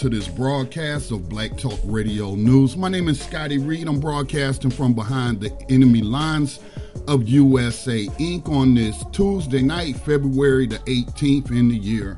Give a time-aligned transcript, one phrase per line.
[0.00, 2.74] To this broadcast of Black Talk Radio News.
[2.74, 3.86] My name is Scotty Reed.
[3.86, 6.58] I'm broadcasting from behind the enemy lines
[7.06, 8.48] of USA Inc.
[8.48, 12.16] on this Tuesday night, February the 18th in the year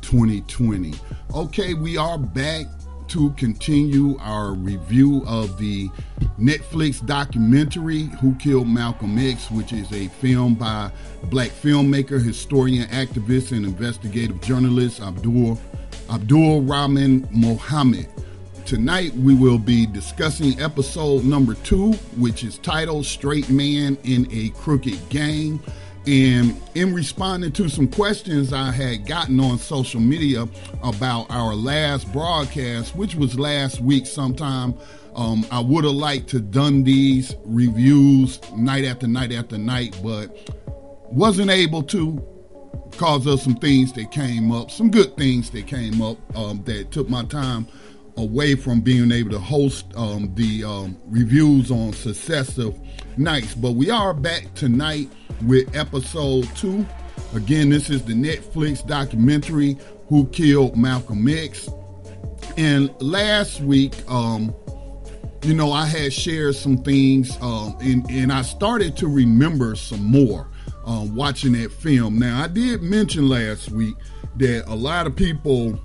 [0.00, 0.94] 2020.
[1.32, 2.66] Okay, we are back
[3.12, 5.90] to continue our review of the
[6.40, 10.90] Netflix documentary Who Killed Malcolm X, which is a film by
[11.24, 15.60] black filmmaker, historian, activist, and investigative journalist Abdul
[16.10, 18.08] Abdul Rahman Mohammed.
[18.64, 24.48] Tonight we will be discussing episode number two, which is titled Straight Man in a
[24.50, 25.60] Crooked Game.
[26.06, 30.48] And in responding to some questions I had gotten on social media
[30.82, 34.74] about our last broadcast, which was last week sometime,
[35.14, 40.50] um, I would have liked to done these reviews night after night after night, but
[41.12, 42.20] wasn't able to
[42.90, 46.90] because of some things that came up, some good things that came up um, that
[46.90, 47.66] took my time
[48.16, 52.78] away from being able to host um, the um, reviews on successive
[53.16, 53.54] nights.
[53.54, 55.10] But we are back tonight
[55.42, 56.86] with episode two.
[57.34, 59.78] Again, this is the Netflix documentary
[60.08, 61.68] Who Killed Malcolm X.
[62.56, 64.54] And last week, um,
[65.42, 70.04] you know, I had shared some things um, and, and I started to remember some
[70.04, 70.48] more
[70.84, 72.18] um, watching that film.
[72.18, 73.94] Now, I did mention last week
[74.36, 75.80] that a lot of people,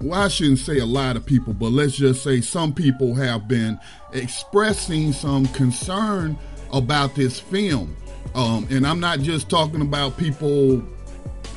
[0.00, 3.48] well, I shouldn't say a lot of people, but let's just say some people have
[3.48, 3.78] been
[4.12, 6.38] expressing some concern
[6.72, 7.96] about this film.
[8.34, 10.82] Um, and I'm not just talking about people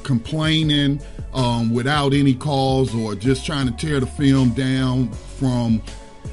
[0.03, 1.01] complaining
[1.33, 5.81] um, without any cause or just trying to tear the film down from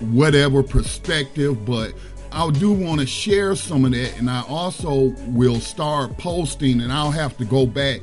[0.00, 1.92] whatever perspective, but
[2.32, 6.92] I do want to share some of that, and I also will start posting, and
[6.92, 8.00] I'll have to go back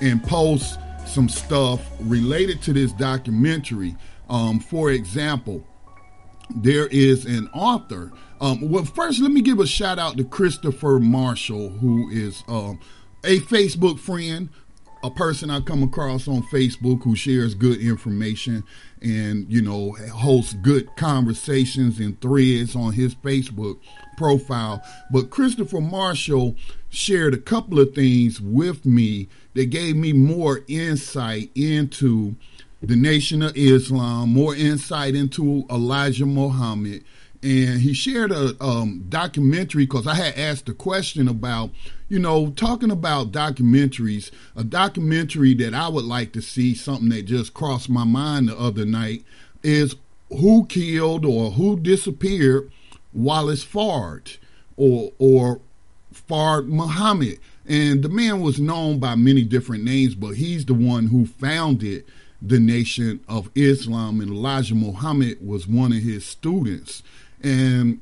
[0.00, 3.96] and post some stuff related to this documentary.
[4.28, 5.66] Um, for example,
[6.54, 8.12] there is an author.
[8.40, 12.78] Um, well, first, let me give a shout out to Christopher Marshall, who is um,
[13.24, 14.50] a Facebook friend
[15.06, 18.64] a person I come across on Facebook who shares good information
[19.00, 23.78] and, you know, hosts good conversations and threads on his Facebook
[24.16, 24.82] profile.
[25.12, 26.56] But Christopher Marshall
[26.88, 32.34] shared a couple of things with me that gave me more insight into
[32.82, 37.04] the Nation of Islam, more insight into Elijah Muhammad,
[37.46, 41.70] and he shared a um, documentary because I had asked a question about,
[42.08, 44.32] you know, talking about documentaries.
[44.56, 48.58] A documentary that I would like to see, something that just crossed my mind the
[48.58, 49.24] other night,
[49.62, 49.94] is
[50.28, 52.72] who killed or who disappeared
[53.12, 54.38] Wallace Fard
[54.76, 55.60] or or
[56.12, 57.38] Fard Muhammad.
[57.64, 62.04] And the man was known by many different names, but he's the one who founded
[62.42, 67.04] the Nation of Islam, and Elijah Muhammad was one of his students.
[67.46, 68.00] And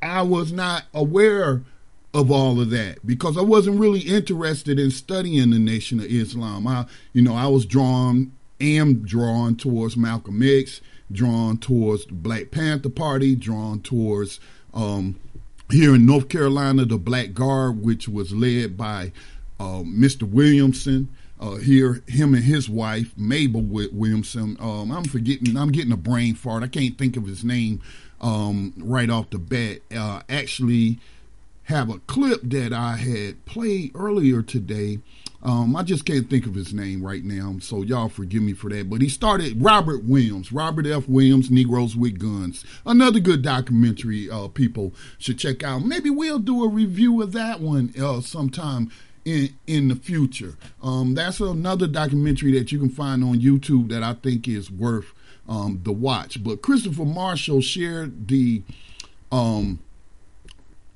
[0.00, 1.62] I was not aware
[2.14, 6.68] of all of that because I wasn't really interested in studying the Nation of Islam.
[6.68, 8.30] I, you know, I was drawn,
[8.60, 10.80] am drawn towards Malcolm X,
[11.10, 14.38] drawn towards the Black Panther Party, drawn towards
[14.72, 15.18] um,
[15.72, 19.10] here in North Carolina the Black Guard, which was led by
[19.58, 20.22] uh, Mr.
[20.22, 21.08] Williamson.
[21.40, 24.58] Uh, here, him and his wife Mabel Williamson.
[24.60, 25.56] Um, I'm forgetting.
[25.56, 26.62] I'm getting a brain fart.
[26.62, 27.80] I can't think of his name
[28.20, 29.80] um, right off the bat.
[29.94, 30.98] Uh, actually,
[31.64, 34.98] have a clip that I had played earlier today.
[35.42, 38.68] Um, I just can't think of his name right now, so y'all forgive me for
[38.70, 38.90] that.
[38.90, 41.08] But he started Robert Williams, Robert F.
[41.08, 42.64] Williams, Negroes with Guns.
[42.84, 45.84] Another good documentary uh, people should check out.
[45.84, 48.90] Maybe we'll do a review of that one uh, sometime
[49.24, 50.56] in in the future.
[50.82, 55.14] Um, that's another documentary that you can find on YouTube that I think is worth
[55.48, 56.42] um, the watch.
[56.42, 58.62] But Christopher Marshall shared the
[59.32, 59.80] um,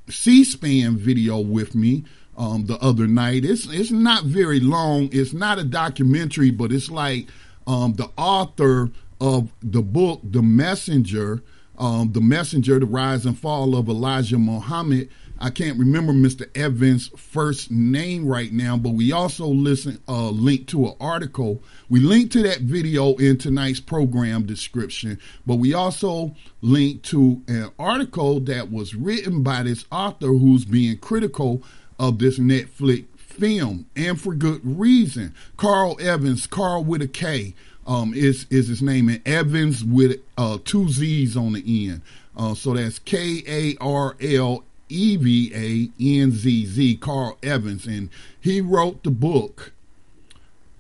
[0.09, 2.05] C-SPAN video with me
[2.37, 3.45] um, the other night.
[3.45, 5.09] It's it's not very long.
[5.13, 7.27] It's not a documentary, but it's like
[7.67, 11.43] um, the author of the book, The Messenger,
[11.79, 15.09] um, The Messenger, The Rise and Fall of Elijah Muhammad.
[15.41, 16.47] I can't remember Mr.
[16.53, 21.63] Evanzz' first name right now, but we also listen uh, link to an article.
[21.89, 27.71] We link to that video in tonight's program description, but we also link to an
[27.79, 31.63] article that was written by this author who's being critical
[31.99, 35.35] of this Netflix film, and for good reason.
[35.57, 37.55] Karl Evanzz, Karl with a K,
[37.87, 42.03] um, is is his name, and Evanzz with uh, two Z's on the end.
[42.37, 47.87] Uh, so that's K A R L E V A N Z Z, Karl Evanzz,
[47.87, 48.09] and
[48.41, 49.73] he wrote the book.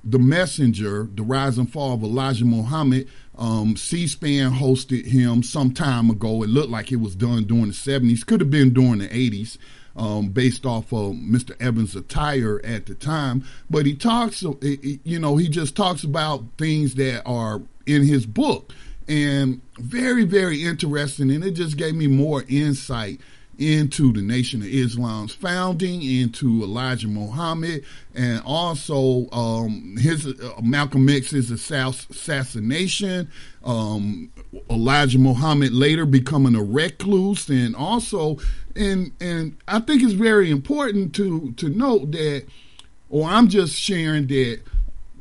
[0.07, 3.09] The Messenger, The Rise and Fall of Elijah Muhammad.
[3.39, 6.43] Um, C-SPAN hosted him some time ago.
[6.43, 8.25] It looked like it was done during the 70s.
[8.25, 9.57] Could have been during the 80s
[9.97, 11.57] um, based off of Mr.
[11.57, 13.45] Evanzz' attire at the time.
[13.71, 18.73] But he talks, you know, he just talks about things that are in his book.
[19.07, 21.31] And very, very interesting.
[21.31, 23.21] And it just gave me more insight
[23.59, 27.85] into the Nation of Islam's founding, into Elijah Muhammad,
[28.15, 33.31] and also um, his uh, Malcolm X's assassination.
[33.65, 34.31] Um,
[34.71, 38.39] Elijah Muhammad later becoming a recluse, and also,
[38.77, 42.45] and and I think it's very important to to note that,
[43.11, 44.61] or I'm just sharing that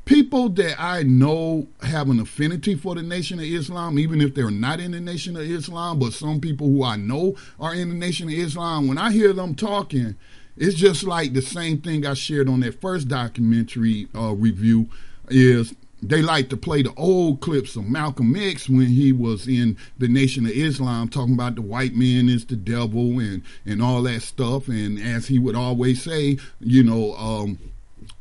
[0.05, 4.51] people that I know have an affinity for the Nation of Islam, even if they're
[4.51, 7.95] not in the Nation of Islam, but some people who I know are in the
[7.95, 10.15] Nation of Islam, when I hear them talking,
[10.57, 14.87] it's just like the same thing I shared on that first documentary uh, review
[15.29, 19.77] is they like to play the old clips of Malcolm X when he was in
[19.97, 24.03] the Nation of Islam talking about the white man is the devil and, and all
[24.03, 24.67] that stuff.
[24.67, 27.57] And as he would always say, you know, um,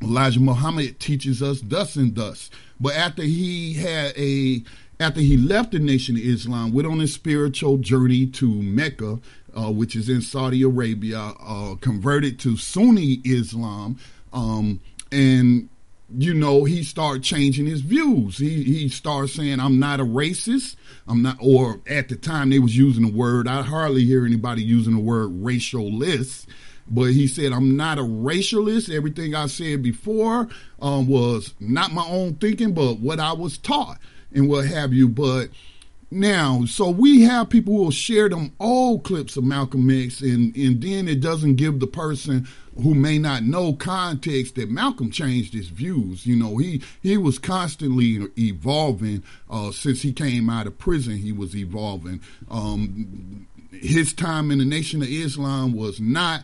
[0.03, 2.49] Elijah Muhammad teaches us thus and thus.
[2.79, 4.63] But after he had a
[4.99, 9.19] after he left the nation of Islam, went on his spiritual journey to Mecca,
[9.55, 13.97] uh, which is in Saudi Arabia, uh, converted to Sunni Islam,
[14.31, 14.79] um,
[15.11, 15.69] and
[16.17, 18.37] you know he started changing his views.
[18.37, 20.75] He he started saying, "I'm not a racist.
[21.07, 23.47] I'm not." Or at the time they was using the word.
[23.47, 26.45] I hardly hear anybody using the word racialist.
[26.87, 28.93] But he said, I'm not a racialist.
[28.93, 30.49] Everything I said before
[30.81, 33.99] um, was not my own thinking, but what I was taught
[34.33, 35.07] and what have you.
[35.07, 35.49] But
[36.11, 40.55] now, so we have people who will share them old clips of Malcolm X, and,
[40.55, 42.47] and then it doesn't give the person
[42.81, 46.25] who may not know context that Malcolm changed his views.
[46.25, 51.17] You know, he he was constantly evolving uh, since he came out of prison.
[51.17, 52.21] He was evolving.
[52.49, 56.43] Um, his time in the Nation of Islam was not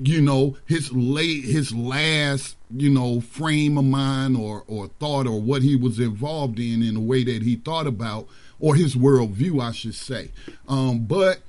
[0.00, 5.40] you know his late his last you know frame of mind or or thought or
[5.40, 8.26] what he was involved in in the way that he thought about
[8.60, 10.30] or his worldview i should say
[10.68, 11.40] um, but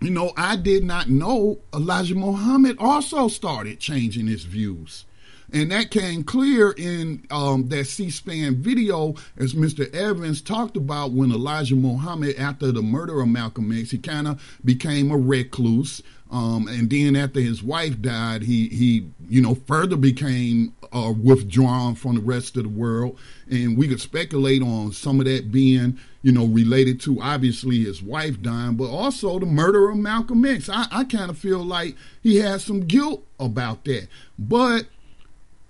[0.00, 5.04] you know i did not know elijah muhammad also started changing his views
[5.52, 9.84] and that came clear in um, that C-SPAN video, as Mr.
[9.90, 14.58] Evanzz talked about when Elijah Muhammad, after the murder of Malcolm X, he kind of
[14.64, 16.02] became a recluse.
[16.30, 21.96] Um, and then after his wife died, he he you know further became uh, withdrawn
[21.96, 23.18] from the rest of the world,
[23.50, 28.00] and we could speculate on some of that being you know related to obviously his
[28.00, 30.68] wife dying, but also the murder of Malcolm X.
[30.68, 34.06] I, I kind of feel like he has some guilt about that,
[34.38, 34.86] but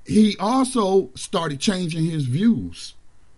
[0.04, 2.94] he also started changing his views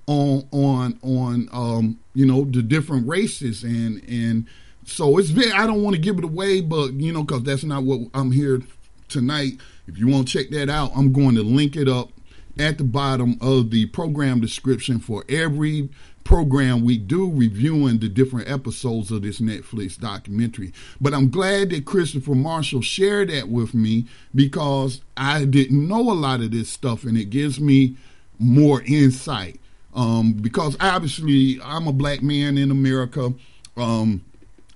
[0.07, 4.47] on on on um, you know the different races and and
[4.85, 7.65] so it's very, I don't want to give it away, but you know, because that's
[7.65, 8.63] not what I'm here
[9.09, 9.59] tonight.
[9.87, 12.11] If you want to check that out, I'm going to link it up
[12.59, 15.89] at the bottom of the program description for every
[16.25, 20.73] program we do reviewing the different episodes of this Netflix documentary.
[21.01, 26.15] But I'm glad that Christopher Marshall shared that with me because I didn't know a
[26.15, 27.97] lot of this stuff and it gives me
[28.39, 29.61] more insight.
[29.95, 33.33] Um, because obviously I'm a black man in America.
[33.77, 34.25] Um,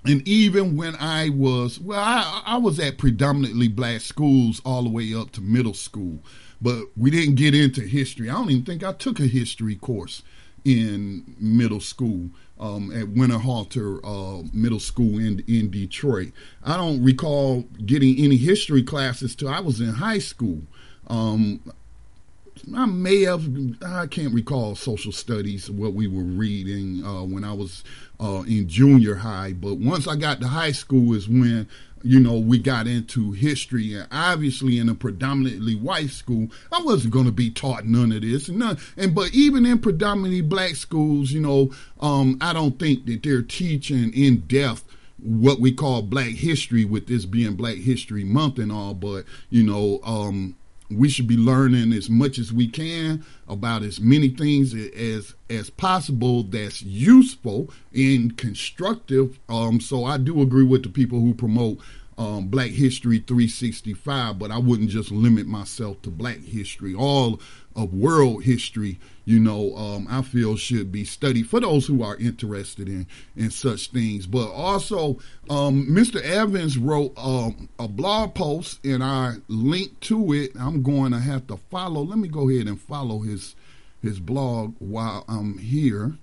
[0.08, 4.88] and even when I was, well, I, I, was at predominantly black schools all the
[4.88, 6.20] way up to middle school,
[6.60, 8.30] but we didn't get into history.
[8.30, 10.22] I don't even think I took a history course
[10.64, 16.32] in middle school um, at Winterhalter uh, Middle School in in Detroit.
[16.64, 20.62] I don't recall getting any history classes till I was in high school.
[21.08, 21.60] Um,
[22.74, 23.48] I may have,
[23.84, 27.84] I can't recall social studies, what we were reading uh, when I was
[28.20, 29.52] uh, in junior high.
[29.52, 31.68] But once I got to high school is when,
[32.02, 33.94] you know, we got into history.
[33.94, 38.22] And obviously, in a predominantly white school, I wasn't going to be taught none of
[38.22, 38.48] this.
[38.48, 41.70] None, and but even in predominantly black schools, you know,
[42.00, 44.84] um, I don't think that they're teaching in depth
[45.18, 49.62] what we call black history with this being black history month and all but you
[49.62, 50.54] know um
[50.90, 55.70] we should be learning as much as we can about as many things as as
[55.70, 59.38] possible that's useful and constructive.
[59.48, 61.78] Um, so I do agree with the people who promote
[62.18, 66.94] um, Black History 365, but I wouldn't just limit myself to Black history.
[66.94, 67.40] All
[67.74, 72.16] of world history, you know, um, I feel should be studied for those who are
[72.16, 74.24] interested in in such things.
[74.24, 75.18] But also,
[75.50, 76.22] um, Mr.
[76.22, 80.52] Evanzz wrote um, a blog post, and I linked to it.
[80.58, 82.02] I'm going to have to follow.
[82.02, 83.56] Let me go ahead and follow his
[84.00, 86.16] his blog while I'm here.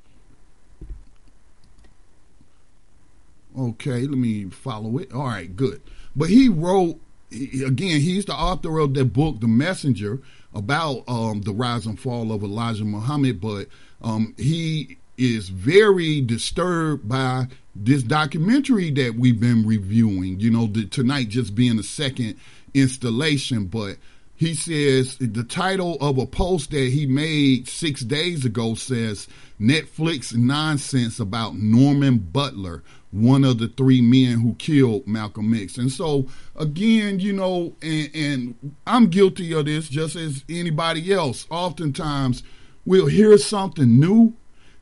[3.59, 5.11] Okay, let me follow it.
[5.13, 5.81] All right, good.
[6.15, 7.01] But he wrote
[7.33, 7.99] again.
[7.99, 10.21] He's the author of the book, The Messenger
[10.55, 13.67] about um, the rise and fall of Elijah Muhammad, but
[14.01, 20.39] um, he is very disturbed by this documentary that we've been reviewing.
[20.39, 22.37] You know, the, tonight just being the second
[22.73, 23.97] installation, but
[24.35, 29.27] he says the title of a post that he made six days ago says
[29.59, 32.83] Netflix nonsense about Norman Butler,
[33.13, 35.77] one of the three men who killed Malcolm X.
[35.77, 41.45] And so, again, you know, and, and I'm guilty of this just as anybody else.
[41.51, 42.41] Oftentimes,
[42.85, 44.33] we'll hear something new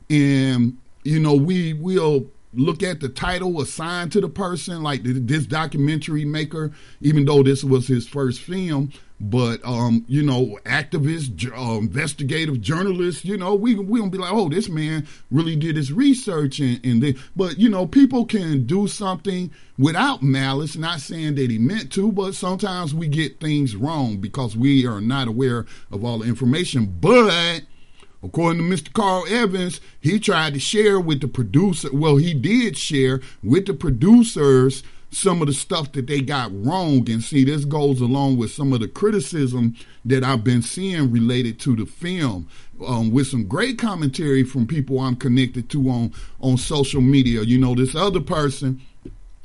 [0.08, 5.46] and, you know, we will look at the title assigned to the person, like this
[5.46, 11.78] documentary maker, even though this was his first film, but um, you know, activists, uh,
[11.78, 15.92] investigative journalists, you know, we we gonna be like, oh, this man really did his
[15.92, 20.76] research, and, and they, but you know, people can do something without malice.
[20.76, 25.00] Not saying that he meant to, but sometimes we get things wrong because we are
[25.00, 26.96] not aware of all the information.
[27.00, 27.62] But
[28.24, 28.92] according to Mr.
[28.92, 31.90] Karl Evanzz, he tried to share with the producer.
[31.92, 37.08] Well, he did share with the producers some of the stuff that they got wrong.
[37.08, 41.60] And see, this goes along with some of the criticism that I've been seeing related
[41.60, 42.48] to the film.
[42.84, 47.42] Um, with some great commentary from people I'm connected to on on social media.
[47.42, 48.80] You know, this other person.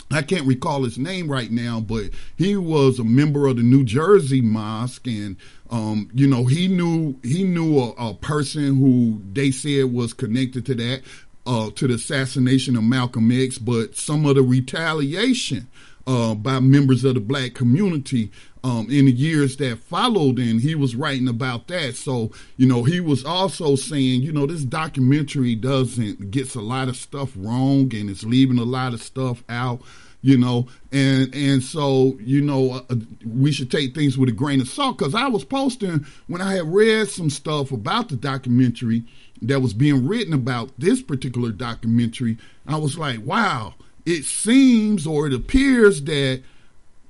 [0.10, 3.84] I can't recall his name right now, but he was a member of the New
[3.84, 5.36] Jersey Mosque, and
[5.70, 10.66] um, you know he knew he knew a, a, person who they said was connected
[10.68, 11.02] to that
[11.48, 15.68] uh, to the assassination of Malcolm X, but some of the retaliation
[16.06, 18.32] uh, by members of the black community
[18.64, 21.96] um, in the years that followed, and he was writing about that.
[21.96, 26.90] So, you know, he was also saying, you know, this documentary doesn't gets a lot
[26.90, 29.82] of stuff wrong, and it's leaving a lot of stuff out.
[30.24, 34.60] You know, and and so you know uh, we should take things with a grain
[34.60, 39.04] of salt because I was posting when I had read some stuff about the documentary
[39.42, 43.76] that was being written about this particular documentary, I was like, wow,
[44.06, 46.42] it seems or it appears that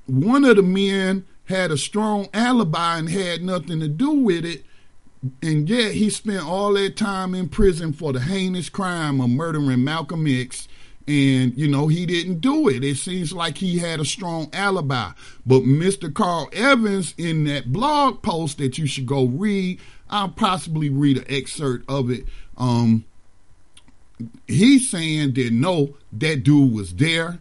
[0.06, 4.64] one of the men had a strong alibi and had nothing to do with it.
[5.42, 9.84] And yet he spent all that time in prison for the heinous crime of murdering
[9.84, 10.68] Malcolm X.
[11.08, 12.84] And, you know, he didn't do it.
[12.84, 15.12] It seems like he had a strong alibi.
[15.46, 16.14] But Mr.
[16.14, 21.26] Karl Evanzz, in that blog post that you should go read, I'll possibly read an
[21.30, 22.26] excerpt of it.
[22.58, 23.06] Um,
[24.48, 27.40] he's saying that no, that dude was there.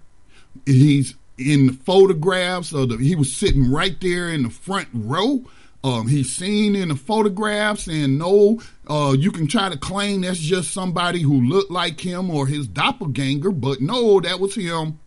[0.64, 5.44] He's in the photographs of the, he was sitting right there in the front row.
[5.86, 10.38] Um, he's seen in the photographs, and no, uh, you can try to claim that's
[10.38, 14.98] just somebody who looked like him or his doppelganger, but no, that was him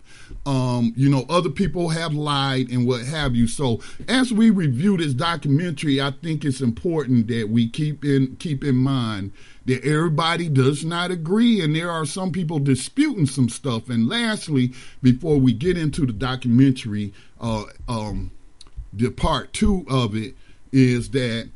[0.46, 3.48] um, you know, other people have lied and what have you.
[3.48, 8.64] So as we review this documentary, I think it's important that we keep in keep
[8.64, 9.32] in mind
[9.66, 13.90] that everybody does not agree and there are some people disputing some stuff.
[13.90, 18.32] And lastly, before we get into the documentary, uh, um,
[18.92, 20.36] the part two of it
[20.72, 21.50] is that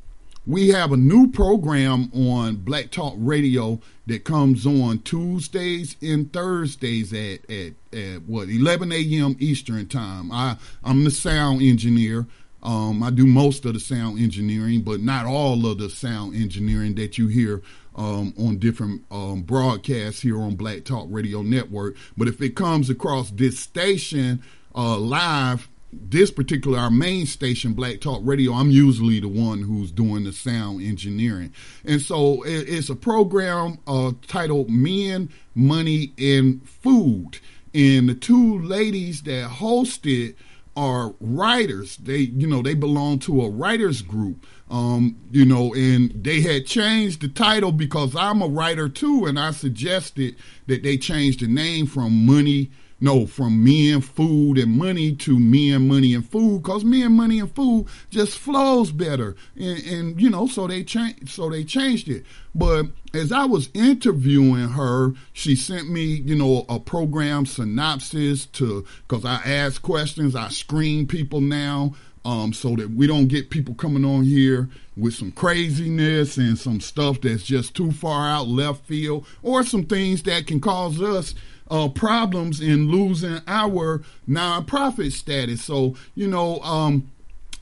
[0.45, 7.13] we have a new program on Black Talk Radio that comes on Tuesdays and Thursdays
[7.13, 9.37] at at, at what 11 a.m.
[9.39, 10.31] Eastern time.
[10.31, 12.27] I I'm the sound engineer.
[12.61, 16.95] Um, I do most of the sound engineering, but not all of the sound engineering
[16.95, 17.61] that you hear
[17.95, 21.95] um, on different um, broadcasts here on Black Talk Radio Network.
[22.17, 24.41] But if it comes across this station
[24.75, 25.67] uh, live
[26.09, 30.33] this particular our main station, Black Talk Radio, I'm usually the one who's doing the
[30.33, 31.53] sound engineering,
[31.85, 37.39] and so it, it's a program uh, titled "Men, Money, and Food."
[37.73, 40.35] And the two ladies that host it
[40.75, 41.97] are writers.
[41.97, 44.45] They, you know, they belong to a writers group.
[44.69, 49.39] Um, you know, and they had changed the title because I'm a writer too, and
[49.39, 50.35] I suggested
[50.67, 52.71] that they change the name from Money
[53.03, 57.53] no, from men, food, and money to men, money, and food, because men, money, and
[57.53, 59.35] food just flows better.
[59.57, 61.27] And, and you know, so they changed.
[61.27, 62.23] So they changed it.
[62.55, 68.85] But as I was interviewing her, she sent me, you know, a program synopsis to
[69.05, 71.95] because I ask questions, I screen people now.
[72.25, 76.79] Um, so that we don't get people coming on here with some craziness and some
[76.79, 81.35] stuff that's just too far out left field, or some things that can cause us
[81.73, 85.63] uh, problems in losing our nonprofit status.
[85.63, 87.09] So, you know, um,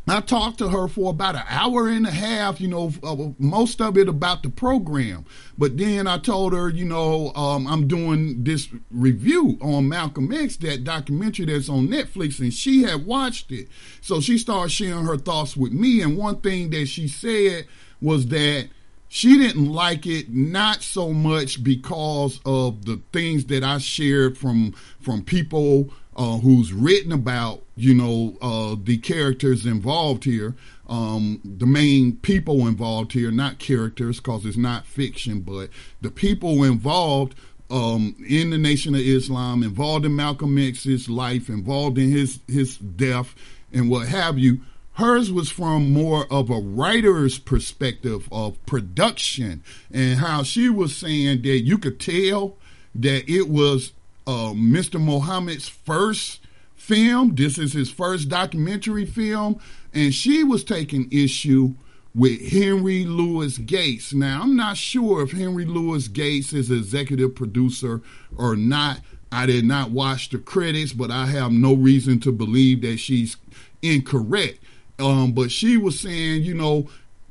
[0.06, 3.80] I talked to her for about an hour and a half, you know, uh, most
[3.80, 5.26] of it about the program.
[5.58, 10.58] But then I told her, you know, um, I'm doing this review on Malcolm X,
[10.58, 13.70] that documentary that's on Netflix, and she had watched it.
[14.02, 16.02] So she started sharing her thoughts with me.
[16.02, 17.66] And one thing that she said
[18.02, 18.68] was that
[19.14, 24.72] she didn't like it not so much because of the things that I shared from
[25.02, 30.56] from people uh, who's written about you know uh, the characters involved here,
[30.88, 36.64] um, the main people involved here, not characters because it's not fiction, but the people
[36.64, 37.36] involved
[37.70, 42.78] um, in the Nation of Islam, involved in Malcolm X's life, involved in his his
[42.78, 43.36] death,
[43.74, 44.62] and what have you
[44.94, 51.42] Hers was from more of a writer's perspective of production and how she was saying
[51.44, 52.58] that you could tell
[52.94, 53.94] that it was
[54.28, 55.00] uh, Mr.
[55.00, 56.42] Mohammed's first
[56.76, 57.36] film.
[57.36, 59.62] This is his first documentary film.
[59.94, 61.74] And she was taking issue
[62.14, 64.14] with Henry Louis Gates.
[64.14, 68.02] Now, I'm not sure if Henry Louis Gates is executive producer
[68.38, 69.00] or not.
[69.32, 73.38] I did not watch the credits, but I have no reason to believe that she's
[73.82, 74.60] incorrect.
[75.02, 76.88] Um, but she was saying, you know,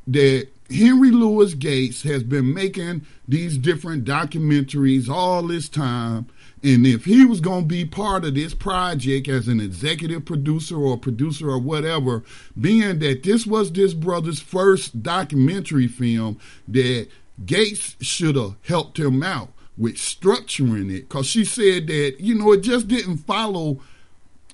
[0.08, 6.26] that Henry Louis Gates has been making these different documentaries all this time.
[6.62, 10.76] And if he was going to be part of this project as an executive producer
[10.76, 12.22] or producer or whatever,
[12.60, 17.08] being that this was this brother's first documentary film, that
[17.46, 21.08] Gates should have helped him out with structuring it.
[21.08, 23.80] Because she said that, you know, it just didn't follow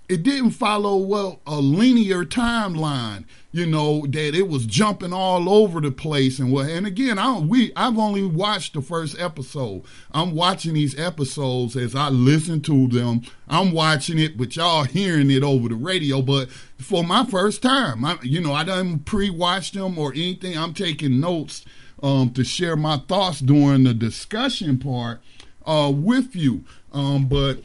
[0.09, 5.81] it didn't follow well a linear timeline you know that it was jumping all over
[5.81, 9.83] the place and what and again I we I've only watched the first episode.
[10.13, 13.23] I'm watching these episodes as I listen to them.
[13.49, 18.05] I'm watching it but y'all hearing it over the radio but for my first time
[18.05, 20.57] I you know I didn't pre-watch them or anything.
[20.57, 21.65] I'm taking notes
[22.03, 25.21] um, to share my thoughts during the discussion part
[25.65, 26.65] uh, with you.
[26.93, 27.61] Um, but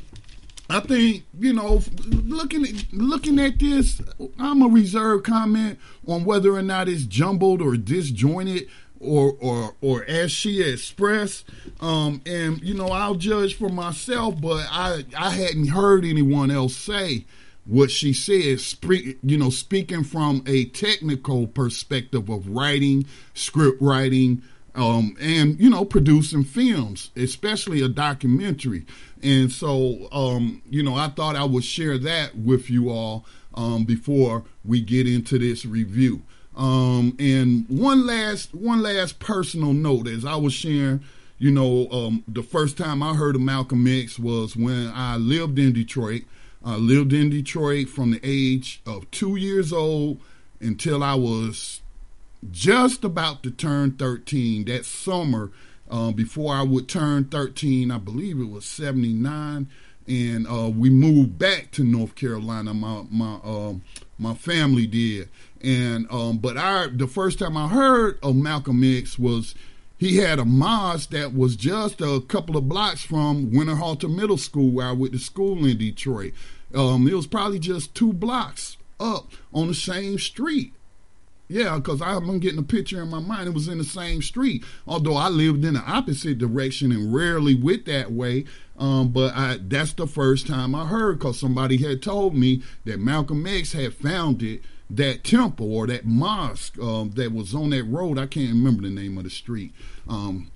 [0.72, 4.02] I think you know, looking at, looking at this,
[4.40, 8.70] I'm a reserve comment on whether or not it's jumbled or disjointed,
[9.02, 11.46] or or or as she expressed.
[11.82, 16.76] Um, and you know, I'll judge for myself, but I I hadn't heard anyone else
[16.76, 17.26] say
[17.66, 18.62] what she said.
[18.62, 24.42] Spe- you know, speaking from a technical perspective of writing, script writing,
[24.76, 28.86] um, and you know producing films, especially a documentary.
[29.24, 33.84] And so, um, you know, I thought I would share that with you all um,
[33.84, 36.22] before we get into this review.
[36.56, 41.04] Um, and one last one last personal note as I was sharing.
[41.38, 45.58] You know, um, the first time I heard of Malcolm X was when I lived
[45.58, 46.24] in Detroit.
[46.64, 50.22] I lived in Detroit from the age of two years old
[50.60, 51.82] until I was
[52.52, 55.52] just about to turn 13 that summer
[55.92, 57.92] uh, before I would turn 13.
[57.92, 59.68] I believe it was 79.
[60.08, 62.74] And uh, we moved back to North Carolina.
[62.74, 63.74] My my uh,
[64.18, 65.30] my family did,
[65.64, 69.54] and um, but I the first time I heard of Malcolm X was
[70.00, 74.72] he had a mosque that was just a couple of blocks from Winterhalter Middle School,
[74.72, 76.34] where I went to school in Detroit.
[76.74, 80.74] Um, it was probably just two blocks up on the same street.
[81.52, 83.50] Yeah, because I'm getting a picture in my mind.
[83.50, 87.56] It was in the same street, although I lived in the opposite direction and rarely
[87.56, 88.46] went that way.
[88.80, 93.02] Um, but I, that's the first time I heard because somebody had told me that
[93.02, 98.18] Malcolm X had founded that temple or that mosque um, that was on that road.
[98.18, 99.74] I can't remember the name of the street.
[100.08, 100.50] Um,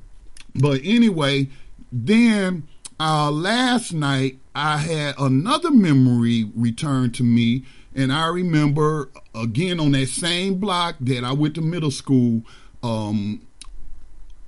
[0.55, 1.49] but anyway,
[1.91, 2.67] then
[3.01, 9.91] uh, last night I had another memory return to me And I remember again on
[9.91, 12.43] that same block that I went to middle school,
[12.83, 13.41] um,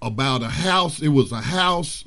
[0.01, 1.01] about a house.
[1.01, 2.03] It was a house,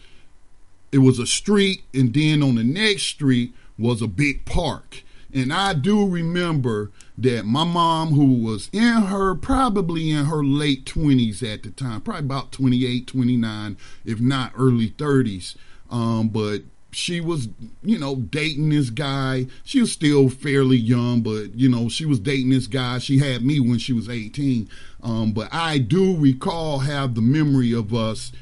[0.93, 5.03] it was a street, and then on the next street was a big park.
[5.33, 10.85] And I do remember that my mom, who was in her, probably in her late
[10.87, 15.57] 20s at the time, probably about 28, 29, if not early 30s,
[15.91, 17.49] um, but she was,
[17.83, 19.47] you know, dating this guy.
[19.65, 22.99] She was still fairly young, but, you know, she was dating this guy.
[22.99, 24.69] She had me when she was 18.
[25.03, 28.33] Um, but I do recall, have the memory of us,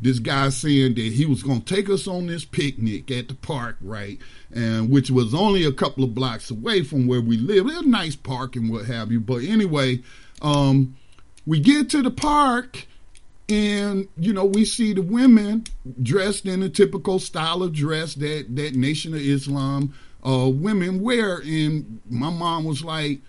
[0.00, 3.34] this guy saying that he was going to take us on this picnic at the
[3.34, 4.18] park, right?
[4.54, 7.56] And which was only a couple of blocks away from where we live.
[7.56, 9.20] It was a nice park and what have you.
[9.20, 10.02] But anyway,
[10.42, 10.96] um,
[11.46, 12.86] we get to the park
[13.48, 15.64] and you know we see the women
[16.02, 19.94] dressed in a typical style of dress that that Nation of Islam
[20.26, 21.38] uh, women wear.
[21.38, 23.20] And my mom was like,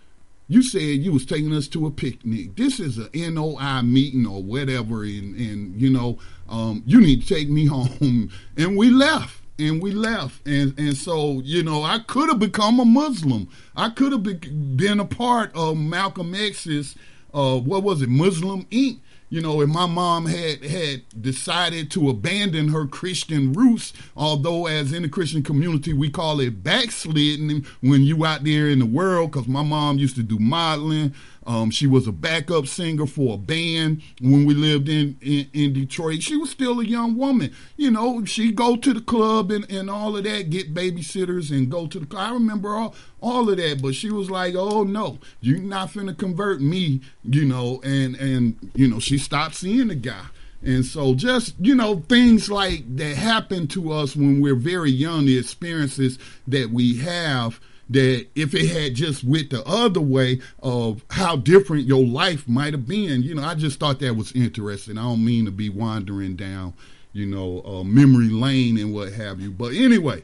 [0.47, 2.55] "You said you was taking us to a picnic.
[2.55, 6.17] This is a NOI meeting or whatever, and and you know
[6.49, 9.41] um, you need to take me home." And we left.
[9.59, 13.49] And we left, and and so you know, I could have become a Muslim.
[13.75, 16.95] I could have been a part of Malcolm X's,
[17.33, 18.99] uh, what was it, Muslim Inc
[19.29, 24.93] you know, if my mom had had decided to abandon her Christian roots, although as
[24.93, 29.31] in the Christian community we call it backsliding when you out there in the world,
[29.31, 31.13] because my mom used to do modeling,
[31.47, 35.73] um, she was a backup singer for a band when we lived in, in, in
[35.73, 36.21] Detroit.
[36.21, 37.55] She was still a young woman.
[37.77, 41.71] You know, she go to the club and, and all of that, get babysitters and
[41.71, 42.29] go to the club.
[42.29, 46.17] I remember all, all of that, but she was like, oh no, you're not finna
[46.17, 50.25] convert me, you know, and, and, you know, she stopped seeing the guy.
[50.63, 55.25] And so just, you know, things like that happen to us when we're very young,
[55.25, 61.03] the experiences that we have, that if it had just went the other way of
[61.11, 64.97] how different your life might have been, you know, I just thought that was interesting.
[64.97, 66.73] I don't mean to be wandering down,
[67.13, 69.51] you know, uh, memory lane and what have you.
[69.51, 70.23] But anyway,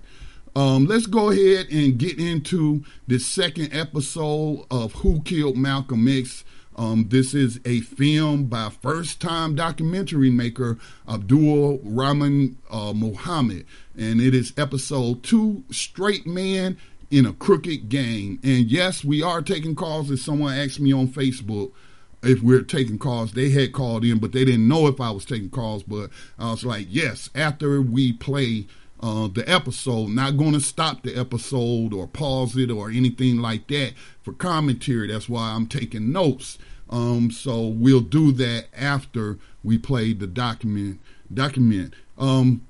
[0.56, 6.44] um, let's go ahead and get into the second episode of Who Killed Malcolm X.
[6.76, 14.20] Um, this is a film by first time documentary maker Abdul Rahman uh, Muhammad, and
[14.20, 16.78] it is episode two Straight Man
[17.14, 18.40] in a crooked game.
[18.44, 20.10] And yes, we are taking calls.
[20.10, 21.72] As someone asked me on Facebook
[22.24, 25.24] if we're taking calls, they had called in, but they didn't know if I was
[25.24, 25.84] taking calls.
[25.84, 28.66] But I was like, yes, after we play
[29.00, 33.68] uh, the episode, not going to stop the episode or pause it or anything like
[33.68, 35.08] that for commentary.
[35.08, 36.58] That's why I'm taking notes.
[36.90, 41.00] Um, so we'll do that after we play the document.
[41.32, 41.94] Document.
[42.18, 42.66] Um,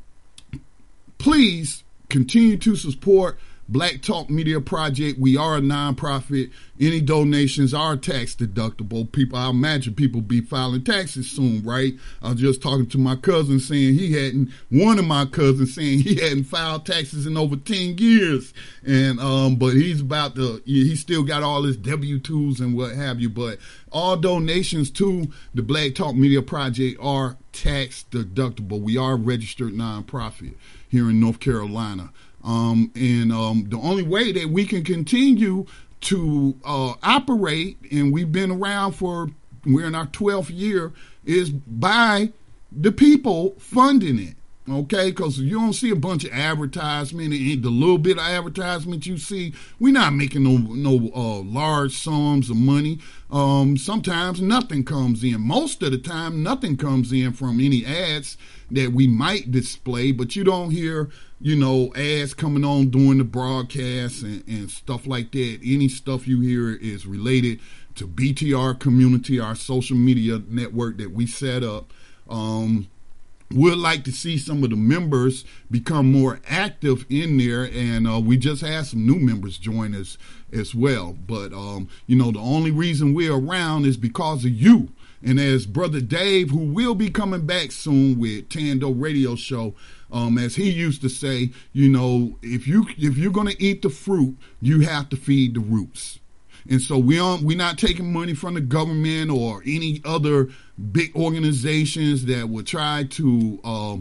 [1.17, 5.19] please continue to support Black Talk Media Project.
[5.19, 6.51] We are a nonprofit.
[6.79, 9.09] Any donations are tax deductible.
[9.11, 11.93] People, I imagine people be filing taxes soon, right?
[12.21, 15.99] I was just talking to my cousin saying he hadn't, one of my cousins saying
[15.99, 18.53] he hadn't filed taxes in over 10 years.
[18.85, 23.21] And, um, but he's about to, he still got all his W-2s and what have
[23.21, 23.29] you.
[23.29, 23.59] But
[23.91, 28.81] all donations to the Black Talk Media Project are tax deductible.
[28.81, 30.55] We are a registered nonprofit
[30.89, 32.11] here in North Carolina.
[32.43, 35.65] Um, and um, the only way that we can continue
[36.01, 39.29] to uh, operate, and we've been around for,
[39.65, 40.91] we're in our 12th year,
[41.23, 42.33] is by
[42.71, 44.35] the people funding it.
[44.69, 49.05] Okay, because you don't see a bunch of advertisement and the little bit of advertisement
[49.05, 52.99] you see, we're not making no no uh, large sums of money.
[53.29, 55.41] Um, sometimes nothing comes in.
[55.41, 58.37] Most of the time, nothing comes in from any ads
[58.71, 61.09] that we might display, but you don't hear
[61.43, 65.59] you know, ads coming on during the broadcast and, and stuff like that.
[65.61, 67.59] Any stuff you hear is related
[67.95, 71.91] to BTR community, our social media network that we set up.
[72.29, 72.87] Um,
[73.51, 78.21] we'd like to see some of the members become more active in there, and uh,
[78.21, 80.17] we just had some new members join us
[80.53, 81.11] as well.
[81.11, 84.93] But um, you know, the only reason we're around is because of you.
[85.25, 89.73] And as Brother Dave, who will be coming back soon with Tando Radio Show,
[90.13, 93.81] um, as he used to say, you know, if you if you're going to eat
[93.81, 96.19] the fruit, you have to feed the roots.
[96.69, 100.49] And so we aren't we're not taking money from the government or any other
[100.91, 103.97] big organizations that would try to uh,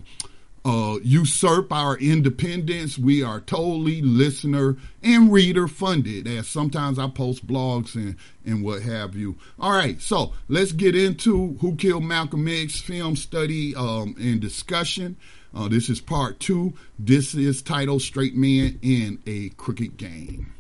[0.64, 2.98] uh, usurp our independence.
[2.98, 8.83] We are totally listener and reader funded, as sometimes I post blogs and, and what
[8.83, 9.37] have you.
[9.59, 15.16] All right, so let's get into Who Killed Malcolm X film study um, and discussion.
[15.55, 16.72] Uh, this is part two.
[16.98, 20.55] This is titled Straight Man in a Crooked Game.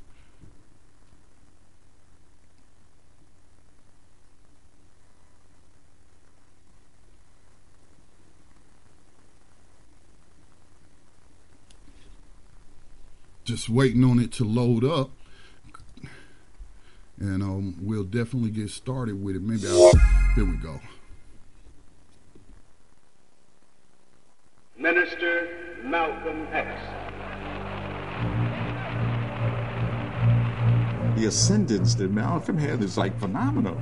[13.44, 15.10] Just waiting on it to load up.
[17.18, 19.42] And um, we'll definitely get started with it.
[19.42, 19.92] Maybe I'll,
[20.34, 20.80] here we go.
[24.76, 25.48] Minister
[25.84, 26.68] Malcolm X.
[31.16, 33.80] The ascendance that Malcolm had is like phenomenal.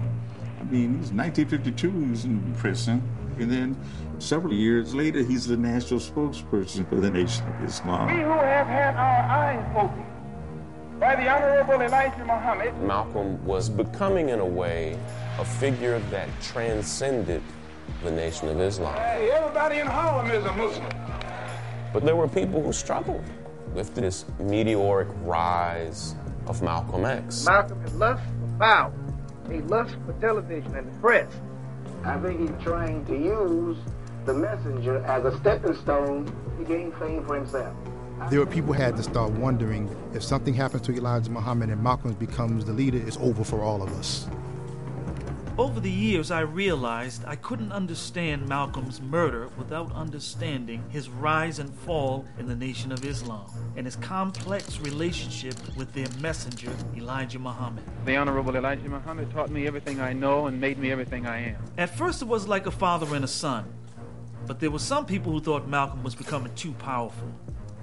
[0.61, 3.03] I mean, he's 1952, he's in prison,
[3.41, 3.77] and then
[4.19, 8.07] several years later, he's the national spokesperson for the Nation of Islam.
[8.07, 10.07] We who have had our eyes opened
[11.01, 12.77] by the Honorable Elijah Muhammad.
[12.83, 14.99] Malcolm was becoming, in a way,
[15.39, 17.43] a figure that transcended
[18.05, 18.95] the Nation of Islam.
[18.97, 20.89] Hey, everybody in Harlem is a Muslim.
[21.93, 23.25] But there were people who struggled
[23.75, 26.15] with this meteoric rise
[26.47, 27.47] of Malcolm X.
[27.47, 28.93] Malcolm had lust for power.
[29.51, 31.33] He lust for television and the press.
[32.05, 33.77] I think he's trying to use
[34.25, 37.75] the messenger as a stepping stone to gain fame for himself.
[38.31, 42.13] There were people had to start wondering if something happens to Elijah Muhammad and Malcolm
[42.15, 44.29] becomes the leader, it's over for all of us.
[45.61, 51.71] Over the years, I realized I couldn't understand Malcolm's murder without understanding his rise and
[51.81, 53.45] fall in the Nation of Islam
[53.77, 57.85] and his complex relationship with their messenger, Elijah Muhammad.
[58.07, 61.63] The Honorable Elijah Muhammad taught me everything I know and made me everything I am.
[61.77, 63.71] At first, it was like a father and a son,
[64.47, 67.31] but there were some people who thought Malcolm was becoming too powerful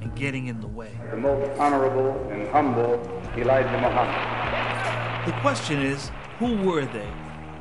[0.02, 1.00] and getting in the way.
[1.12, 2.96] The most honorable and humble
[3.38, 5.28] Elijah Muhammad.
[5.28, 6.10] The question is,
[6.40, 7.08] who were they?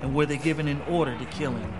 [0.06, 1.72] And were they given an order to kill him?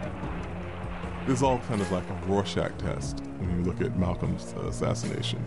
[1.29, 5.45] It's all kind of like a Rorschach test when you look at Malcolm's uh, assassination.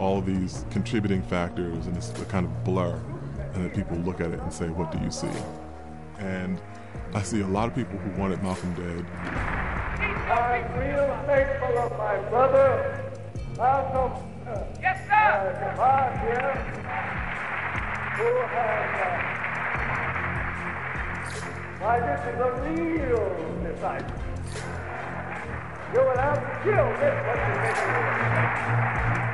[0.00, 3.00] All these contributing factors, and it's a kind of blur,
[3.54, 5.30] and then people look at it and say, What do you see?
[6.18, 6.60] And
[7.14, 9.06] I see a lot of people who wanted Malcolm dead.
[10.28, 13.12] I'm real thankful of my brother,
[13.56, 14.24] Malcolm.
[14.80, 15.76] Yes, sir.
[15.78, 16.54] Uh, here,
[18.16, 19.44] who has.
[19.44, 19.47] Uh,
[21.80, 23.26] why, this is a real
[23.62, 24.18] disciple.
[25.94, 27.78] You will have to kill this one to make
[29.16, 29.27] It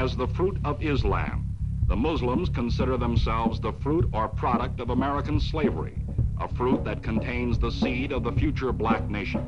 [0.00, 1.46] as the fruit of Islam.
[1.86, 5.94] The Muslims consider themselves the fruit or product of American slavery,
[6.40, 9.44] a fruit that contains the seed of the future black nation.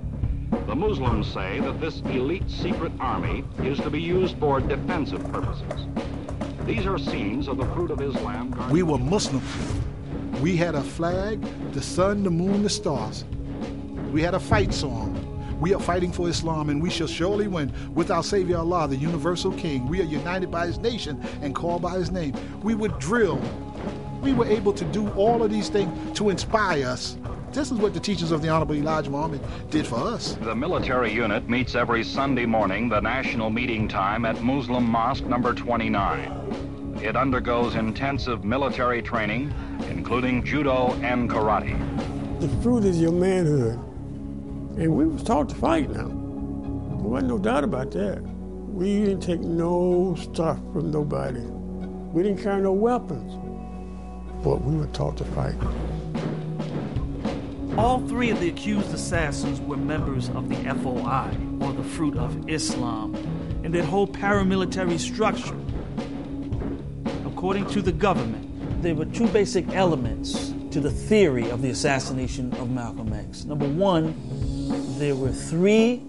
[0.67, 5.87] The Muslims say that this elite secret army is to be used for defensive purposes.
[6.67, 8.55] These are scenes of the fruit of Islam.
[8.69, 9.43] We were Muslim.
[10.43, 11.41] We had a flag,
[11.73, 13.25] the sun, the moon, the stars.
[14.13, 15.22] We had a fight song.
[15.63, 18.97] We are fighting for Islam and we shall surely win with our Savior Allah, the
[18.97, 19.87] universal King.
[19.87, 22.35] We are united by His nation and called by His name.
[22.65, 23.41] We would drill.
[24.23, 27.17] We were able to do all of these things to inspire us.
[27.53, 30.37] This is what the teachings of the Honorable Elijah Muhammad did for us.
[30.41, 35.55] The military unit meets every Sunday morning, the national meeting time at Muslim Mosque number
[35.55, 36.99] 29.
[37.01, 39.55] It undergoes intensive military training,
[39.89, 41.79] including judo and karate.
[42.41, 43.92] The fruit is your manhood.
[44.77, 46.09] And we was taught to fight now.
[46.09, 48.23] There wasn't no doubt about that.
[48.23, 51.41] We didn't take no stuff from nobody.
[51.41, 53.35] We didn't carry no weapons.
[54.43, 55.57] But we were taught to fight.
[57.77, 62.49] All three of the accused assassins were members of the FOI, or the Fruit of
[62.49, 63.15] Islam,
[63.65, 65.57] and their whole paramilitary structure.
[67.27, 72.53] According to the government, there were two basic elements to the theory of the assassination
[72.55, 73.45] of Malcolm X.
[73.45, 74.15] Number one,
[75.03, 76.01] there were three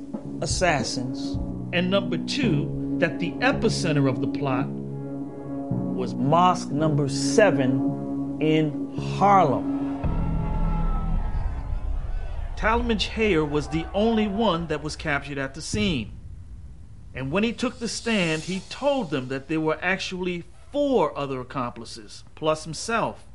[0.41, 1.39] assassins,
[1.73, 9.73] and number two, that the epicenter of the plot was mosque number seven in Harlem.
[12.55, 16.11] Talmadge Hayer was the only one that was captured at the scene.
[17.15, 21.41] And when he took the stand, he told them that there were actually four other
[21.41, 23.25] accomplices, plus himself.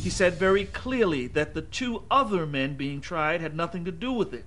[0.00, 4.12] He said very clearly that the two other men being tried had nothing to do
[4.12, 4.44] with it.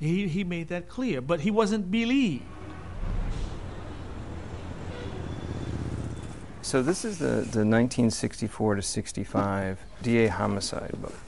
[0.00, 2.44] He, he made that clear, but he wasn't believed.
[6.62, 11.18] So this is the, the 1964 to 65 DA homicide book.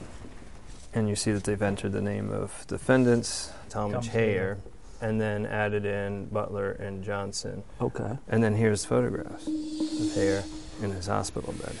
[0.93, 4.57] And you see that they've entered the name of defendants, Talmadge Hayer,
[5.01, 7.63] and then added in Butler and Johnson.
[7.81, 8.17] Okay.
[8.29, 10.43] And then here's photographs of Hayer
[10.81, 11.75] in his hospital bed.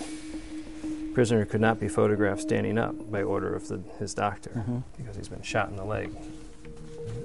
[1.15, 4.83] Prisoner could not be photographed standing up by order of the, his doctor Mhm.
[4.97, 6.11] because he's been shot in the leg.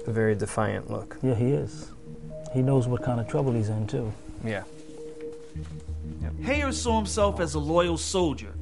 [0.07, 1.17] A very defiant look.
[1.21, 1.91] Yeah, he is.
[2.53, 4.13] He knows what kind of trouble he's in, too.
[4.45, 4.63] Yeah.
[6.41, 8.53] Hayer saw himself as a loyal soldier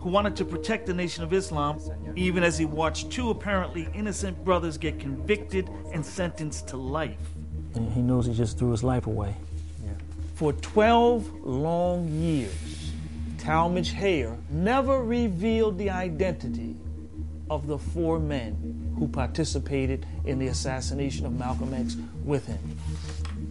[0.00, 1.78] who wanted to protect the Nation of Islam,
[2.16, 7.18] even as he watched two apparently innocent brothers get convicted and sentenced to life.
[7.74, 9.34] And he knows he just threw his life away.
[9.84, 9.90] Yeah.
[10.34, 12.54] For 12 long years,
[13.46, 16.74] Talmadge Hayer never revealed the identity
[17.48, 22.58] of the four men who participated in the assassination of Malcolm X with him.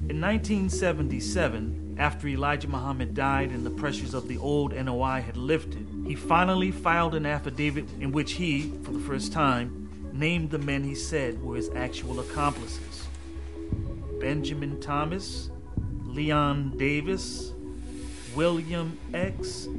[0.10, 5.88] In 1977, after Elijah Muhammad died and the pressures of the old NOI had lifted,
[6.06, 10.84] he finally filed an affidavit in which he, for the first time, named the men
[10.84, 13.08] he said were his actual accomplices
[14.20, 15.50] Benjamin Thomas,
[16.04, 17.54] Leon Davis,
[18.36, 19.70] William X,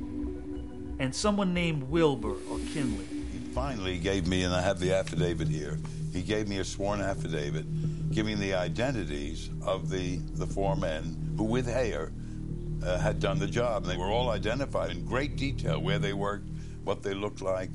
[0.98, 3.06] and someone named Wilbur or Kinley.
[3.32, 5.78] He finally gave me, and I have the affidavit here,
[6.12, 7.66] he gave me a sworn affidavit
[8.10, 12.12] giving the identities of the, the four men who, with Hayer,
[12.82, 13.82] uh, had done the job.
[13.82, 16.48] And they were all identified in great detail where they worked,
[16.84, 17.70] what they looked like,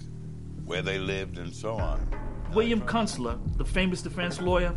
[0.65, 2.07] where they lived, and so on.
[2.53, 4.75] William Kunstler, the famous defense lawyer,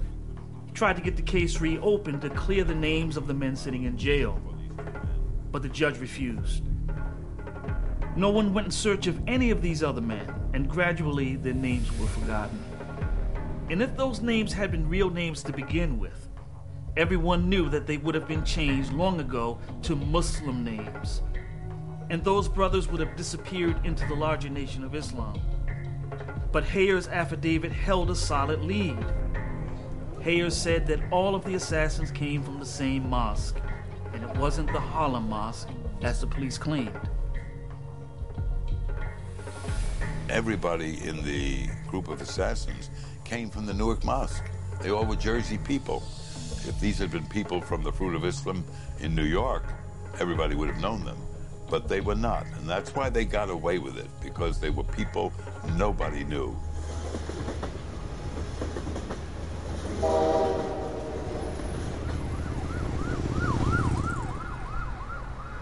[0.74, 3.96] tried to get the case reopened to clear the names of the men sitting in
[3.96, 4.40] jail,
[5.50, 6.62] but the judge refused.
[8.16, 11.90] No one went in search of any of these other men, and gradually their names
[11.98, 12.62] were forgotten.
[13.70, 16.28] And if those names had been real names to begin with,
[16.96, 21.22] everyone knew that they would have been changed long ago to Muslim names.
[22.08, 25.40] And those brothers would have disappeared into the larger nation of Islam.
[26.52, 29.04] But Hayer's affidavit held a solid lead.
[30.20, 33.58] Hayer said that all of the assassins came from the same mosque,
[34.12, 35.68] and it wasn't the Harlem Mosque,
[36.02, 37.10] as the police claimed.
[40.30, 42.88] Everybody in the group of assassins
[43.24, 44.44] came from the Newark Mosque.
[44.80, 46.02] They all were Jersey people.
[46.66, 48.64] If these had been people from the Fruit of Islam
[49.00, 49.64] in New York,
[50.18, 51.18] everybody would have known them.
[51.68, 54.84] But they were not, and that's why they got away with it, because they were
[54.84, 55.32] people
[55.76, 56.56] nobody knew.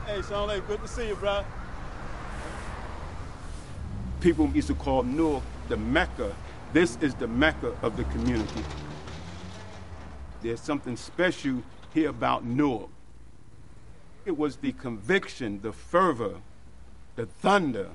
[0.06, 1.44] Hey, Sean, good to see you, bro.
[4.22, 6.32] People used to call Newark the Mecca.
[6.72, 8.62] This is the Mecca of the community.
[10.42, 11.60] There's something special
[11.92, 12.88] here about Newark.
[14.24, 16.36] It was the conviction, the fervor,
[17.16, 17.88] the thunder,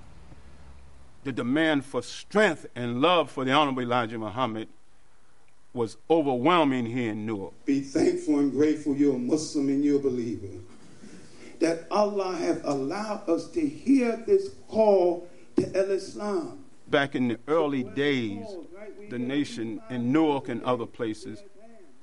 [1.24, 4.68] the demand for strength and love for the Honorable Elijah Muhammad
[5.74, 7.54] was overwhelming here in Newark.
[7.64, 10.60] Be thankful and grateful you're a Muslim and you're a believer.
[11.62, 15.30] That Allah has allowed us to hear this call.
[16.88, 18.46] Back in the early days,
[19.10, 21.44] the nation in Newark and other places,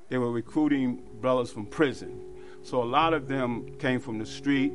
[0.09, 2.21] they were recruiting brothers from prison.
[2.63, 4.73] So a lot of them came from the street,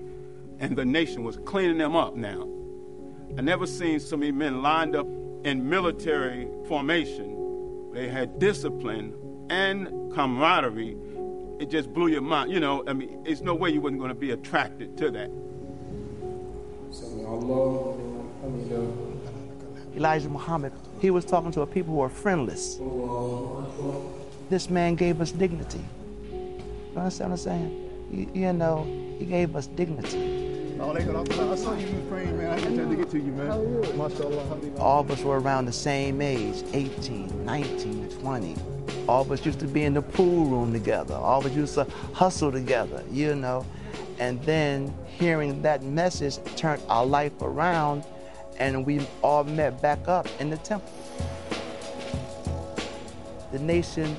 [0.60, 2.48] and the nation was cleaning them up now.
[3.38, 5.08] I never seen so many men lined up
[5.44, 7.92] in military formation.
[7.94, 9.14] They had discipline
[9.50, 10.98] and camaraderie.
[11.60, 12.52] It just blew your mind.
[12.52, 15.30] You know, I mean, there's no way you wasn't going to be attracted to that.
[19.96, 22.80] Elijah Muhammad, he was talking to a people who are friendless.
[24.50, 25.84] This man gave us dignity.
[26.32, 27.90] You understand what I'm saying?
[28.12, 28.84] You, you know,
[29.20, 30.40] he gave us dignity.
[30.80, 32.52] Saw you in Ukraine, man.
[32.52, 33.52] I to get to you, man.
[34.80, 38.56] All of us were around the same age 18, 19, 20.
[39.08, 41.16] All of us used to be in the pool room together.
[41.16, 43.66] All of us used to hustle together, you know.
[44.20, 48.06] And then hearing that message turned our life around,
[48.60, 50.92] and we all met back up in the temple.
[53.52, 54.16] The nation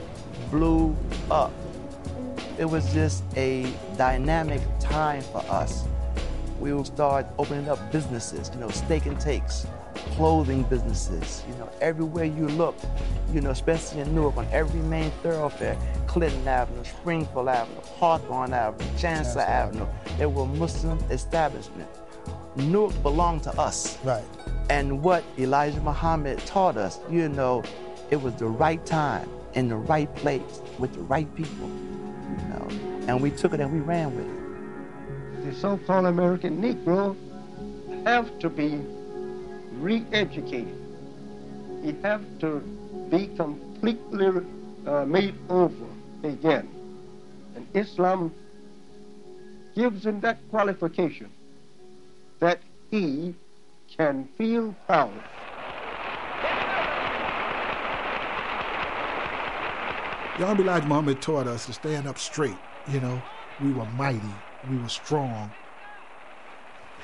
[0.50, 0.96] blew
[1.30, 1.52] up.
[2.58, 5.84] It was just a dynamic time for us.
[6.58, 11.44] We would start opening up businesses, you know, steak and takes, clothing businesses.
[11.48, 12.76] You know, everywhere you look,
[13.32, 18.90] you know, especially in Newark, on every main thoroughfare, Clinton Avenue, Springfield Avenue, Hawthorne Avenue,
[18.98, 19.86] Chancellor Avenue,
[20.18, 21.99] there were Muslim establishments.
[22.60, 23.98] Newark belonged to us.
[24.04, 24.24] Right.
[24.68, 27.62] And what Elijah Muhammad taught us, you know,
[28.10, 32.68] it was the right time in the right place with the right people, you know.
[33.08, 35.44] And we took it and we ran with it.
[35.44, 37.16] The so-called American Negro
[38.04, 38.80] have to be
[39.78, 40.76] re-educated.
[41.82, 42.60] He have to
[43.10, 44.44] be completely
[44.86, 45.86] uh, made over
[46.22, 46.68] again.
[47.56, 48.32] And Islam
[49.74, 51.30] gives him that qualification
[52.40, 52.60] that
[52.90, 53.34] he
[53.96, 55.12] can feel proud.
[60.38, 62.56] The Honorable Elijah Muhammad taught us to stand up straight.
[62.88, 63.22] You know,
[63.62, 64.20] we were mighty,
[64.70, 65.50] we were strong.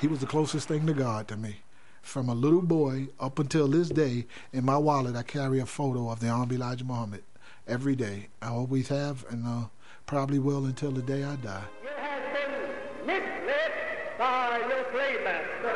[0.00, 1.56] He was the closest thing to God to me.
[2.00, 6.08] From a little boy up until this day, in my wallet, I carry a photo
[6.10, 7.24] of the Honorable Elijah Muhammad
[7.66, 8.28] every day.
[8.40, 9.66] I always have, and uh,
[10.06, 11.64] probably will until the day I die.
[11.82, 13.72] You have been misled
[14.18, 15.74] by your slave master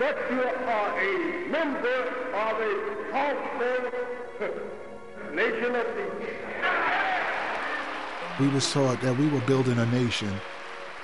[0.00, 2.02] that you are a member
[2.34, 2.72] of a
[3.12, 3.90] powerful
[5.34, 6.38] nation of thieves.
[8.40, 10.32] we was taught that we were building a nation,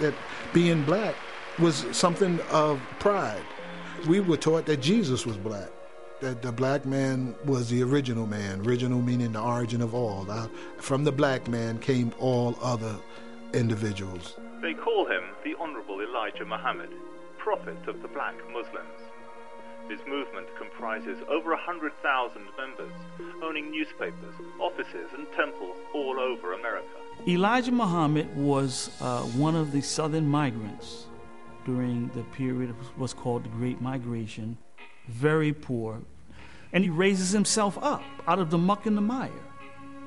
[0.00, 0.14] that
[0.52, 1.14] being black
[1.58, 3.42] was something of pride.
[4.08, 5.70] We were taught that Jesus was black,
[6.20, 10.26] that the black man was the original man, original meaning the origin of all.
[10.78, 12.96] From the black man came all other
[13.52, 14.36] individuals.
[14.64, 16.88] They call him the Honorable Elijah Muhammad,
[17.36, 18.98] prophet of the black Muslims.
[19.90, 22.94] His movement comprises over a hundred thousand members,
[23.42, 26.96] owning newspapers, offices, and temples all over America.
[27.28, 31.08] Elijah Muhammad was uh, one of the southern migrants
[31.66, 34.56] during the period of what's called the Great Migration.
[35.08, 36.00] Very poor.
[36.72, 39.43] And he raises himself up out of the muck and the mire.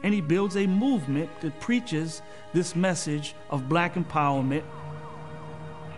[0.07, 2.21] And he builds a movement that preaches
[2.53, 4.63] this message of black empowerment.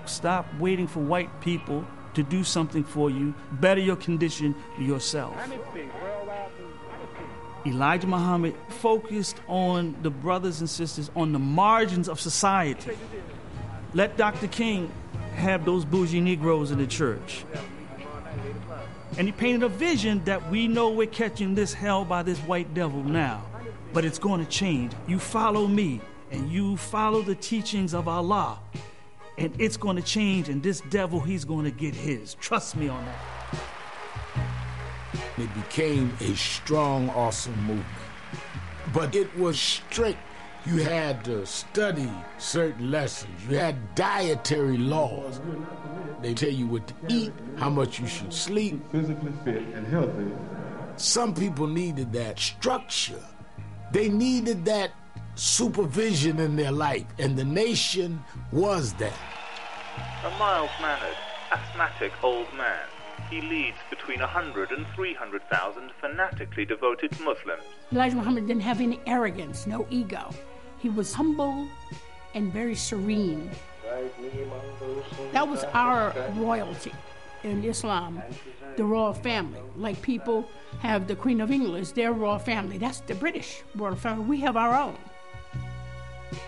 [0.06, 1.86] Stop waiting for white people
[2.16, 3.36] to do something for you.
[3.52, 5.38] Better your condition yourself.
[7.68, 12.98] Elijah Muhammad focused on the brothers and sisters on the margins of society.
[13.94, 14.48] Let Dr.
[14.48, 14.92] King
[15.36, 17.46] have those bougie Negroes in the church.
[19.20, 22.74] And he painted a vision that we know we're catching this hell by this white
[22.74, 23.46] devil now,
[23.94, 24.92] but it's going to change.
[25.08, 28.60] You follow me and you follow the teachings of Allah,
[29.38, 32.36] and it's going to change, and this devil, he's going to get his.
[32.36, 33.20] Trust me on that.
[35.38, 37.86] It became a strong, awesome movement.
[38.94, 40.20] But it was strict.
[40.66, 43.32] You had to study certain lessons.
[43.50, 45.40] You had dietary laws.
[46.22, 48.82] They tell you what to eat, how much you should sleep.
[48.92, 50.32] Physically fit and healthy.
[50.98, 53.24] Some people needed that structure.
[53.92, 54.92] They needed that
[55.36, 59.14] supervision in their life, and the nation was that.
[60.26, 61.16] A mild mannered,
[61.52, 62.86] asthmatic old man,
[63.30, 67.64] he leads between 100 and 300,000 fanatically devoted Muslims.
[67.92, 70.30] Elijah Muhammad didn't have any arrogance, no ego.
[70.80, 71.68] He was humble
[72.34, 73.50] and very serene.
[75.32, 76.94] That was our royalty
[77.44, 78.22] in Islam,
[78.80, 79.60] the royal family.
[79.76, 80.50] Like people
[80.80, 82.78] have the Queen of England, it's their royal family.
[82.78, 84.24] That's the British royal family.
[84.24, 84.98] We have our own.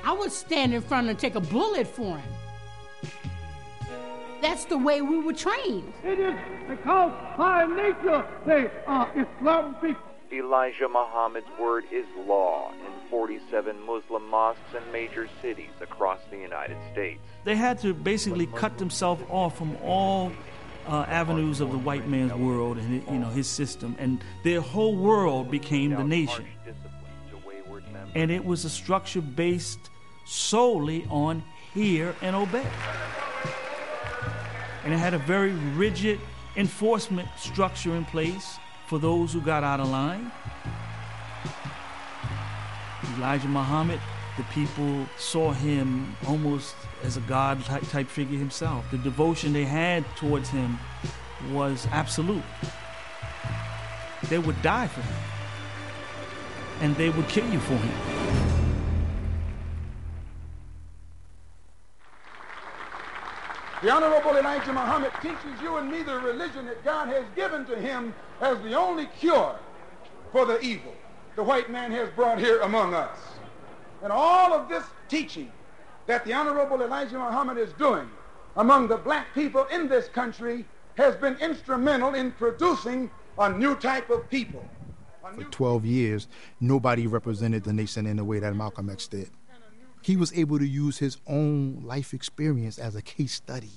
[0.05, 2.31] I would stand in front and take a bullet for him.
[4.41, 5.91] That's the way we were trained.
[6.05, 6.33] It is
[6.69, 10.01] because by nature they are Islam people.
[10.31, 16.77] Elijah Muhammad's word is law in 47 Muslim mosques and major cities across the United
[16.93, 17.19] States.
[17.43, 20.31] They had to basically cut themselves off from all
[20.87, 24.95] uh, avenues of the white man's world and you know his system, and their whole
[24.95, 26.45] world became the nation.
[28.15, 29.89] And it was a structure based
[30.25, 32.65] solely on hear and obey.
[34.83, 36.19] And it had a very rigid
[36.55, 38.57] enforcement structure in place
[38.87, 40.31] for those who got out of line.
[43.17, 43.99] Elijah Muhammad,
[44.37, 48.89] the people saw him almost as a god type, figure himself.
[48.91, 50.79] The devotion they had towards him
[51.51, 52.43] was absolute.
[54.29, 55.15] They would die for him,
[56.81, 58.61] and they would kill you for him.
[63.81, 67.75] The Honorable Elijah Muhammad teaches you and me the religion that God has given to
[67.75, 69.55] him as the only cure
[70.31, 70.93] for the evil
[71.35, 73.17] the white man has brought here among us.
[74.03, 75.51] And all of this teaching
[76.11, 78.05] that the Honorable Elijah Muhammad is doing
[78.57, 83.09] among the black people in this country has been instrumental in producing
[83.39, 84.61] a new type of people.
[85.33, 86.27] For 12 years,
[86.59, 89.29] nobody represented the nation in the way that Malcolm X did.
[90.01, 93.71] He was able to use his own life experience as a case study.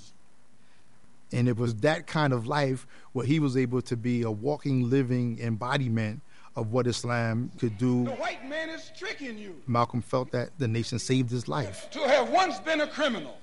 [1.31, 4.89] And it was that kind of life where he was able to be a walking,
[4.89, 6.19] living embodiment
[6.55, 8.05] of what Islam could do.
[8.05, 9.61] The white man is tricking you.
[9.67, 11.89] Malcolm felt that the nation saved his life.
[11.91, 13.37] To have once been a criminal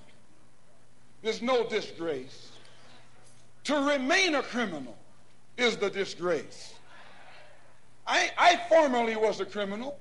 [1.23, 2.53] is no disgrace.
[3.65, 4.97] To remain a criminal
[5.57, 6.75] is the disgrace.
[8.07, 9.99] I, I formerly was a criminal.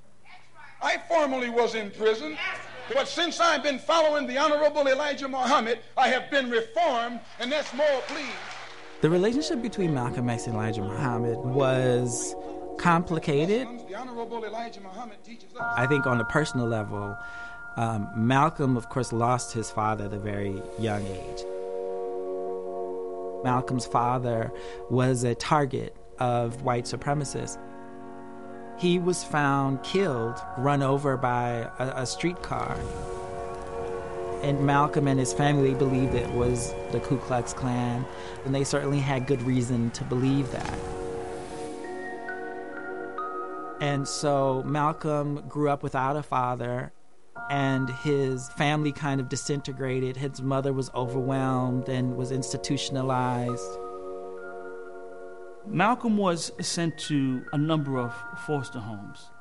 [0.82, 2.38] I formerly was in prison.
[2.94, 7.74] But since I've been following the Honorable Elijah Muhammad, I have been reformed, and that's
[7.74, 8.26] more, please.
[9.02, 12.36] The relationship between Malcolm X and Elijah Muhammad was
[12.78, 13.68] complicated.
[15.60, 17.18] I think on a personal level,
[17.78, 21.44] um, Malcolm, of course, lost his father at a very young age.
[23.44, 24.52] Malcolm's father
[24.90, 27.58] was a target of white supremacists.
[28.78, 32.78] He was found killed, run over by a, a streetcar.
[34.44, 38.06] And Malcolm and his family believed it was the Ku Klux Klan,
[38.44, 40.80] and they certainly had good reason to believe that.
[43.82, 46.94] And so Malcolm grew up without a father,
[47.50, 50.16] and his family kind of disintegrated.
[50.16, 53.80] His mother was overwhelmed and was institutionalized.
[55.66, 58.14] Malcolm was sent to a number of
[58.46, 59.32] foster homes,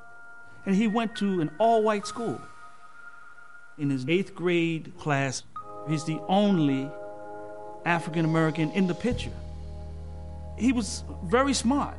[0.64, 2.41] and he went to an all white school.
[3.78, 5.43] In his eighth grade class,
[5.86, 6.91] he's the only
[7.84, 9.32] African American in the picture.
[10.59, 11.99] He was very smart,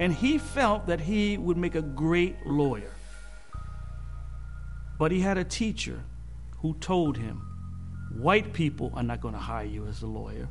[0.00, 2.92] and he felt that he would make a great lawyer.
[4.98, 6.02] But he had a teacher
[6.58, 7.42] who told him,
[8.16, 10.48] White people are not going to hire you as a lawyer.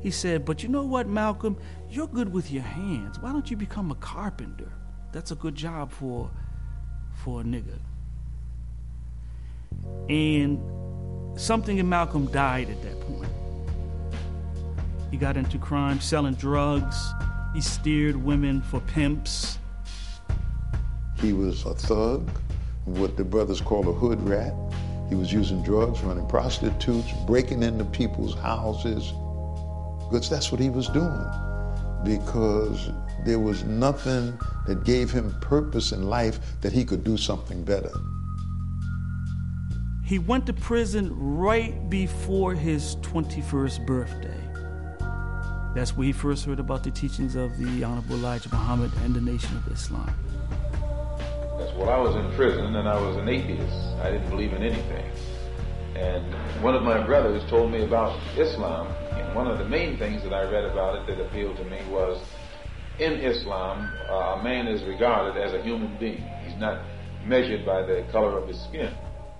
[0.00, 1.56] He said, But you know what, Malcolm?
[1.88, 3.18] You're good with your hands.
[3.18, 4.72] Why don't you become a carpenter?
[5.12, 6.30] That's a good job for,
[7.24, 7.78] for a nigger.
[10.08, 10.60] And
[11.38, 13.32] something in Malcolm died at that point.
[15.10, 17.12] He got into crime, selling drugs.
[17.52, 19.58] He steered women for pimps.
[21.18, 22.30] He was a thug,
[22.84, 24.54] what the brothers call a hood rat.
[25.08, 29.12] He was using drugs, running prostitutes, breaking into people's houses.
[30.08, 31.26] Because that's what he was doing.
[32.04, 32.90] Because
[33.24, 37.90] there was nothing that gave him purpose in life that he could do something better.
[40.04, 44.39] He went to prison right before his 21st birthday.
[45.74, 49.20] That's where he first heard about the teachings of the Honorable Elijah Muhammad and the
[49.20, 50.12] Nation of Islam.
[51.58, 53.72] That's while I was in prison and I was an atheist.
[54.02, 55.04] I didn't believe in anything.
[55.94, 58.88] And one of my brothers told me about Islam.
[59.12, 61.78] And one of the main things that I read about it that appealed to me
[61.88, 62.20] was
[62.98, 66.24] in Islam, uh, a man is regarded as a human being.
[66.44, 66.82] He's not
[67.24, 68.92] measured by the color of his skin.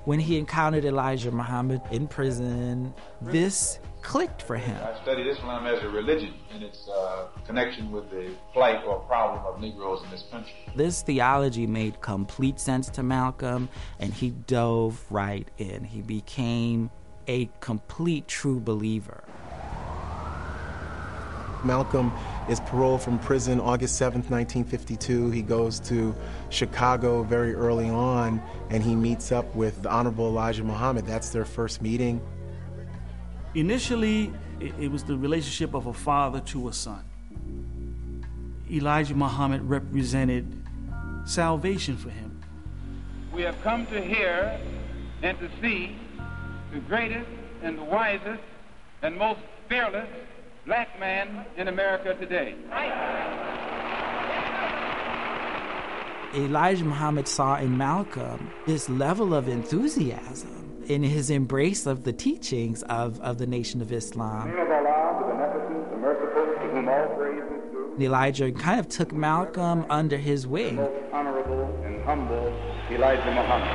[0.05, 4.77] When he encountered Elijah Muhammad in prison, this clicked for him.
[4.83, 9.45] I studied Islam as a religion and its uh, connection with the plight or problem
[9.45, 10.53] of Negroes in this country.
[10.75, 15.85] This theology made complete sense to Malcolm, and he dove right in.
[15.85, 16.91] He became
[17.27, 19.25] a complete true believer.
[21.65, 22.13] Malcolm
[22.49, 25.31] is paroled from prison August 7th, 1952.
[25.31, 26.15] He goes to
[26.49, 31.07] Chicago very early on and he meets up with the Honorable Elijah Muhammad.
[31.07, 32.21] That's their first meeting.
[33.55, 37.05] Initially, it was the relationship of a father to a son.
[38.71, 40.63] Elijah Muhammad represented
[41.25, 42.41] salvation for him.
[43.33, 44.61] We have come to hear
[45.23, 45.97] and to see
[46.73, 47.29] the greatest
[47.63, 48.43] and the wisest
[49.03, 50.09] and most fearless
[50.65, 52.55] black man in America today.
[56.35, 60.60] Elijah Muhammad saw in Malcolm this level of enthusiasm
[60.91, 64.49] in his embrace of the teachings of, of the Nation of Islam.
[68.01, 70.81] Elijah kind of took Malcolm under his wing.
[71.13, 72.53] Honorable and humble
[72.91, 73.69] Elijah Muhammad.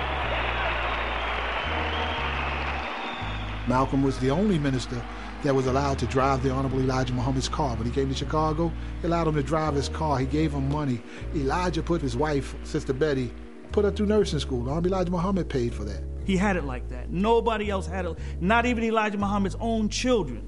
[3.70, 5.02] Malcolm was the only minister
[5.44, 7.78] that was allowed to drive the Honorable Elijah Muhammad's car.
[7.78, 10.20] When he came to Chicago, he allowed him to drive his car.
[10.20, 11.02] He gave him money.
[11.34, 13.32] Elijah put his wife, Sister Betty,
[13.72, 14.70] put her through nursing school.
[14.70, 16.04] Honorable Elijah Muhammad paid for that.
[16.26, 17.10] He had it like that.
[17.10, 18.18] Nobody else had it.
[18.42, 20.48] Not even Elijah Muhammad's own children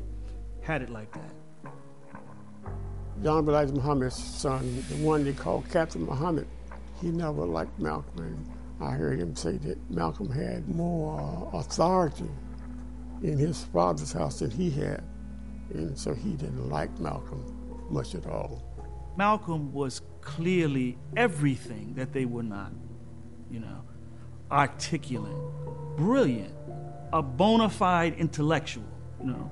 [0.61, 1.71] had it like that.
[3.19, 6.47] Honorable Elijah Muhammad's son, the one they called Captain Muhammad,
[7.01, 8.23] he never liked Malcolm.
[8.23, 12.29] And I heard him say that Malcolm had more authority
[13.23, 15.03] in his father's house than he had.
[15.73, 17.43] And so he didn't like Malcolm
[17.89, 18.63] much at all.
[19.17, 22.71] Malcolm was clearly everything that they were not.
[23.49, 23.81] You know,
[24.50, 25.36] articulate,
[25.96, 26.54] brilliant,
[27.12, 28.84] a bona fide intellectual.
[29.20, 29.50] You know,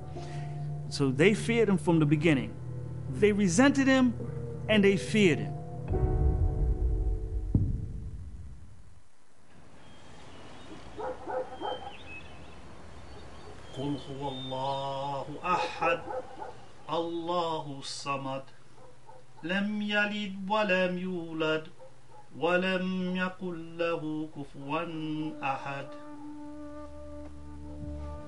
[0.89, 2.53] so they feared him from the beginning.
[3.09, 4.13] They resented him,
[4.69, 5.53] and they feared him.
[13.77, 15.99] قل هو الله أحد
[16.89, 18.43] الله الصمد
[19.43, 21.67] لم يلد ولم يولد
[22.39, 24.81] ولم يكن له كفوا
[25.43, 25.87] أحد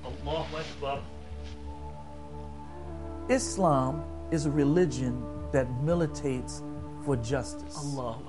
[0.05, 1.01] الله أكبر
[3.29, 6.61] Islam is a religion that militates
[7.05, 7.77] for justice.
[7.77, 8.19] Allah.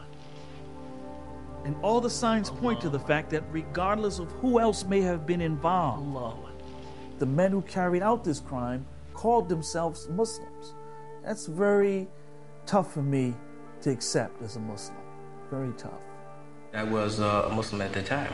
[1.64, 5.26] And all the signs point to the fact that regardless of who else may have
[5.26, 6.36] been involved, Allah.
[7.18, 10.74] the men who carried out this crime called themselves Muslims.
[11.24, 12.06] That's very
[12.66, 13.34] tough for me
[13.82, 14.98] to accept as a Muslim.
[15.51, 15.93] Very tough.
[16.73, 18.31] I was uh, a Muslim at the time.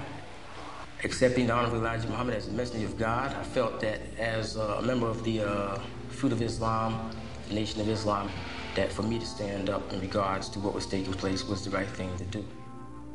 [1.06, 4.58] Accepting the honor of Elijah Muhammad as a messenger of God, I felt that as
[4.58, 7.12] a member of the uh, Fruit of Islam,
[7.48, 8.30] the Nation of Islam,
[8.76, 11.70] that for me to stand up in regards to what was taking place was the
[11.70, 12.46] right thing to do.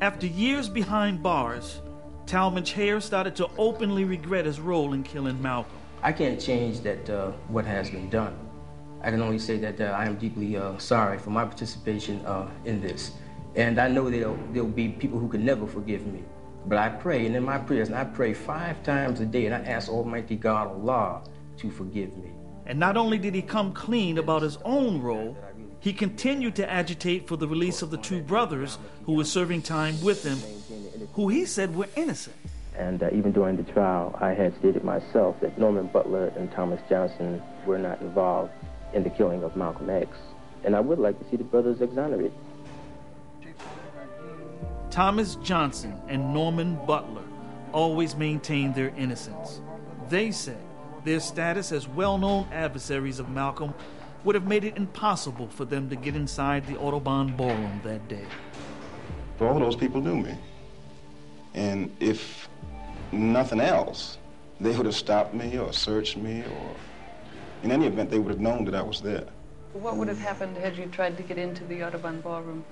[0.00, 1.80] After years behind bars,
[2.24, 5.76] Talmadge Hayer started to openly regret his role in killing Malcolm.
[6.02, 8.34] I can't change that uh, what has been done.
[9.02, 12.48] I can only say that uh, I am deeply uh, sorry for my participation uh,
[12.64, 13.12] in this.
[13.56, 16.22] And I know there'll, there'll be people who can never forgive me.
[16.66, 19.54] But I pray, and in my prayers, and I pray five times a day, and
[19.54, 21.22] I ask Almighty God, Allah,
[21.58, 22.30] to forgive me.
[22.66, 25.36] And not only did he come clean about his own role,
[25.80, 30.00] he continued to agitate for the release of the two brothers who were serving time
[30.02, 30.38] with him,
[31.14, 32.36] who he said were innocent.
[32.76, 36.80] And uh, even during the trial, I had stated myself that Norman Butler and Thomas
[36.88, 38.52] Johnson were not involved
[38.92, 40.16] in the killing of Malcolm X.
[40.64, 42.32] And I would like to see the brothers exonerated.
[44.90, 47.22] Thomas Johnson and Norman Butler
[47.72, 49.60] always maintained their innocence.
[50.08, 50.58] They said
[51.04, 53.72] their status as well known adversaries of Malcolm
[54.24, 58.26] would have made it impossible for them to get inside the Audubon ballroom that day.
[59.40, 60.36] All those people knew me.
[61.54, 62.48] And if
[63.12, 64.18] nothing else,
[64.60, 66.76] they would have stopped me or searched me, or
[67.62, 69.26] in any event, they would have known that I was there.
[69.72, 72.64] What would have happened had you tried to get into the Audubon ballroom?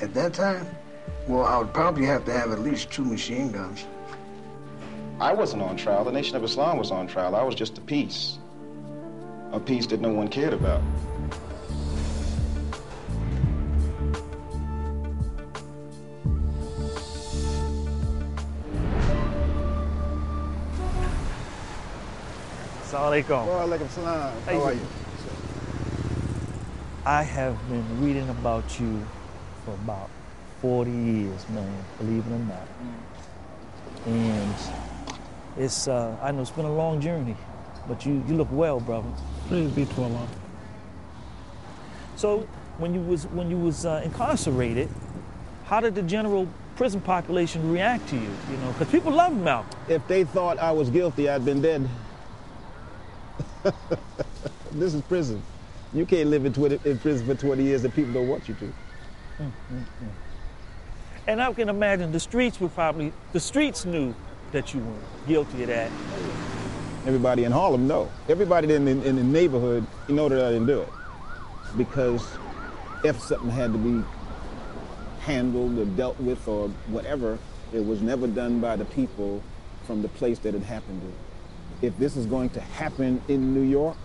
[0.00, 0.66] At that time,
[1.26, 3.86] well, I would probably have to have at least two machine guns.
[5.20, 6.04] I wasn't on trial.
[6.04, 7.36] The Nation of Islam was on trial.
[7.36, 8.38] I was just a piece.
[9.52, 10.82] A piece that no one cared about.
[22.82, 23.46] Assalamu alaikum.
[23.46, 24.42] Wa alaikum salam.
[24.46, 24.86] How are you?
[27.06, 29.06] I have been reading about you
[29.64, 30.10] for about
[30.60, 32.68] 40 years, man, believe it or not.
[34.06, 34.54] And
[35.56, 37.36] it's, uh, I know it's been a long journey,
[37.88, 39.08] but you, you look well, brother.
[39.48, 40.28] Please be to Allah.
[42.16, 42.46] So
[42.78, 44.88] when you was, when you was uh, incarcerated,
[45.64, 46.46] how did the general
[46.76, 48.30] prison population react to you?
[48.50, 49.78] You know, because people loved Malcolm.
[49.88, 51.88] If they thought I was guilty, I'd been dead.
[54.72, 55.42] this is prison.
[55.92, 58.54] You can't live in, 20, in prison for 20 years and people don't want you
[58.54, 58.64] to.
[58.64, 58.72] Mm,
[59.42, 60.08] mm, mm.
[61.30, 64.16] And I can imagine the streets were probably, the streets knew
[64.50, 65.88] that you were guilty of that.
[67.06, 68.10] Everybody in Harlem know.
[68.28, 70.88] Everybody in, in, in the neighborhood, you know that I didn't do it.
[71.76, 72.26] Because
[73.04, 74.04] if something had to be
[75.20, 77.38] handled or dealt with or whatever,
[77.72, 79.40] it was never done by the people
[79.86, 81.86] from the place that it happened to.
[81.86, 83.96] If this is going to happen in New York,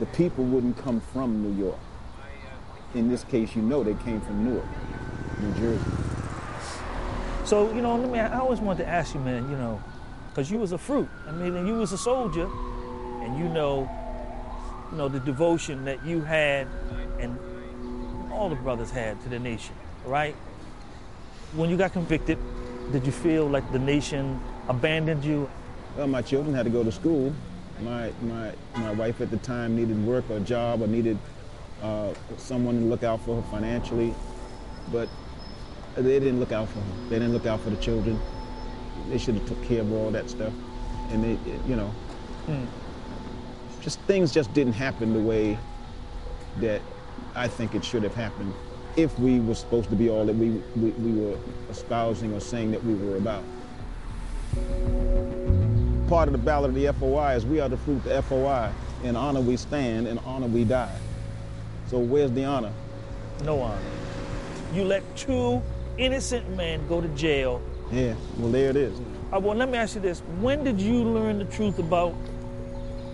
[0.00, 1.80] the people wouldn't come from New York.
[2.92, 4.66] In this case, you know they came from Newark,
[5.40, 5.90] New Jersey.
[7.44, 9.82] So, you know, let me, I always wanted to ask you, man, you know,
[10.28, 11.08] because you was a fruit.
[11.26, 12.48] I mean, and you was a soldier,
[13.22, 13.90] and you know,
[14.92, 16.68] you know, the devotion that you had
[17.18, 17.38] and
[18.32, 19.74] all the brothers had to the nation,
[20.04, 20.34] right?
[21.54, 22.38] When you got convicted,
[22.92, 25.50] did you feel like the nation abandoned you?
[25.96, 27.32] Well, my children had to go to school.
[27.82, 31.18] My, my, my wife at the time needed work or a job or needed
[31.82, 34.14] uh, someone to look out for her financially.
[34.92, 35.08] But
[35.96, 37.08] they didn't look out for her.
[37.08, 38.18] They didn't look out for the children.
[39.08, 40.52] They should have took care of all that stuff.
[41.10, 41.38] And they,
[41.68, 41.88] you know,
[42.46, 42.64] Hmm.
[43.80, 45.58] just things just didn't happen the way
[46.60, 46.80] that
[47.34, 48.52] I think it should have happened
[48.96, 51.36] if we were supposed to be all that we, we, we were
[51.70, 53.44] espousing or saying that we were about.
[56.08, 58.70] Part of the ballot of the FOI is we are the fruit of the FOI.
[59.04, 60.96] in honor we stand, in honor we die.
[61.88, 62.72] So where's the honor?
[63.44, 63.78] No honor.
[64.74, 65.62] You let two
[65.98, 67.60] innocent men go to jail.
[67.92, 68.98] Yeah, well, there it is.
[69.32, 70.20] Uh, well, let me ask you this.
[70.40, 72.14] When did you learn the truth about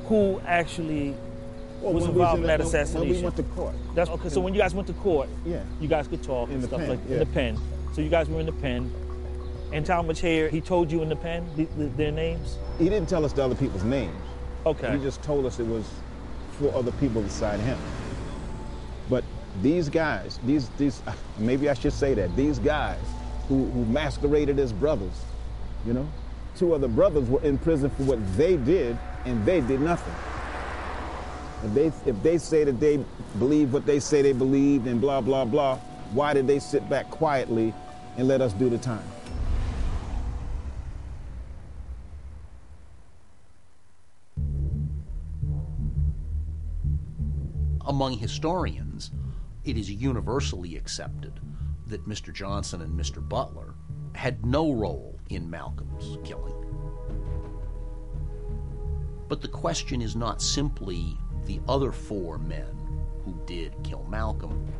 [0.05, 1.15] who actually
[1.81, 3.17] Well, was involved in that when assassination?
[3.17, 3.75] we went to court.
[3.95, 4.29] That's okay.
[4.29, 5.63] So when you guys went to court, Yeah.
[5.81, 7.59] you guys could talk In and the stuff pen, like in the pen.
[7.93, 8.91] So you guys were in the pen.
[9.73, 12.57] And Talmadge Hayer, he told you in the pen the, the, their names.
[12.79, 14.15] He didn't tell us the other people's names.
[14.65, 14.97] Okay.
[14.97, 15.89] He just told us it was
[16.53, 17.79] for other people beside him.
[19.11, 19.25] But
[19.63, 21.03] these guys, these these
[21.39, 23.01] maybe I should say that these guys
[23.49, 25.25] who, who masqueraded as brothers,
[25.87, 26.09] you know,
[26.57, 30.15] two other brothers were in prison for what they did, and they did nothing.
[31.65, 33.03] If they if they say that they
[33.39, 35.77] believe what they say they believed and blah blah blah,
[36.13, 37.73] why did they sit back quietly
[38.17, 39.03] and let us do the time?
[47.87, 48.86] Among historians,
[49.67, 51.41] it is universally accepted
[51.89, 52.33] that Mr.
[52.33, 53.27] Johnson and Mr.
[53.27, 53.75] Butler
[54.15, 56.55] had no role in Malcolm's killing.
[59.29, 62.77] But the question is not simply the other four men
[63.25, 64.73] who did kill Malcolm.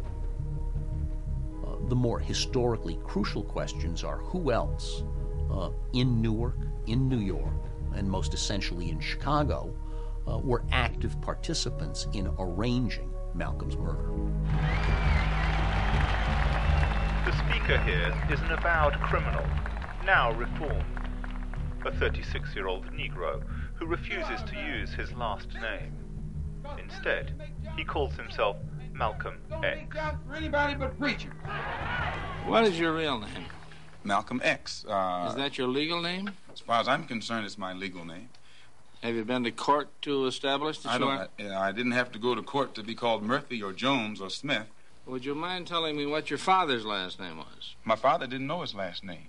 [1.67, 5.03] Uh, the more historically crucial questions are who else
[5.51, 7.55] uh, in Newark, in New York,
[7.97, 9.75] and most essentially in Chicago
[10.29, 14.11] uh, were active participants in arranging Malcolm's murder.
[17.25, 19.45] The speaker here is an avowed criminal,
[20.05, 20.85] now reformed.
[21.85, 23.43] A 36 year old Negro
[23.75, 25.93] who refuses to use his last name.
[26.83, 27.41] Instead,
[27.77, 28.57] he calls himself
[28.93, 29.97] Malcolm X.
[30.27, 31.33] For anybody but preachers.
[32.47, 33.45] What is your real name?
[34.03, 34.85] Malcolm X.
[34.89, 36.31] Uh, Is that your legal name?
[36.53, 38.29] As far as I'm concerned, it's my legal name.
[39.07, 41.31] Have you been to court to establish the I you don't.
[41.53, 44.31] I, I didn't have to go to court to be called Murphy or Jones or
[44.31, 44.67] Smith.
[45.07, 47.77] Would you mind telling me what your father's last name was?
[47.85, 49.29] My father didn't know his last name.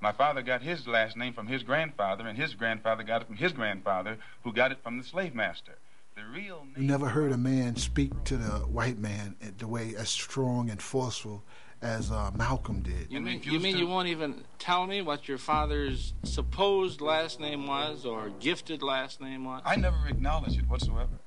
[0.00, 3.36] My father got his last name from his grandfather, and his grandfather got it from
[3.36, 5.76] his grandfather, who got it from the slave master.
[6.16, 6.74] The real name.
[6.78, 10.80] You never heard a man speak to the white man the way as strong and
[10.80, 11.42] forceful
[11.82, 13.06] as uh, Malcolm did.
[13.10, 17.66] You mean you mean you won't even tell me what your father's supposed last name
[17.66, 19.62] was or gifted last name was?
[19.64, 21.18] I never acknowledged it whatsoever.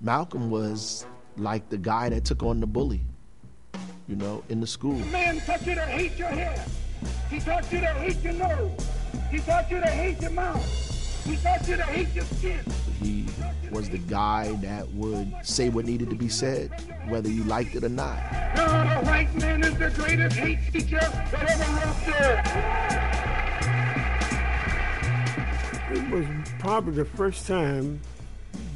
[0.00, 1.06] Malcolm was
[1.36, 3.00] like the guy that took on the bully,
[4.08, 4.98] you know, in the school.
[5.06, 6.64] Man taught you to hate your hair.
[7.30, 8.88] He taught you to hate your nose.
[9.30, 10.95] He taught you to hate your mouth.
[11.26, 12.60] He taught you to hate your skin.
[13.00, 13.26] He
[13.72, 16.70] was the guy that would say what needed to be said,
[17.08, 18.16] whether you liked it or not.
[18.54, 22.46] No, the white man is the greatest hate teacher that ever walked earth.
[25.98, 26.26] It was
[26.60, 28.00] probably the first time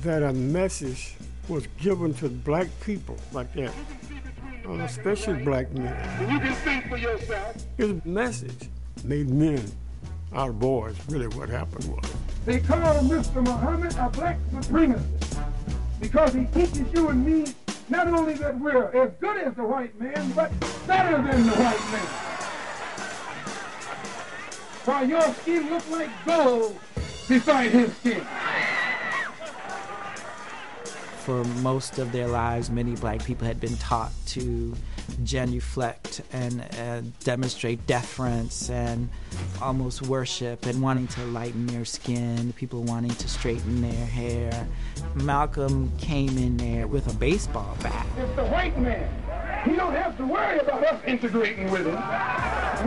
[0.02, 1.14] that a message
[1.48, 3.72] was given to black people like that,
[4.66, 5.94] uh, especially black men.
[6.28, 7.56] You can think for yourself.
[7.76, 8.68] His message
[9.04, 9.70] made men
[10.34, 12.12] out of boys, really what happened was.
[12.44, 13.44] They call Mr.
[13.44, 15.42] Muhammad a black supremacist
[16.00, 17.52] because he teaches you and me
[17.88, 20.50] not only that we're as good as the white man, but
[20.86, 22.06] better than the white man.
[24.84, 26.78] While your skin looks like gold
[27.28, 28.24] beside his skin.
[31.18, 34.74] For most of their lives, many black people had been taught to
[35.24, 39.08] genuflect and uh, demonstrate deference and
[39.60, 44.66] almost worship and wanting to lighten their skin, people wanting to straighten their hair.
[45.14, 48.06] Malcolm came in there with a baseball bat.
[48.18, 49.08] It's the white man.
[49.64, 52.00] He don't have to worry about us integrating with him.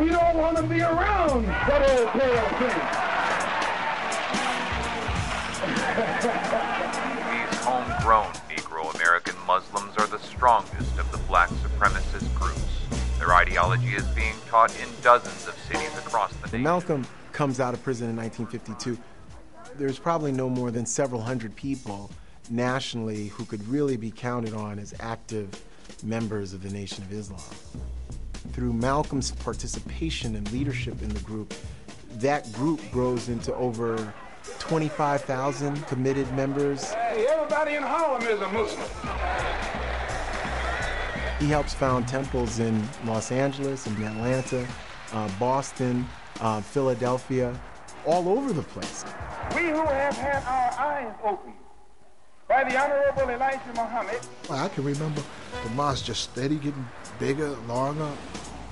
[0.02, 3.14] We don't want to be around that old pale thing.
[5.94, 10.98] These homegrown Negro American Muslims are the strongest
[13.34, 16.52] Their ideology is being taught in dozens of cities across the nation.
[16.52, 16.62] When.
[16.62, 18.96] Malcolm comes out of prison in 1952,
[19.76, 22.12] there's probably no more than several hundred people
[22.52, 25.50] nationally who could really be counted on as active
[26.04, 27.42] members of the Nation of Islam.
[28.52, 31.56] Through Malcolm's participation and leadership in the group,
[32.18, 34.14] that group grows into over
[34.60, 36.94] 25,000 committed members.
[36.94, 39.73] Hey, everybody in Harlem is a Muslim.
[41.44, 44.66] He helps found temples in Los Angeles and Atlanta,
[45.12, 46.08] uh, Boston,
[46.40, 47.54] uh, Philadelphia,
[48.06, 49.04] all over the place.
[49.54, 51.56] We who have had our eyes opened
[52.48, 55.22] by the Honorable Elijah Muhammad I can remember
[55.66, 56.88] the mosque just steady getting
[57.20, 58.10] bigger, longer.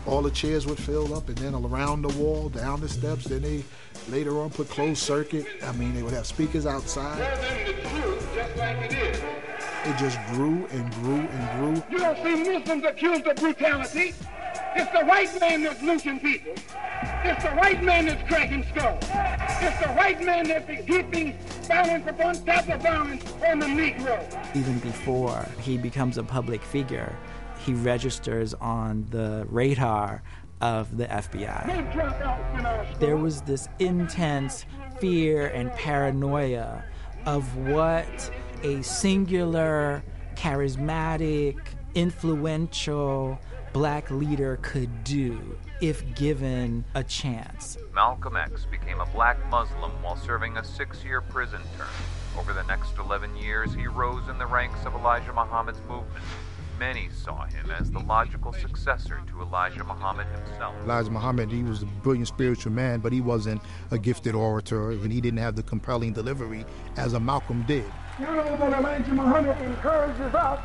[0.05, 3.26] All the chairs would fill up, and then around the wall, down the steps.
[3.26, 3.65] Then they
[4.09, 5.45] later on put closed circuit.
[5.61, 7.19] I mean, they would have speakers outside.
[7.19, 9.41] than the truth just like it is.
[9.84, 11.84] It just grew and grew and grew.
[11.89, 14.13] You don't see Muslims accused of brutality.
[14.75, 16.53] It's the white man that's lynching people.
[17.23, 18.99] It's the white man that's cracking skulls.
[19.01, 24.55] It's the white man that's keeping violence upon top of violence on the Negro.
[24.55, 27.15] Even before he becomes a public figure,
[27.65, 30.21] he registers on the radar
[30.61, 32.99] of the FBI.
[32.99, 34.65] There was this intense
[34.99, 36.84] fear and paranoia
[37.25, 38.32] of what
[38.64, 40.03] a singular,
[40.36, 41.57] charismatic,
[41.95, 43.39] influential
[43.74, 47.78] black leader could do if given a chance.
[47.93, 51.88] Malcolm X became a black Muslim while serving a six year prison term.
[52.38, 56.24] Over the next 11 years, he rose in the ranks of Elijah Muhammad's movement.
[56.80, 60.74] Many saw him as the logical successor to Elijah Muhammad himself.
[60.84, 65.12] Elijah Muhammad, he was a brilliant spiritual man, but he wasn't a gifted orator, and
[65.12, 66.66] he didn't have the compelling delivery
[66.97, 67.86] as a Malcolm did.
[68.20, 70.59] You know that Elijah Muhammad encourages us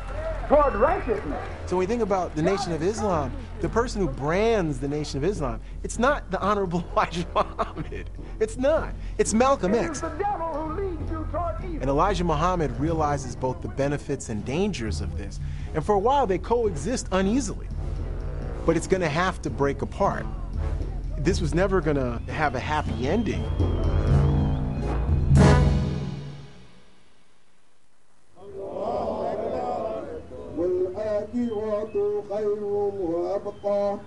[0.47, 1.49] toward righteousness.
[1.65, 3.31] So when we think about the Nation of Islam,
[3.61, 8.09] the person who brands the Nation of Islam, it's not the Honorable Elijah Muhammad.
[8.39, 8.93] It's not.
[9.17, 9.97] It's Malcolm X.
[9.97, 11.81] is the devil who leads you toward evil.
[11.81, 15.39] And Elijah Muhammad realizes both the benefits and dangers of this.
[15.73, 17.67] And for a while, they coexist uneasily.
[18.65, 20.25] But it's going to have to break apart.
[21.17, 23.43] This was never going to have a happy ending.
[31.16, 33.98] والآخرة خير وأبقى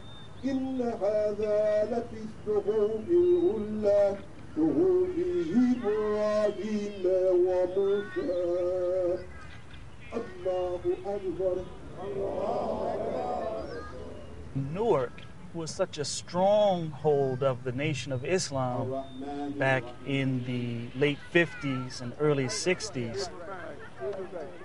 [0.46, 4.16] إن هذا لفي الصحف الأولى
[4.56, 5.16] صحف
[5.56, 8.32] إبراهيم وموسى
[10.14, 11.66] الله أكبر
[14.74, 15.22] Newark
[15.54, 19.04] was such a stronghold of the Nation of Islam
[19.58, 23.30] back in the late 50s and early 60s.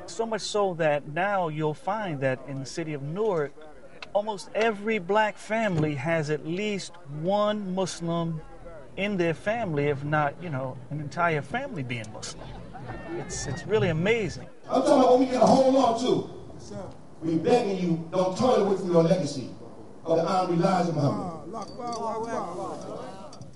[0.07, 3.53] so much so that now you'll find that in the city of Newark,
[4.13, 8.41] almost every black family has at least one Muslim
[8.97, 12.47] in their family, if not, you know, an entire family being Muslim.
[13.17, 14.47] It's, it's really amazing.
[14.69, 16.29] I'm talking about what we gotta hold on to.
[17.21, 19.49] We begging you, don't turn away from your legacy
[20.05, 21.35] of the honorable Elijah Muhammad.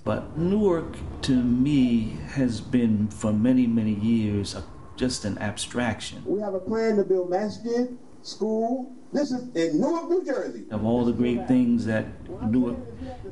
[0.04, 4.64] But Newark, to me, has been for many, many years a,
[5.00, 6.22] just an abstraction.
[6.26, 8.92] We have a plan to build masjid, school.
[9.14, 10.64] This is in Newark, New Jersey.
[10.70, 12.04] Of all the great things that
[12.42, 12.76] Newark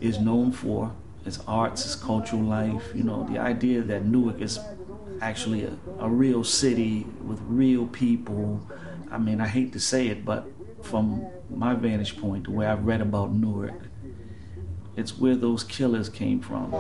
[0.01, 0.91] is known for,
[1.27, 4.59] its arts, its cultural life, you know, the idea that Newark is
[5.21, 8.67] actually a, a real city with real people.
[9.11, 10.49] I mean, I hate to say it, but
[10.81, 13.91] from my vantage point, the way I've read about Newark,
[14.97, 16.73] it's where those killers came from.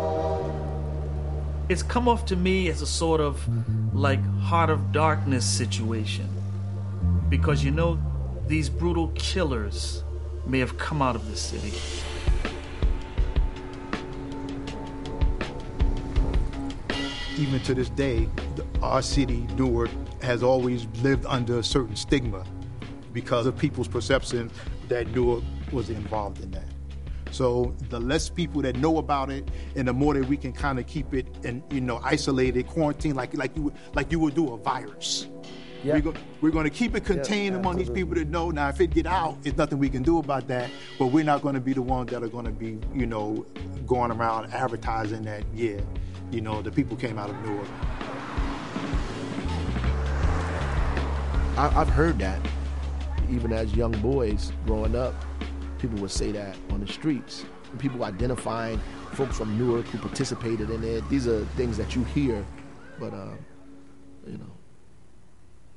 [1.69, 3.47] It's come off to me as a sort of
[3.95, 6.27] like heart of darkness situation.
[7.29, 7.99] Because you know,
[8.47, 10.03] these brutal killers
[10.47, 11.77] may have come out of this city.
[17.37, 18.31] Even to this day,
[18.83, 19.91] our city, Newark,
[20.23, 22.47] has always lived under a certain stigma
[23.13, 24.51] because of people's perception
[24.89, 26.78] that Newark was involved in that.
[27.31, 30.79] So the less people that know about it, and the more that we can kind
[30.79, 34.35] of keep it and you know isolated, quarantine, like like you would, like you would
[34.35, 35.29] do a virus.
[35.85, 35.95] Yeah.
[35.95, 38.51] We're, go, we're going to keep it contained among these people that know.
[38.51, 40.71] Now, if it get out, there's nothing we can do about that.
[40.99, 43.47] But we're not going to be the ones that are going to be, you know,
[43.87, 45.45] going around advertising that.
[45.55, 45.81] Yeah,
[46.31, 47.69] you know, the people came out of Newark.
[51.57, 52.41] I, I've heard that,
[53.31, 55.15] even as young boys growing up,
[55.79, 57.45] people would say that on the streets.
[57.79, 58.81] People identifying
[59.13, 61.07] folks from Newark who participated in it.
[61.11, 62.45] These are things that you hear,
[62.99, 63.29] but uh,
[64.27, 64.51] you know,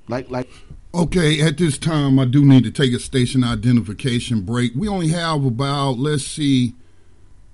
[0.07, 0.47] like like
[0.93, 4.73] Okay, at this time, I do need to take a station identification break.
[4.75, 6.75] We only have about, let's see,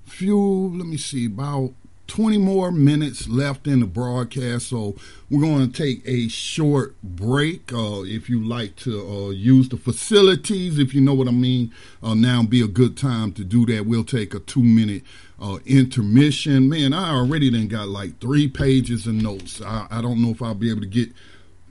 [0.05, 0.39] few,
[0.75, 1.73] let me see, about
[2.07, 4.67] 20 more minutes left in the broadcast.
[4.67, 4.95] So
[5.29, 7.71] we're going to take a short break.
[7.71, 11.73] Uh, if you like to uh, use the facilities, if you know what I mean,
[12.01, 13.85] uh, now be a good time to do that.
[13.85, 15.03] We'll take a two minute
[15.39, 16.69] uh, intermission.
[16.69, 19.61] Man, I already then got like three pages of notes.
[19.61, 21.09] I, I don't know if I'll be able to get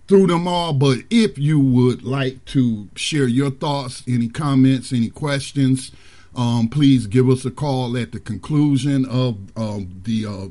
[0.08, 0.72] through them all.
[0.72, 5.92] But if you would like to share your thoughts, any comments, any questions,
[6.36, 10.48] um, please give us a call at the conclusion of the uh,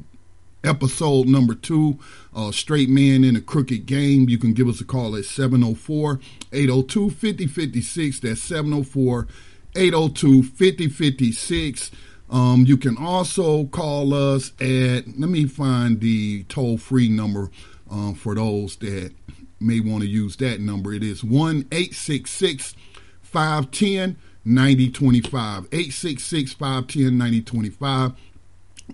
[0.65, 1.99] episode number two,
[2.35, 4.27] uh, Straight Man in a Crooked Game.
[4.27, 6.19] You can give us a call at 704
[6.51, 8.19] 802 5056.
[8.21, 9.27] That's 704
[9.75, 11.91] 802 5056.
[12.29, 17.51] Um, you can also call us at, let me find the toll free number
[17.89, 19.13] um, for those that
[19.59, 20.93] may want to use that number.
[20.93, 22.75] It is 1 866
[23.21, 25.65] 510 9025.
[25.71, 28.13] 866 510 9025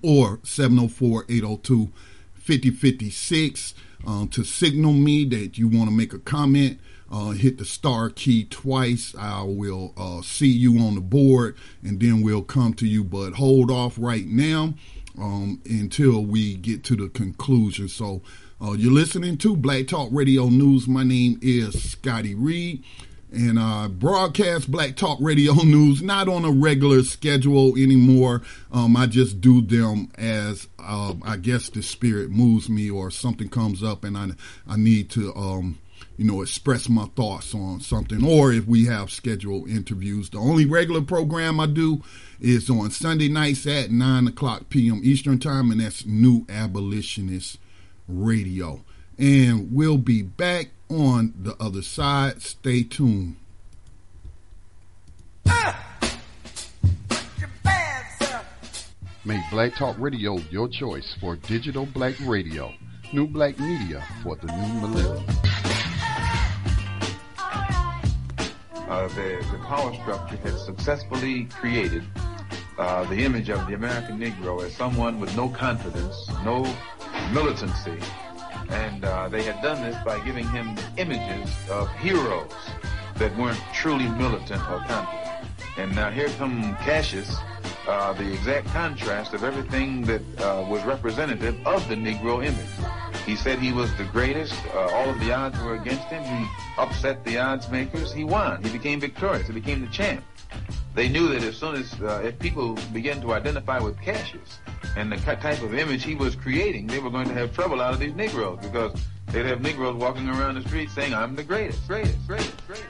[0.01, 1.91] or 704 802
[2.35, 3.73] 5056
[4.07, 6.79] um, to signal me that you want to make a comment.
[7.11, 9.13] Uh, hit the star key twice.
[9.19, 13.03] I will uh, see you on the board and then we'll come to you.
[13.03, 14.75] But hold off right now
[15.19, 17.89] um, until we get to the conclusion.
[17.89, 18.21] So
[18.63, 20.87] uh, you're listening to Black Talk Radio News.
[20.87, 22.83] My name is Scotty Reed
[23.31, 28.41] and uh, broadcast Black Talk Radio News not on a regular schedule anymore.
[28.71, 33.49] Um, I just do them as uh, I guess the spirit moves me or something
[33.49, 34.31] comes up and I
[34.67, 35.79] I need to um,
[36.17, 40.29] you know express my thoughts on something or if we have scheduled interviews.
[40.29, 42.03] The only regular program I do
[42.39, 45.01] is on Sunday nights at nine o'clock p.m.
[45.03, 47.59] Eastern time, and that's New Abolitionist
[48.07, 48.83] Radio.
[49.21, 52.41] And we'll be back on the other side.
[52.41, 53.35] Stay tuned.
[59.23, 62.73] Make Black Talk Radio your choice for digital black radio.
[63.13, 65.23] New black media for the new millennium.
[68.73, 72.03] Uh, the, the power structure has successfully created
[72.79, 76.63] uh, the image of the American Negro as someone with no confidence, no
[77.31, 77.99] militancy,
[78.71, 82.51] and uh, they had done this by giving him images of heroes
[83.17, 85.47] that weren't truly militant or confident.
[85.77, 87.35] And now here come Cassius,
[87.87, 93.25] uh, the exact contrast of everything that uh, was representative of the Negro image.
[93.25, 94.55] He said he was the greatest.
[94.73, 96.23] Uh, all of the odds were against him.
[96.23, 96.47] He
[96.77, 98.11] upset the odds makers.
[98.11, 98.63] He won.
[98.63, 99.47] He became victorious.
[99.47, 100.23] He became the champ.
[100.95, 104.59] They knew that as soon as uh, if people began to identify with Cassius
[104.95, 107.93] and the type of image he was creating, they were going to have trouble out
[107.93, 108.93] of these Negroes because
[109.27, 112.87] they'd have Negroes walking around the street saying, "I'm the greatest, greatest, greatest, greatest."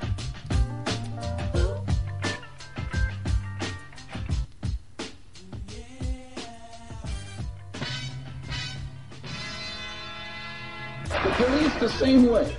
[11.10, 12.56] The police the same way.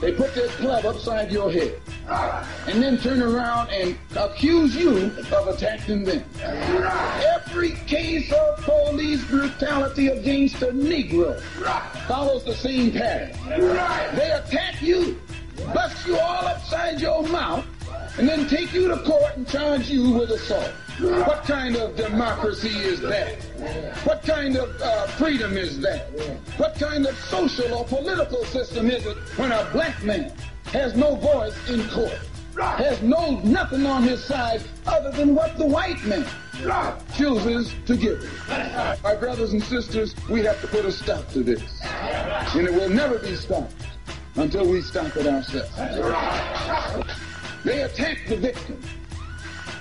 [0.00, 1.80] They put their club upside your head
[2.66, 6.24] and then turn around and accuse you of attacking them.
[7.54, 11.40] Every case of police brutality against a Negro
[12.08, 13.30] follows the same pattern.
[14.16, 15.20] They attack you,
[15.72, 17.64] bust you all upside your mouth,
[18.18, 20.72] and then take you to court and charge you with assault.
[20.98, 23.40] What kind of democracy is that?
[24.02, 26.10] What kind of uh, freedom is that?
[26.56, 30.34] What kind of social or political system is it when a black man
[30.72, 32.18] has no voice in court,
[32.58, 36.26] has no nothing on his side other than what the white man
[37.14, 38.32] chooses to give him?
[39.02, 41.80] My brothers and sisters, we have to put a stop to this.
[41.82, 43.74] And it will never be stopped
[44.36, 45.70] until we stop it ourselves.
[47.64, 48.80] They attack the victim.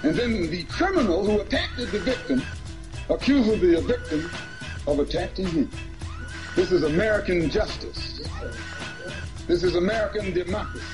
[0.03, 2.41] And then the criminal who attacked the victim
[3.09, 4.29] accuses the victim
[4.87, 5.69] of attacking him.
[6.55, 8.21] This is American justice.
[9.47, 10.85] This is American democracy.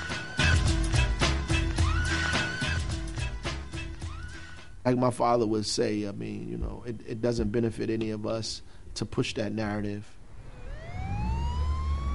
[4.90, 8.26] Like my father would say, I mean, you know, it, it doesn't benefit any of
[8.26, 8.64] us
[8.96, 10.04] to push that narrative.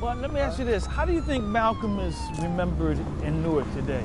[0.03, 0.85] Well, let me ask you this.
[0.85, 4.03] How do you think Malcolm is remembered in Newark today?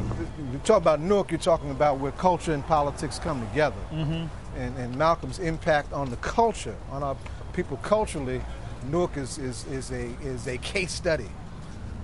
[0.53, 3.81] You talk about Newark, you're talking about where culture and politics come together.
[3.91, 4.27] Mm-hmm.
[4.59, 7.17] And, and Malcolm's impact on the culture, on our
[7.53, 8.39] people culturally,
[8.91, 11.29] Newark is, is, is, a, is a case study.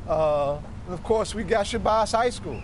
[0.10, 2.60] Uh, and of course, we got Shabazz High School,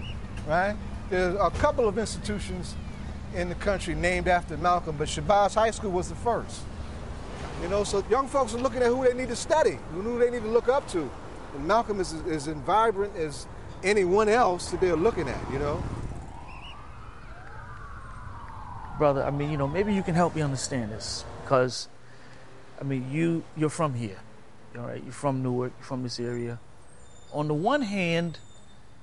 [0.47, 0.76] right?
[1.12, 2.74] There's a couple of institutions
[3.36, 6.61] in the country named after Malcolm, but Shabazz High School was the first.
[7.61, 10.32] You know, so young folks are looking at who they need to study, who they
[10.32, 11.09] need to look up to.
[11.55, 13.45] And Malcolm is as vibrant as
[13.84, 15.84] anyone else that they're looking at, you know.
[18.97, 21.88] Brother, I mean, you know, maybe you can help me understand this because,
[22.79, 24.19] I mean, you you're from here,
[24.77, 25.03] all right?
[25.03, 26.59] You're from Newark, you're from this area.
[27.34, 28.39] On the one hand,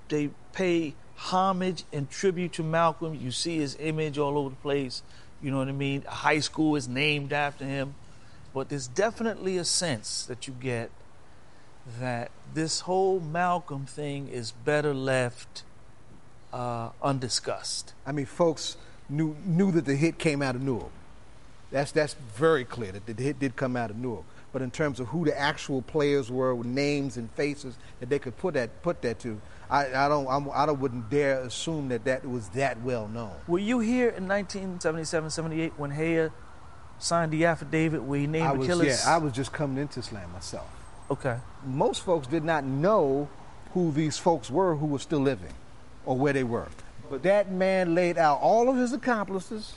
[0.09, 3.15] they pay homage and tribute to Malcolm.
[3.15, 5.03] You see his image all over the place.
[5.43, 6.05] You know what I mean?
[6.07, 7.95] A high school is named after him.
[8.55, 10.91] But there's definitely a sense that you get
[12.01, 15.65] that this whole Malcolm thing is better left
[16.53, 17.95] uh, undiscussed.
[18.07, 18.77] I mean, folks
[19.09, 20.91] knew knew that the hit came out of Newark.
[21.71, 24.25] That's that's very clear that the hit did come out of Newark.
[24.53, 28.19] But in terms of who the actual players were, with names and faces that they
[28.19, 29.41] could put that put that to,
[29.71, 33.33] I, I don't I'm, I don't wouldn't dare assume that that was that well known.
[33.47, 36.33] Were you here in 1977, 78 when Hayer
[36.99, 39.03] signed the affidavit where he named I was, Achilles?
[39.05, 40.69] Yeah, I was just coming into Slam myself.
[41.11, 41.39] Okay.
[41.65, 43.29] Most folks did not know
[43.75, 45.53] who these folks were who were still living
[46.07, 46.69] or where they were.
[47.11, 49.75] But that man laid out all of his accomplices.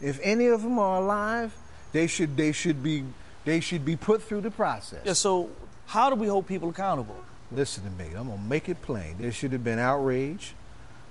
[0.00, 1.54] If any of them are alive,
[1.92, 3.04] they should they should be
[3.44, 5.02] they should be put through the process.
[5.04, 5.50] Yeah, so
[5.86, 7.16] how do we hold people accountable?
[7.54, 8.06] Listen to me.
[8.16, 9.16] I'm gonna make it plain.
[9.18, 10.54] There should have been outrage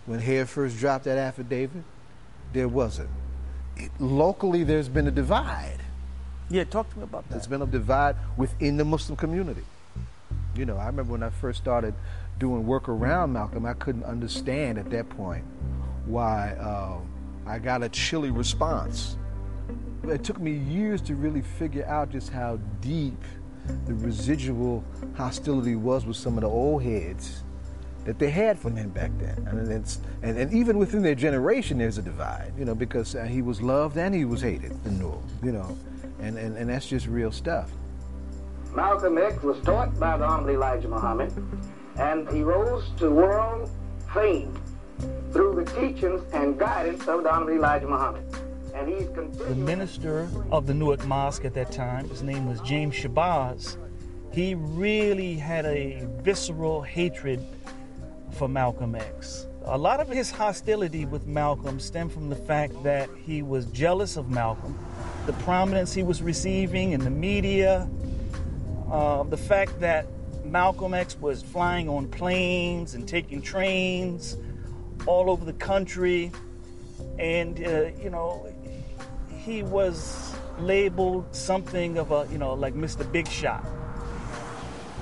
[0.06, 1.84] when Hayer first dropped that affidavit.
[2.54, 3.10] There wasn't.
[3.78, 5.80] It, locally, there's been a divide.
[6.50, 7.36] Yeah, talk to me about that.
[7.36, 9.64] There's been a divide within the Muslim community.
[10.56, 11.94] You know, I remember when I first started
[12.40, 15.46] doing work around Malcolm, I couldn't understand at that point
[16.06, 17.08] why um,
[17.46, 19.16] I got a chilly response.
[20.04, 23.22] It took me years to really figure out just how deep
[23.86, 24.84] the residual
[25.16, 27.44] hostility was with some of the old heads
[28.06, 29.48] that they had for him back then.
[29.48, 33.24] And, it's, and, and even within their generation, there's a divide, you know, because uh,
[33.24, 35.78] he was loved and he was hated in Newark, you know,
[36.20, 37.70] and, and, and that's just real stuff.
[38.74, 41.32] Malcolm X was taught by the Honorable Elijah Muhammad,
[41.98, 43.70] and he rose to world
[44.14, 44.58] fame
[45.32, 48.24] through the teachings and guidance of the Honorable Elijah Muhammad.
[48.72, 53.78] The minister of the Newark Mosque at that time, his name was James Shabazz,
[54.32, 57.46] he really had a visceral hatred
[58.32, 59.48] for Malcolm X.
[59.66, 64.16] A lot of his hostility with Malcolm stemmed from the fact that he was jealous
[64.16, 64.78] of Malcolm,
[65.26, 67.90] the prominence he was receiving in the media,
[68.90, 70.08] uh, the fact that
[70.46, 74.38] Malcolm X was flying on planes and taking trains
[75.06, 76.32] all over the country.
[77.20, 78.48] And, uh, you know,
[79.46, 83.10] he was labeled something of a, you know, like Mr.
[83.12, 83.66] Big Shot.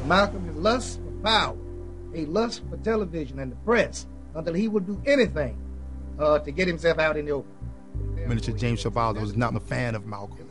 [0.05, 1.57] Malcolm is lust for power,
[2.15, 5.57] a lust for television and the press, until he would do anything
[6.17, 7.51] uh, to get himself out in the open.
[8.15, 10.49] Minister James Shabazz was not a fan of Malcolm.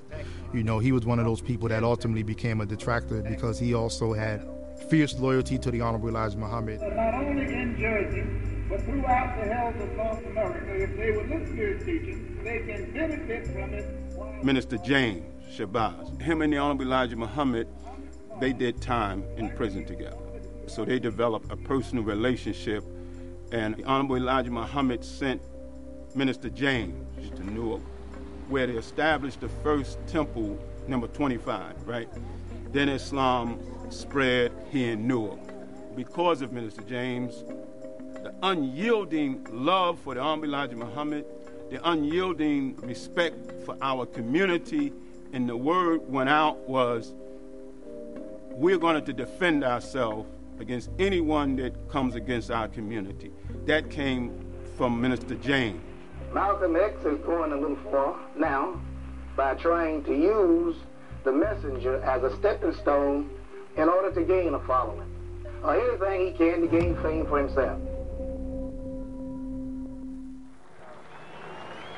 [0.53, 3.75] You know, he was one of those people that ultimately became a detractor because he
[3.75, 4.47] also had
[4.89, 6.81] fierce loyalty to the Honorable Elijah Muhammad.
[6.81, 8.25] Not only in Jersey,
[8.69, 12.59] but throughout the hells of North America, if they would listen to his teaching, they
[12.61, 14.45] can benefit from it.
[14.45, 17.69] Minister James Shabazz, him and the Honorable Elijah Muhammad,
[18.41, 20.17] they did time in prison together.
[20.67, 22.85] So they developed a personal relationship,
[23.53, 25.43] and the Honorable Elijah Muhammad sent
[26.15, 27.83] Minister James to Newark,
[28.49, 32.09] where they established the first temple, number 25, right?
[32.73, 33.61] Then Islam
[33.91, 35.41] spread here in Newark.
[35.97, 37.45] Because of Minister James,
[38.23, 41.25] the unyielding love for the Honorable Elijah Muhammad,
[41.71, 44.93] the unyielding respect for our community,
[45.33, 47.15] and the word went out was,
[48.51, 53.31] we're going to defend ourselves against anyone that comes against our community.
[53.67, 54.33] That came
[54.77, 55.81] from Minister James.
[56.33, 58.81] Malcolm X is going a little far now
[59.37, 60.77] by trying to use
[61.25, 63.31] the messenger as a stepping stone
[63.77, 65.09] in order to gain a following
[65.63, 67.81] or anything he can to gain fame for himself.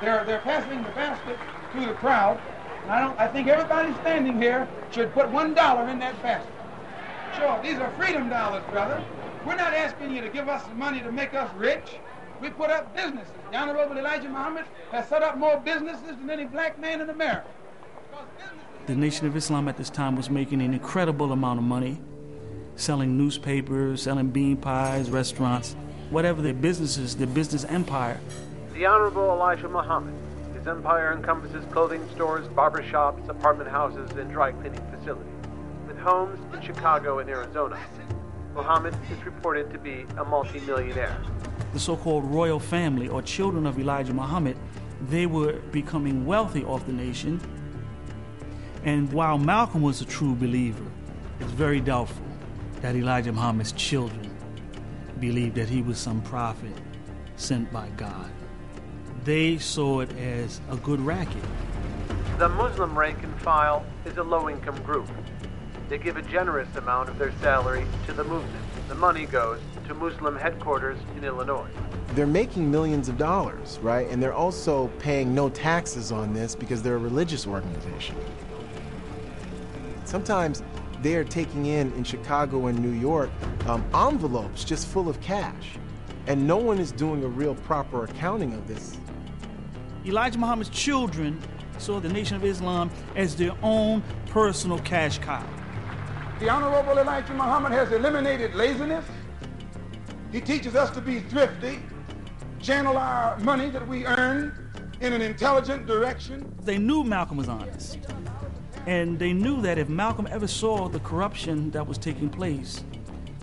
[0.01, 1.37] They're, they're passing the basket
[1.73, 2.39] to the crowd.
[2.83, 6.51] And I, don't, I think everybody standing here should put one dollar in that basket.
[7.37, 9.03] Sure, these are freedom dollars, brother.
[9.45, 11.97] We're not asking you to give us money to make us rich.
[12.41, 13.31] We put up businesses.
[13.51, 17.47] The Honorable Elijah Muhammad has set up more businesses than any black man in America.
[18.87, 22.01] The Nation of Islam at this time was making an incredible amount of money,
[22.75, 25.75] selling newspapers, selling bean pies, restaurants,
[26.09, 28.19] whatever their businesses, their business empire.
[28.81, 30.15] The Honorable Elijah Muhammad.
[30.55, 35.31] His empire encompasses clothing stores, barber shops, apartment houses, and dry cleaning facilities,
[35.87, 37.77] with homes in Chicago and Arizona.
[38.55, 41.21] Muhammad is reported to be a multimillionaire.
[41.73, 44.57] The so called royal family or children of Elijah Muhammad,
[45.09, 47.39] they were becoming wealthy off the nation.
[48.83, 50.87] And while Malcolm was a true believer,
[51.39, 52.25] it's very doubtful
[52.81, 54.35] that Elijah Muhammad's children
[55.19, 56.73] believed that he was some prophet
[57.35, 58.30] sent by God.
[59.23, 61.43] They saw it as a good racket.
[62.39, 65.07] The Muslim rank and file is a low income group.
[65.89, 68.65] They give a generous amount of their salary to the movement.
[68.87, 71.69] The money goes to Muslim headquarters in Illinois.
[72.15, 74.07] They're making millions of dollars, right?
[74.09, 78.15] And they're also paying no taxes on this because they're a religious organization.
[80.05, 80.63] Sometimes
[81.03, 83.29] they are taking in, in Chicago and New York,
[83.67, 85.77] um, envelopes just full of cash.
[86.25, 88.97] And no one is doing a real proper accounting of this.
[90.05, 91.39] Elijah Muhammad's children
[91.77, 95.45] saw the Nation of Islam as their own personal cash cow.
[96.39, 99.05] The Honorable Elijah Muhammad has eliminated laziness.
[100.31, 101.79] He teaches us to be thrifty,
[102.59, 104.71] channel our money that we earn
[105.01, 106.51] in an intelligent direction.
[106.63, 107.99] They knew Malcolm was honest.
[108.87, 112.83] And they knew that if Malcolm ever saw the corruption that was taking place,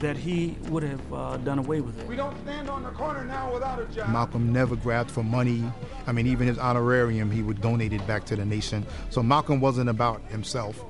[0.01, 2.07] that he would have uh, done away with it.
[2.07, 4.11] We don't stand on the corner now without a job.
[4.11, 5.65] Malcolm never grabbed for money.
[6.07, 8.87] I mean, even his honorarium, he would donate it back to the nation.
[9.11, 10.85] So Malcolm wasn't about himself.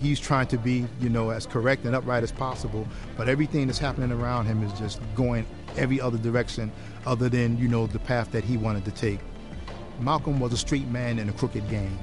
[0.00, 2.86] He's trying to be, you know, as correct and upright as possible,
[3.16, 5.46] but everything that's happening around him is just going
[5.76, 6.72] every other direction
[7.06, 9.20] other than, you know, the path that he wanted to take.
[10.00, 11.96] Malcolm was a street man in a crooked game.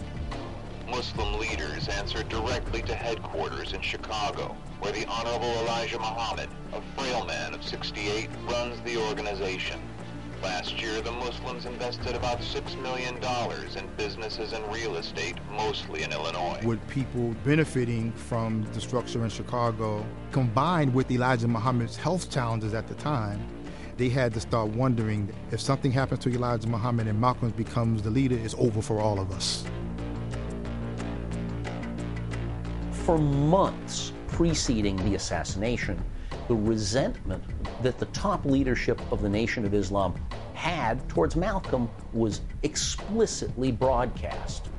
[0.92, 7.24] Muslim leaders answered directly to headquarters in Chicago, where the Honorable Elijah Muhammad, a frail
[7.24, 9.80] man of 68, runs the organization.
[10.44, 16.12] Last year, the Muslims invested about $6 million in businesses and real estate, mostly in
[16.12, 16.60] Illinois.
[16.66, 22.88] With people benefiting from the structure in Chicago, combined with Elijah Muhammad's health challenges at
[22.88, 23.48] the time,
[23.96, 28.10] they had to start wondering if something happens to Elijah Muhammad and Malcolm becomes the
[28.10, 29.64] leader, it's over for all of us.
[33.06, 36.00] For months preceding the assassination,
[36.48, 37.44] the resentment
[37.82, 40.14] that the top leadership of the Nation of Islam
[40.54, 44.70] had towards Malcolm was explicitly broadcast.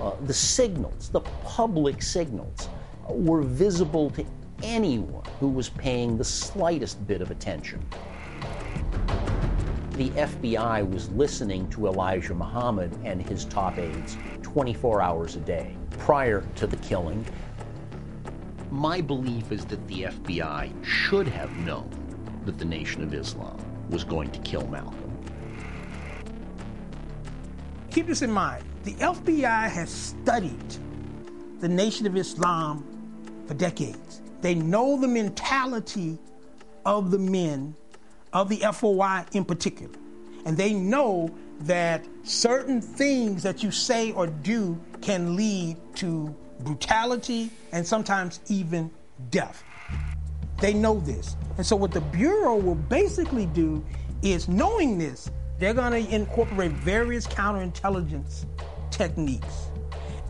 [0.00, 2.70] Uh, the signals, the public signals,
[3.10, 4.24] were visible to
[4.62, 7.86] anyone who was paying the slightest bit of attention.
[9.92, 15.77] The FBI was listening to Elijah Muhammad and his top aides 24 hours a day
[15.98, 17.24] prior to the killing.
[18.70, 21.90] My belief is that the FBI should have known
[22.44, 23.58] that the Nation of Islam
[23.90, 25.04] was going to kill Malcolm.
[27.90, 28.64] Keep this in mind.
[28.84, 30.76] The FBI has studied
[31.60, 32.84] the Nation of Islam
[33.46, 34.22] for decades.
[34.40, 36.18] They know the mentality
[36.86, 37.74] of the men
[38.32, 39.94] of the FOI in particular.
[40.44, 41.30] And they know
[41.60, 48.90] that certain things that you say or do can lead to brutality and sometimes even
[49.30, 49.62] death.
[50.60, 51.36] They know this.
[51.56, 53.84] And so, what the Bureau will basically do
[54.22, 58.44] is, knowing this, they're going to incorporate various counterintelligence
[58.90, 59.66] techniques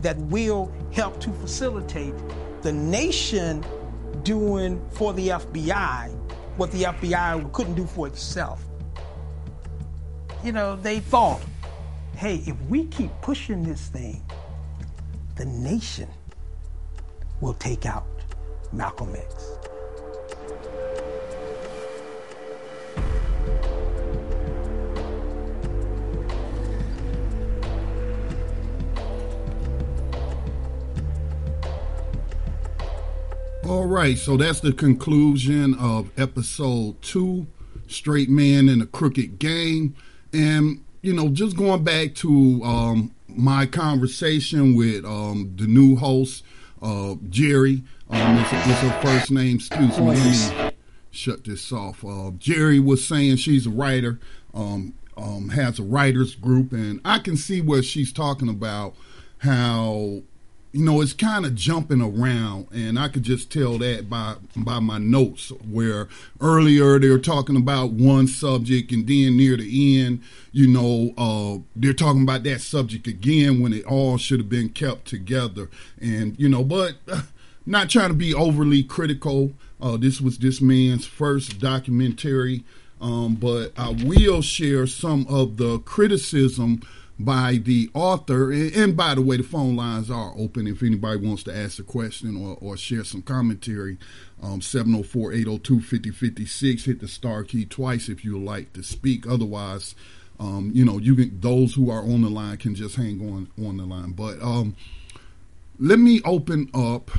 [0.01, 2.13] that will help to facilitate
[2.61, 3.65] the nation
[4.23, 6.15] doing for the FBI
[6.59, 8.65] what the FBI couldn't do for itself.
[10.43, 11.41] You know, they thought,
[12.17, 14.21] hey, if we keep pushing this thing,
[15.39, 16.09] the nation
[17.39, 18.05] will take out
[18.73, 19.57] Malcolm X.
[33.65, 37.47] All right, so that's the conclusion of episode two
[37.87, 39.95] Straight Man in a Crooked Game.
[40.33, 46.43] And, you know, just going back to um, my conversation with um, the new host,
[46.81, 47.83] uh, Jerry.
[48.09, 49.57] Um, it's, it's her first name.
[49.57, 50.05] Excuse me.
[50.05, 50.71] Let me
[51.11, 52.03] shut this off.
[52.03, 54.19] Uh, Jerry was saying she's a writer,
[54.53, 58.95] um, um, has a writers group, and I can see what she's talking about
[59.39, 60.21] how
[60.71, 64.79] you know it's kind of jumping around and i could just tell that by by
[64.79, 66.07] my notes where
[66.39, 70.21] earlier they were talking about one subject and then near the end
[70.51, 74.69] you know uh, they're talking about that subject again when it all should have been
[74.69, 75.69] kept together.
[76.01, 76.95] And you know but
[77.65, 82.63] not trying to be overly critical uh, this was this man's first documentary
[83.01, 86.81] um, but i will share some of the criticism
[87.19, 88.51] by the author.
[88.51, 91.83] And, by the way, the phone lines are open if anybody wants to ask a
[91.83, 93.97] question or, or share some commentary.
[94.41, 96.85] Um, 704 802 5056.
[96.85, 99.27] Hit the star key twice if you like to speak.
[99.27, 99.95] Otherwise,
[100.39, 103.49] um, you know, you can, those who are on the line can just hang on
[103.67, 104.11] on the line.
[104.11, 104.77] But um,
[105.77, 107.11] let me open up.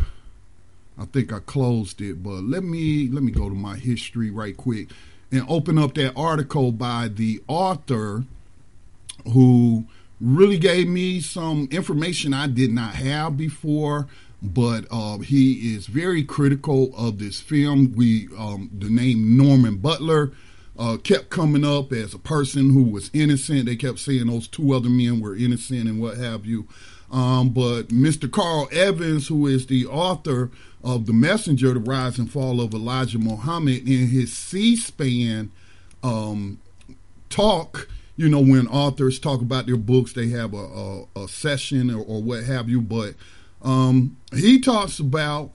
[0.98, 4.56] I think I closed it, but let me let me go to my history right
[4.56, 4.89] quick
[5.31, 8.24] and open up that article by the author
[9.32, 9.86] who
[10.20, 14.06] really gave me some information I did not have before.
[14.42, 17.92] But uh, he is very critical of this film.
[17.94, 20.32] We um, the name Norman Butler
[20.78, 23.66] uh, kept coming up as a person who was innocent.
[23.66, 26.66] They kept saying those two other men were innocent and what have you.
[27.12, 28.30] Um, but Mr.
[28.30, 30.51] Karl Evanzz, who is the author
[30.82, 35.51] of The Messenger, The Rise and Fall of Elijah Muhammad, in his C SPAN
[36.02, 36.59] um,
[37.28, 37.88] talk,
[38.20, 42.05] you know, when authors talk about their books, they have a, a, a session or,
[42.05, 42.82] or, what have you.
[42.82, 43.14] But
[43.62, 45.52] um, he talks about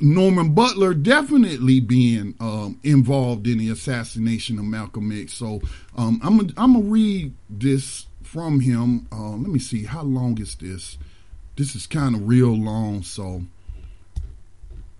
[0.00, 5.34] Norman Butler definitely being um, involved in the assassination of Malcolm X.
[5.34, 5.60] So
[5.96, 9.06] um, I'm gonna I'm gonna read this from him.
[9.12, 10.98] Uh, let me see how long is this.
[11.54, 13.42] This is kind of real long, so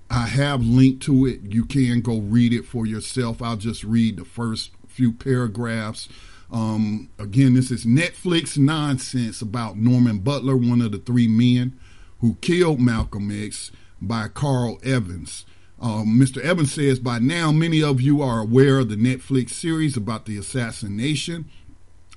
[0.09, 1.40] I have linked to it.
[1.42, 3.42] You can go read it for yourself.
[3.42, 6.09] I'll just read the first few paragraphs.
[6.50, 11.78] Um, again, this is Netflix nonsense about Norman Butler, one of the three men
[12.20, 13.70] who killed Malcolm X,
[14.00, 15.44] by Karl Evanzz.
[15.80, 16.42] Um, Mr.
[16.42, 20.36] Evanzz says, by now, many of you are aware of the Netflix series about the
[20.36, 21.48] assassination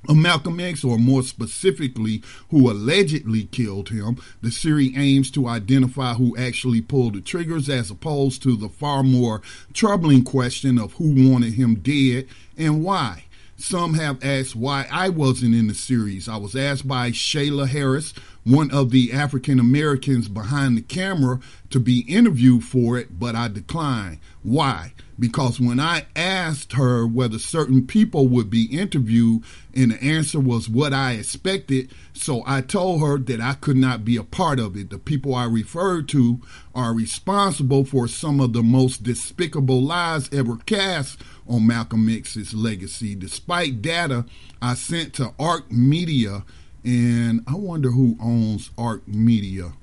[0.10, 4.18] of Malcolm X, or more specifically, who allegedly killed him.
[4.42, 9.04] The series aims to identify who actually pulled the triggers as opposed to the far
[9.04, 9.42] more
[9.74, 12.28] troubling question of who wanted him dead
[12.58, 13.26] and why.
[13.62, 16.28] Some have asked why I wasn't in the series.
[16.28, 18.12] I was asked by Shayla Harris,
[18.44, 21.40] one of the African Americans behind the camera,
[21.70, 24.18] to be interviewed for it, but I declined.
[24.42, 24.94] Why?
[25.20, 29.44] Because when I asked her whether certain people would be interviewed,
[29.76, 34.04] and the answer was what I expected, so I told her that I could not
[34.04, 34.90] be a part of it.
[34.90, 36.42] The people I referred to
[36.74, 41.22] are responsible for some of the most despicable lies ever cast
[41.52, 43.14] on Malcolm X's legacy.
[43.14, 44.26] Despite data
[44.62, 46.44] I sent to ARC Media,
[46.84, 49.74] and I wonder who owns ARC Media.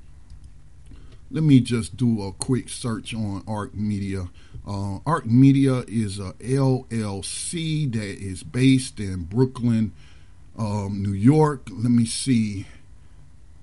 [1.31, 4.31] Let me just do a quick search on ARC Media.
[4.66, 9.93] Uh, ARC Media is a LLC that is based in Brooklyn,
[10.59, 11.69] um, New York.
[11.70, 12.66] Let me see.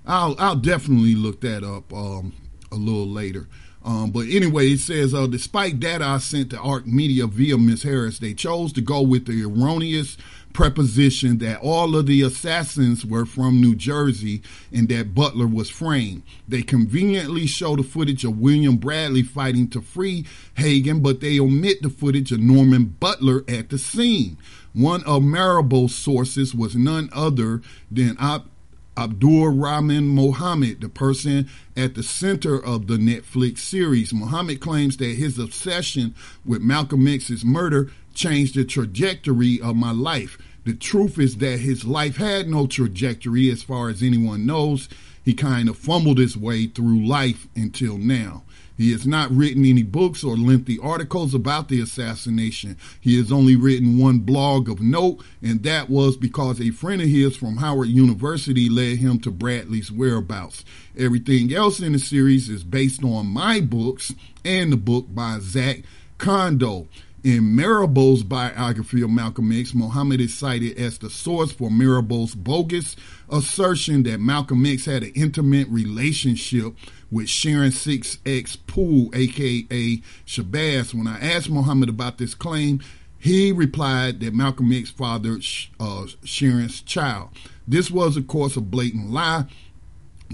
[0.06, 2.32] I'll I'll definitely look that up um,
[2.70, 3.48] a little later.
[3.86, 7.84] Um, but anyway, it says, uh, despite data I sent to ARC Media via Ms.
[7.84, 10.16] Harris, they chose to go with the erroneous
[10.52, 14.42] preposition that all of the assassins were from New Jersey
[14.72, 16.22] and that Butler was framed.
[16.48, 21.82] They conveniently show the footage of William Bradley fighting to free Hagan, but they omit
[21.82, 24.36] the footage of Norman Butler at the scene.
[24.72, 28.48] One of Marable's sources was none other than Op-
[28.96, 34.14] Abdul Rahman Mohammed, the person at the center of the Netflix series.
[34.14, 36.14] Mohammed claims that his obsession
[36.44, 40.38] with Malcolm X's murder changed the trajectory of my life.
[40.64, 44.88] The truth is that his life had no trajectory as far as anyone knows.
[45.24, 48.44] He kind of fumbled his way through life until now.
[48.76, 52.76] He has not written any books or lengthy articles about the assassination.
[53.00, 57.08] He has only written one blog of note, and that was because a friend of
[57.08, 60.64] his from Howard University led him to Bradley's whereabouts.
[60.96, 64.12] Everything else in the series is based on my books
[64.44, 65.82] and the book by Zak
[66.18, 66.88] Kondo.
[67.26, 72.94] In Marable's biography of Malcolm X, Muhammad is cited as the source for Marable's bogus
[73.28, 76.74] assertion that Malcolm X had an intimate relationship
[77.10, 80.94] with Sharon 6X Poole, aka Shabazz.
[80.94, 82.80] When I asked Muhammad about this claim,
[83.18, 85.44] he replied that Malcolm X fathered
[85.80, 87.30] uh, Sharon's child.
[87.66, 89.46] This was, of course, a blatant lie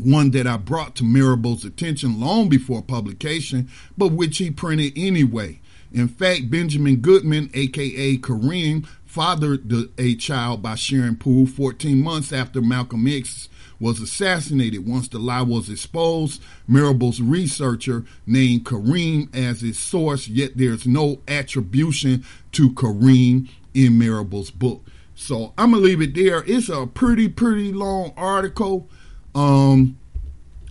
[0.00, 5.60] one that I brought to Marable's attention long before publication, but which he printed anyway.
[5.94, 12.32] In fact, Benjamin Goodman, aka Kareem, fathered the, a child by Sharon Poole 14 months
[12.32, 13.48] after Malcolm X
[13.78, 14.86] was assassinated.
[14.86, 21.20] Once the lie was exposed, Marable's researcher named Kareem as his source, yet there's no
[21.28, 24.86] attribution to Kareem in Marable's book.
[25.14, 26.42] So I'm gonna leave it there.
[26.46, 28.88] It's a pretty, pretty long article.
[29.34, 29.98] Um,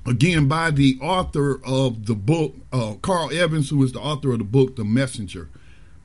[0.05, 4.39] again by the author of the book, uh, Karl Evanzz, who is the author of
[4.39, 5.49] the book, The Messenger,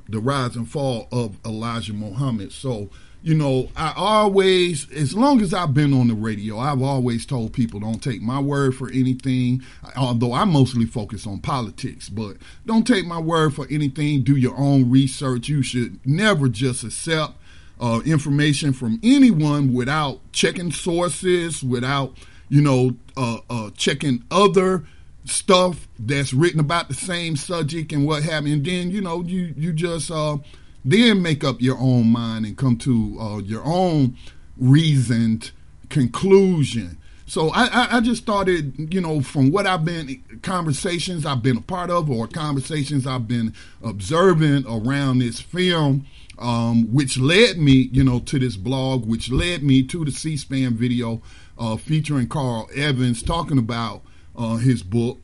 [0.08, 2.52] The Rise and Fall of Elijah Muhammad.
[2.52, 2.90] So,
[3.22, 7.52] you know, I always, as long as I've been on the radio, I've always told
[7.52, 9.62] people don't take my word for anything,
[9.96, 12.36] although I mostly focus on politics, but
[12.66, 14.22] don't take my word for anything.
[14.22, 15.48] Do your own research.
[15.48, 17.32] You should never just accept
[17.80, 22.16] uh, information from anyone without checking sources, without
[22.48, 24.84] you know, uh, uh, checking other
[25.24, 28.54] stuff that's written about the same subject and what have you.
[28.54, 30.38] And then, you know, you, you just uh,
[30.84, 34.16] then make up your own mind and come to uh, your own
[34.56, 35.50] reasoned
[35.88, 36.98] conclusion.
[37.28, 41.56] So I, I, I, just started, you know, from what I've been conversations I've been
[41.56, 43.52] a part of or conversations I've been
[43.82, 46.06] observing around this film,
[46.38, 50.74] um, which led me, you know, to this blog, which led me to the C-SPAN
[50.74, 51.20] video
[51.58, 54.02] uh, featuring Karl Evanzz talking about
[54.36, 55.18] uh, his book.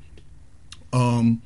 [0.93, 1.43] Um,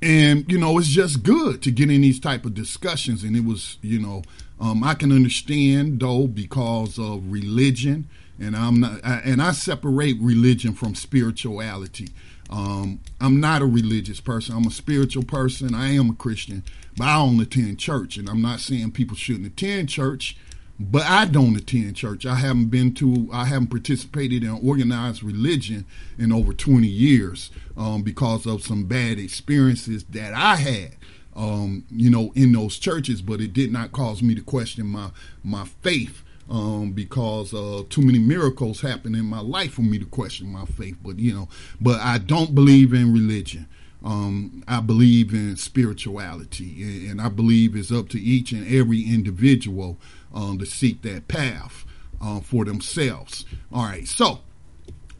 [0.00, 3.24] and you know, it's just good to get in these type of discussions.
[3.24, 4.22] And it was, you know,
[4.60, 8.08] um, I can understand though because of religion,
[8.38, 12.08] and I'm not, I, and I separate religion from spirituality.
[12.50, 14.56] Um, I'm not a religious person.
[14.56, 15.74] I'm a spiritual person.
[15.74, 16.62] I am a Christian,
[16.96, 18.16] but I don't attend church.
[18.16, 20.36] And I'm not saying people shouldn't attend church
[20.80, 22.24] but I don't attend church.
[22.24, 25.86] I haven't been to, I haven't participated in organized religion
[26.18, 30.96] in over 20 years um, because of some bad experiences that I had.
[31.34, 35.10] Um, you know, in those churches, but it did not cause me to question my
[35.44, 40.04] my faith um, because uh, too many miracles happened in my life for me to
[40.06, 40.96] question my faith.
[41.00, 41.48] But you know,
[41.80, 43.68] but I don't believe in religion.
[44.04, 49.98] Um, I believe in spirituality, and I believe it's up to each and every individual
[50.34, 51.84] um, to seek that path
[52.20, 53.44] uh, for themselves.
[53.72, 54.40] All right, so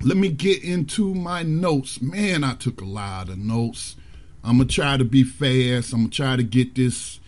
[0.03, 2.01] let me get into my notes.
[2.01, 3.97] Man, I took a lot of notes.
[4.45, 5.93] I'm gonna try to be fast.
[5.93, 7.21] I'm gonna try to get this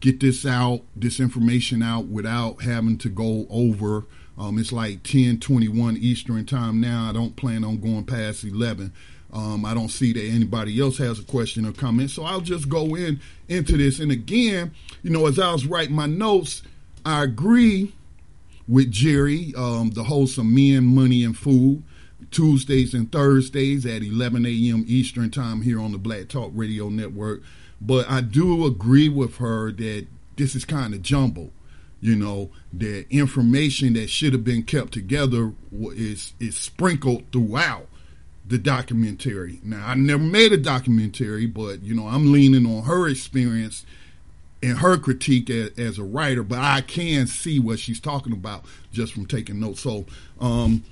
[0.00, 4.06] get this out, this information out without having to go over.
[4.38, 7.08] Um, it's like 10, 21 Eastern time now.
[7.08, 8.92] I don't plan on going past 11.
[9.32, 12.68] Um, I don't see that anybody else has a question or comment, so I'll just
[12.68, 14.00] go in into this.
[14.00, 16.62] And again, you know, as I was writing my notes,
[17.04, 17.94] I agree
[18.68, 21.82] with Jerry, um, the of Men, Money, and Food.
[22.30, 24.84] Tuesdays and Thursdays at 11 a.m.
[24.86, 27.42] Eastern Time here on the Black Talk Radio Network.
[27.80, 30.06] But I do agree with her that
[30.36, 31.50] this is kind of jumbled.
[32.00, 37.88] You know, that information that should have been kept together is is sprinkled throughout
[38.46, 39.60] the documentary.
[39.62, 43.84] Now, I never made a documentary, but you know, I'm leaning on her experience
[44.62, 48.64] and her critique as, as a writer, but I can see what she's talking about
[48.92, 49.80] just from taking notes.
[49.80, 50.04] So,
[50.40, 50.84] um,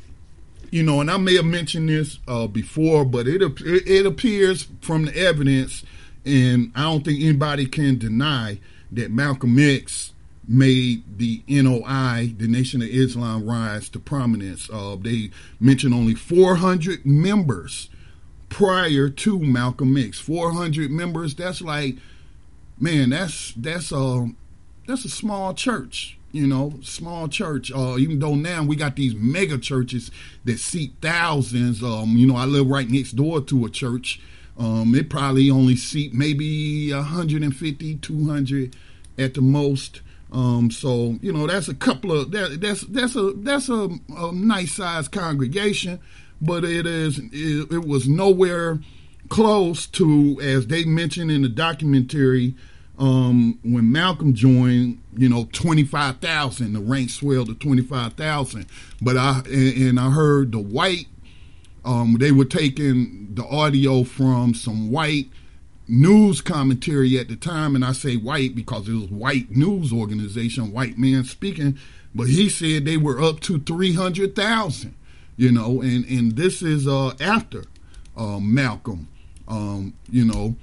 [0.70, 4.68] you know, and I may have mentioned this uh, before, but it, it, it appears
[4.80, 5.84] from the evidence,
[6.24, 8.58] and I don't think anybody can deny
[8.92, 10.12] that Malcolm X
[10.46, 14.70] made the NOI, the Nation of Islam, rise to prominence.
[14.72, 15.30] Uh, they
[15.60, 17.90] mentioned only 400 members
[18.48, 20.18] prior to Malcolm X.
[20.18, 21.34] 400 members.
[21.34, 21.96] That's like,
[22.80, 24.30] man, that's that's a
[24.86, 27.72] that's a small church you know, small church.
[27.72, 30.10] Uh, even though now we got these mega churches
[30.44, 31.82] that seat thousands.
[31.82, 34.20] Um, you know, I live right next door to a church.
[34.58, 38.76] Um, it probably only seat maybe 150, 200
[39.16, 40.02] at the most.
[40.30, 44.32] Um, so you know, that's a couple of that, that's that's a that's a, a
[44.32, 46.00] nice sized congregation,
[46.42, 48.78] but it is it, it was nowhere
[49.28, 52.54] close to as they mentioned in the documentary
[52.98, 56.72] um, when Malcolm joined, you know, twenty five thousand.
[56.72, 58.66] The rank swelled to twenty five thousand.
[59.00, 61.06] But I and, and, I heard the white.
[61.84, 65.28] Um, they were taking the audio from some white
[65.86, 70.72] news commentary at the time, and I say white because it was white news organization,
[70.72, 71.78] white man speaking.
[72.14, 74.96] But he said they were up to three hundred thousand.
[75.36, 77.64] You know, and and this is uh, after
[78.16, 79.08] uh, Malcolm.
[79.48, 80.56] Um, you know,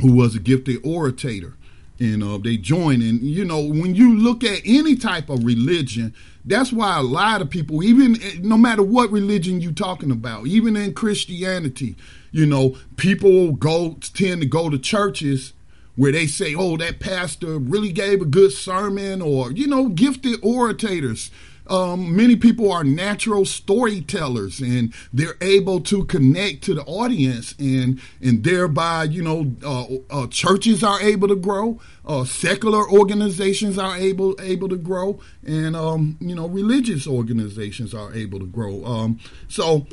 [0.00, 1.54] who was a gifted orator
[2.00, 3.02] and uh, they join.
[3.02, 6.14] And you know, when you look at any type of religion,
[6.44, 10.76] that's why a lot of people, even no matter what religion you're talking about, even
[10.76, 11.96] in Christianity,
[12.30, 15.52] you know, people go tend to go to churches
[15.96, 20.38] where they say, "Oh, that pastor really gave a good sermon," or you know, gifted
[20.42, 21.30] orators
[21.68, 28.00] um, many people are natural storytellers and they're able to connect to the audience and
[28.20, 33.96] and thereby you know uh, uh, churches are able to grow uh, secular organizations are
[33.96, 38.84] able able to grow and um, you know religious organizations are able to grow.
[38.84, 39.86] Um, so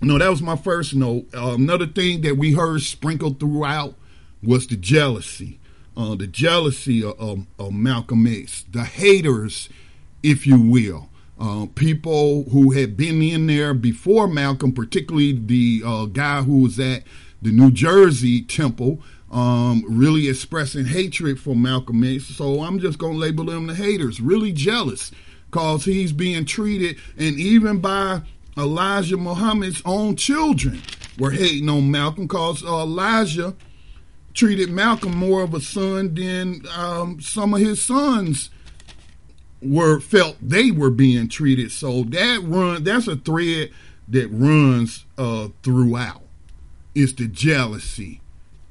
[0.00, 1.26] know that was my first note.
[1.34, 3.94] Uh, another thing that we heard sprinkled throughout
[4.42, 5.58] was the jealousy
[5.96, 9.68] uh, the jealousy of, of, of Malcolm X the haters
[10.22, 11.08] if you will.
[11.40, 16.80] Uh, people who had been in there before Malcolm, particularly the uh, guy who was
[16.80, 17.04] at
[17.40, 19.00] the New Jersey temple,
[19.30, 22.24] um, really expressing hatred for Malcolm X.
[22.24, 25.12] So I'm just going to label them the haters, really jealous
[25.50, 28.22] because he's being treated, and even by
[28.56, 30.82] Elijah Muhammad's own children
[31.18, 33.54] were hating on Malcolm because uh, Elijah
[34.34, 38.50] treated Malcolm more of a son than um, some of his sons
[39.62, 41.72] were felt they were being treated.
[41.72, 43.70] So that run that's a thread
[44.08, 46.22] that runs uh, throughout.
[46.94, 48.20] It's the jealousy,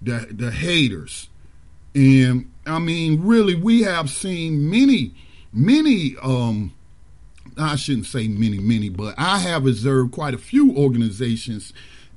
[0.01, 1.29] the the haters,
[1.95, 5.13] and I mean, really, we have seen many,
[5.53, 6.15] many.
[6.21, 6.73] Um,
[7.57, 11.73] I shouldn't say many, many, but I have observed quite a few organizations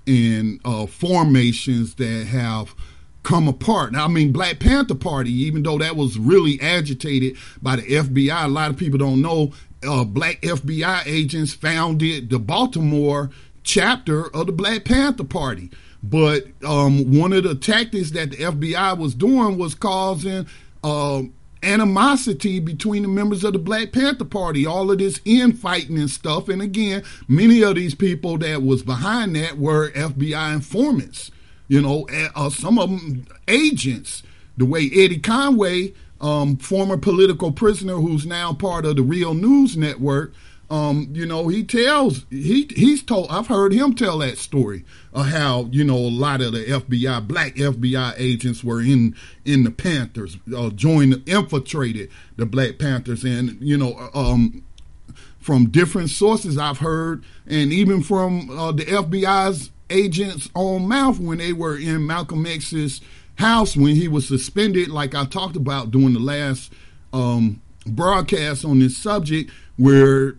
[0.07, 2.75] and uh, formations that have
[3.23, 3.93] come apart.
[3.93, 8.45] Now, I mean, Black Panther Party, even though that was really agitated by the FBI,
[8.45, 9.53] a lot of people don't know.
[9.83, 13.31] Uh, black FBI agents founded the Baltimore
[13.63, 15.71] chapter of the Black Panther Party.
[16.03, 20.47] But um, one of the tactics that the FBI was doing was causing
[20.83, 21.23] uh,
[21.63, 26.49] animosity between the members of the Black Panther Party, all of this infighting and stuff.
[26.49, 31.31] And again, many of these people that was behind that were FBI informants,
[31.71, 34.25] you know, uh, some of them agents.
[34.57, 39.77] The way Eddie Conway, um, former political prisoner who's now part of the Real News
[39.77, 40.35] Network,
[40.69, 44.85] um, you know, he tells he he's told I've heard him tell that story
[45.15, 49.15] of how you know a lot of the FBI black FBI agents were in
[49.45, 54.65] in the Panthers, uh, joined infiltrated the Black Panthers, and you know, um,
[55.39, 61.39] from different sources I've heard, and even from uh, the FBI's agents on mouth when
[61.39, 63.01] they were in Malcolm X's
[63.37, 66.73] house when he was suspended, like I talked about during the last
[67.13, 70.37] um, broadcast on this subject, where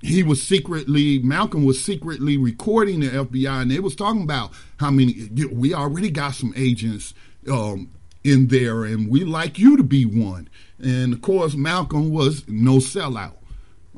[0.00, 4.90] he was secretly Malcolm was secretly recording the FBI, and they was talking about how
[4.90, 7.14] many we already got some agents
[7.50, 7.90] um,
[8.22, 10.48] in there, and we like you to be one.
[10.78, 13.36] And of course, Malcolm was no sellout.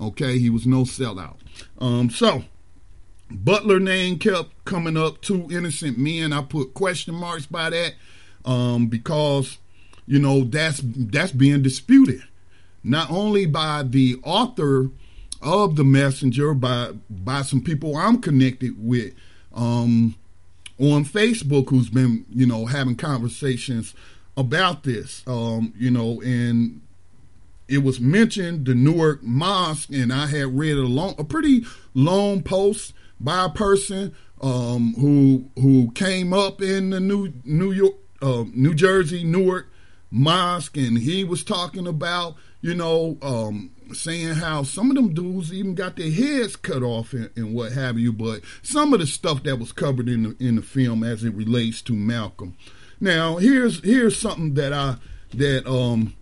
[0.00, 1.36] Okay, he was no sellout.
[1.78, 2.44] Um, so
[3.30, 5.20] Butler name kept coming up.
[5.20, 6.32] Two innocent men.
[6.32, 7.94] I put question marks by that
[8.44, 9.58] um, because
[10.06, 12.22] you know that's that's being disputed,
[12.84, 14.90] not only by the author
[15.42, 19.14] of the messenger by by some people I'm connected with
[19.54, 20.14] um,
[20.78, 23.94] on Facebook who's been you know having conversations
[24.36, 26.80] about this um, you know and
[27.68, 32.42] it was mentioned the Newark Mosque and I had read a long a pretty long
[32.42, 38.44] post by a person um, who who came up in the New New York uh,
[38.52, 39.68] New Jersey Newark
[40.10, 45.52] Mosque and he was talking about you know um, saying how some of them dudes
[45.52, 49.06] even got their heads cut off and, and, what have you, but some of the
[49.06, 52.56] stuff that was covered in the in the film as it relates to Malcolm.
[53.00, 54.96] Now, here's here's something that I
[55.34, 56.14] that um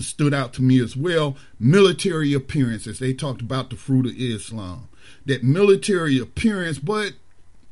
[0.00, 1.36] stood out to me as well.
[1.58, 2.98] Military appearances.
[2.98, 4.88] They talked about the fruit of Islam.
[5.26, 7.14] That military appearance, but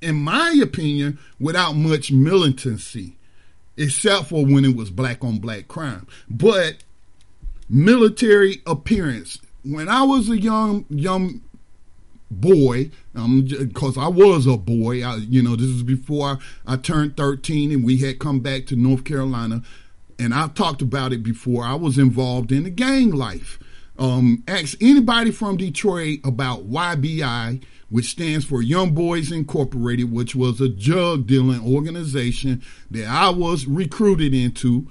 [0.00, 3.16] in my opinion, without much militancy,
[3.76, 6.06] except for when it was black on black crime.
[6.28, 6.84] But
[7.68, 9.38] military appearance.
[9.64, 11.40] When I was a young young
[12.30, 17.16] boy, because um, I was a boy, I, you know, this is before I, turned
[17.16, 19.62] 13 and we had come back to North Carolina.
[20.18, 21.64] And I've talked about it before.
[21.64, 23.58] I was involved in the gang life.
[23.98, 30.60] Um, ask anybody from Detroit about YBI, which stands for Young Boys Incorporated, which was
[30.60, 34.88] a drug dealing organization that I was recruited into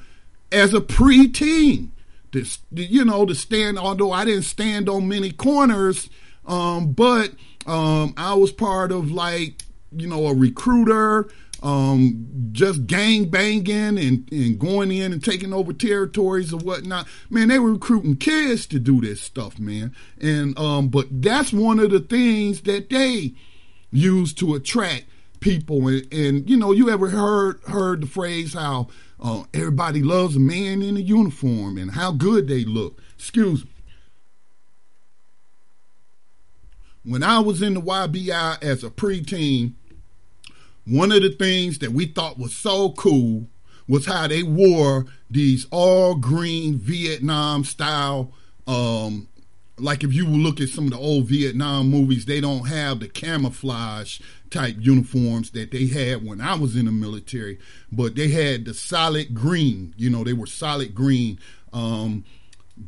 [0.51, 1.89] as a preteen.
[2.33, 6.09] To, you know, to stand, although I didn't stand on many corners,
[6.45, 7.33] um, but
[7.65, 11.29] um, I was part of like, you know, a recruiter,
[11.61, 17.07] um, just gang banging and, and going in and taking over territories or whatnot.
[17.29, 19.95] Man, they were recruiting kids to do this stuff, man.
[20.19, 23.33] And, um, but that's one of the things that they
[23.91, 25.05] use to attract
[25.39, 25.87] people.
[25.87, 28.87] And, and you know, you ever heard, heard the phrase how,
[29.19, 32.99] uh, everybody loves a man in a uniform and how good they look.
[33.15, 33.71] Excuse me.
[37.03, 39.73] When I was in the YBI as a preteen,
[40.91, 43.47] one of the things that we thought was so cool
[43.87, 48.33] was how they wore these all green Vietnam style
[48.67, 49.27] um,
[49.81, 53.07] like if you look at some of the old Vietnam movies, they don't have the
[53.07, 54.19] camouflage
[54.49, 57.57] type uniforms that they had when I was in the military,
[57.91, 59.93] but they had the solid green.
[59.97, 61.39] You know, they were solid green.
[61.73, 62.25] Um,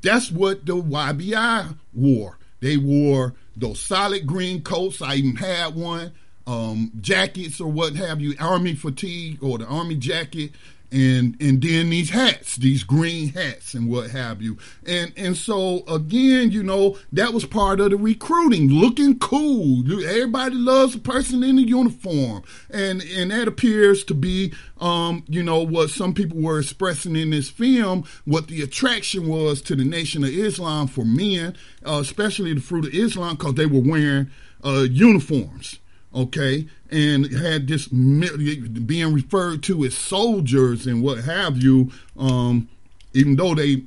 [0.02, 2.38] that's what the YBI wore.
[2.60, 5.02] They wore those solid green coats.
[5.02, 6.14] I even had one.
[6.45, 10.52] Um, jackets or what have you, army fatigue or the army jacket
[10.94, 14.60] and and then these hats, these green hats and what have you.
[14.86, 19.84] And and so again, you know, that was part of the recruiting, looking cool.
[19.91, 22.44] Everybody loves a person in a uniform.
[22.70, 27.32] And and that appears to be um, you know, what some people were expressing in
[27.32, 31.56] this film, what the attraction was to the Nation of Islam for men,
[31.88, 34.30] uh, especially the Fruit of Islam, because they were wearing
[34.64, 35.80] uh, uniforms
[36.14, 42.69] okay, and had this being referred to as soldiers and what have you, um,
[43.14, 43.84] even though they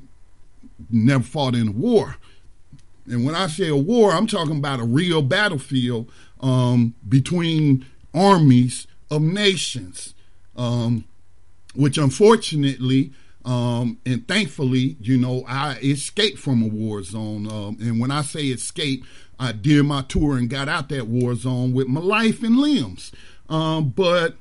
[0.89, 2.17] never fought in a war.
[3.05, 8.87] And when I say a war, I'm talking about a real battlefield um, between armies
[9.09, 10.13] of nations,
[10.55, 11.05] um,
[11.73, 13.11] which unfortunately
[13.47, 17.47] um, and thankfully, you know, I escaped from a war zone.
[17.49, 19.05] Um, and when I say escape,
[19.39, 23.11] I did my tour and got out that war zone with my life and limbs.
[23.49, 24.35] Um, but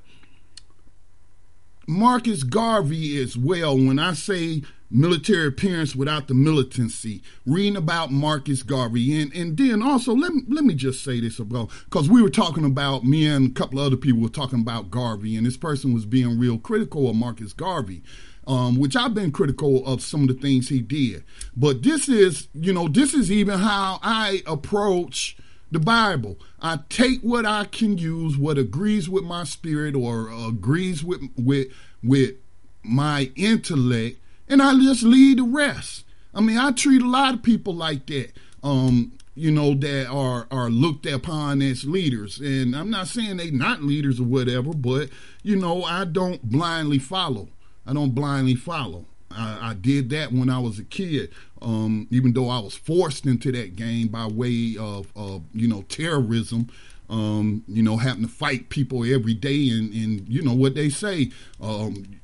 [1.87, 3.77] Marcus Garvey as well.
[3.77, 9.83] When I say military appearance without the militancy, reading about Marcus Garvey, and and then
[9.83, 13.27] also let me, let me just say this about because we were talking about me
[13.27, 16.39] and a couple of other people were talking about Garvey, and this person was being
[16.39, 18.03] real critical of Marcus Garvey.
[18.47, 21.25] Um, which I've been critical of some of the things he did.
[21.57, 25.37] But this is, you know, this is even how I approach
[25.71, 26.39] the Bible.
[26.61, 31.69] I take what I can use, what agrees with my spirit or agrees with with
[32.03, 32.35] with
[32.85, 36.05] my intellect, and I just leave the rest.
[36.35, 38.33] I mean, I treat a lot of people like that.
[38.63, 42.41] Um, you know, that are are looked upon as leaders.
[42.41, 45.11] And I'm not saying they not leaders or whatever, but
[45.43, 47.49] you know, I don't blindly follow.
[47.87, 49.07] I don't blindly follow.
[49.31, 51.31] I, I did that when I was a kid,
[51.63, 55.83] um, even though I was forced into that game by way of, of you know
[55.83, 56.69] terrorism.
[57.09, 60.89] Um, you know, having to fight people every day, and, and you know what they
[60.89, 61.31] say.
[61.61, 62.19] Um,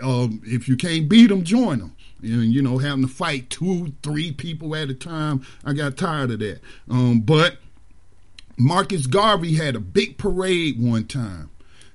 [0.00, 1.96] um, if you can't beat them, join them.
[2.22, 6.30] And you know, having to fight two, three people at a time, I got tired
[6.30, 6.60] of that.
[6.88, 7.56] Um, but
[8.56, 11.50] Marcus Garvey had a big parade one time,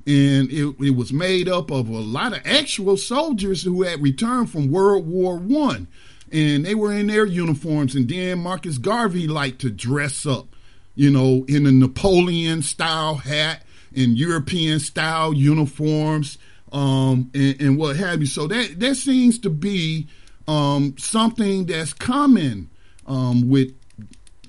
[0.08, 4.50] and it, it was made up of a lot of actual soldiers who had returned
[4.50, 5.88] from World War One,
[6.32, 7.94] and they were in their uniforms.
[7.94, 10.48] And then Marcus Garvey liked to dress up,
[10.96, 13.64] you know, in a Napoleon style hat
[13.94, 16.38] and European style uniforms,
[16.72, 18.28] um, and, and, what have you.
[18.28, 20.08] So that that seems to be
[20.48, 22.70] um, something that's common
[23.08, 23.74] um, with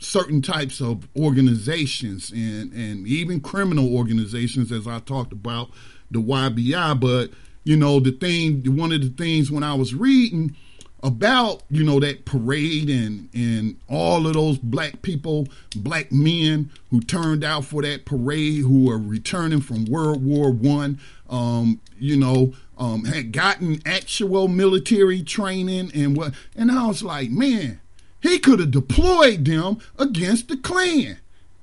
[0.00, 5.70] certain types of organizations and, and even criminal organizations, as I talked about
[6.10, 6.98] the YBI.
[7.00, 7.30] But,
[7.64, 10.56] you know, the thing, one of the things when I was reading
[11.02, 15.46] about, you know, that parade and, and all of those black people,
[15.76, 20.98] black men who turned out for that parade, who were returning from World War One,
[21.30, 27.30] um, you know, um, had gotten actual military training and what, and I was like,
[27.30, 27.80] man,
[28.20, 31.18] he could have deployed them against the Klan.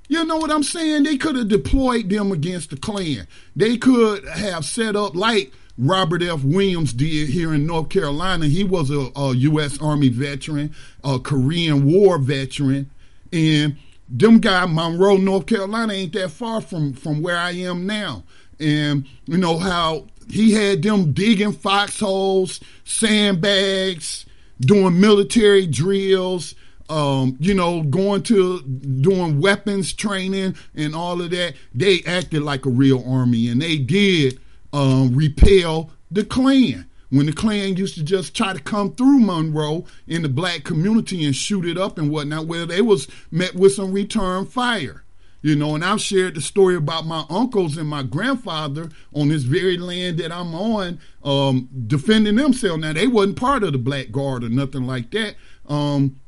[0.07, 1.03] You know what I'm saying?
[1.03, 3.27] They could have deployed them against the Klan.
[3.55, 6.43] They could have set up like Robert F.
[6.43, 8.45] Williams did here in North Carolina.
[8.45, 9.81] He was a, a U.S.
[9.81, 10.73] Army veteran,
[11.03, 12.89] a Korean War veteran,
[13.33, 13.77] and
[14.07, 18.23] them guy Monroe, North Carolina, ain't that far from from where I am now.
[18.59, 24.25] And you know how he had them digging foxholes, sandbags,
[24.59, 26.55] doing military drills,
[26.89, 31.55] um, you know, going to doing weapons training and all of that.
[31.73, 34.39] They acted like a real army and they did
[34.73, 36.87] um, repel the Klan.
[37.09, 41.23] When the Klan used to just try to come through Monroe in the black community
[41.25, 45.04] and shoot it up and whatnot, where they was met with some return fire.
[45.45, 49.43] You know, and I've shared the story about my uncles and my grandfather on this
[49.43, 52.81] very land that I'm on, um, defending themselves.
[52.81, 55.35] Now they wasn't part of the Black Guard or nothing like that.
[55.69, 56.19] Um,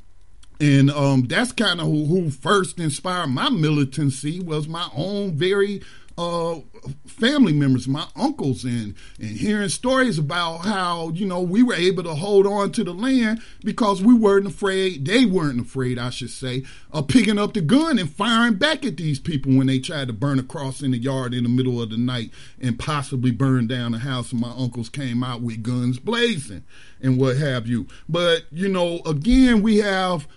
[0.60, 5.82] and um, that's kind of who, who, first inspired my militancy was my own very
[6.18, 6.60] uh,
[7.06, 12.04] family members, my uncles, and and hearing stories about how you know we were able
[12.04, 15.06] to hold on to the land because we weren't afraid.
[15.06, 18.98] They weren't afraid, I should say, of picking up the gun and firing back at
[18.98, 21.82] these people when they tried to burn a cross in the yard in the middle
[21.82, 24.32] of the night and possibly burn down the house.
[24.32, 26.64] And my uncles came out with guns blazing
[27.02, 27.88] and what have you.
[28.10, 30.28] But you know, again, we have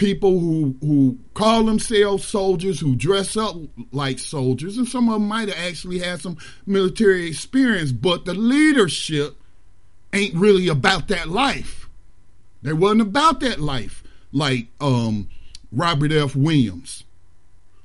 [0.00, 3.54] people who who call themselves soldiers, who dress up
[3.92, 8.32] like soldiers, and some of them might have actually had some military experience, but the
[8.32, 9.36] leadership
[10.14, 11.86] ain't really about that life.
[12.62, 14.02] They wasn't about that life,
[14.32, 15.28] like um,
[15.70, 16.34] Robert F.
[16.34, 17.04] Williams,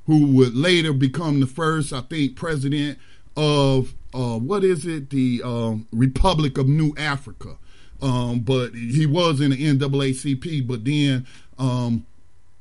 [0.05, 2.97] who would later become the first, I think, president
[3.35, 7.57] of uh, what is it, the uh, Republic of New Africa.
[8.01, 11.25] Um, but he was in the NAACP, but then
[11.57, 12.05] um,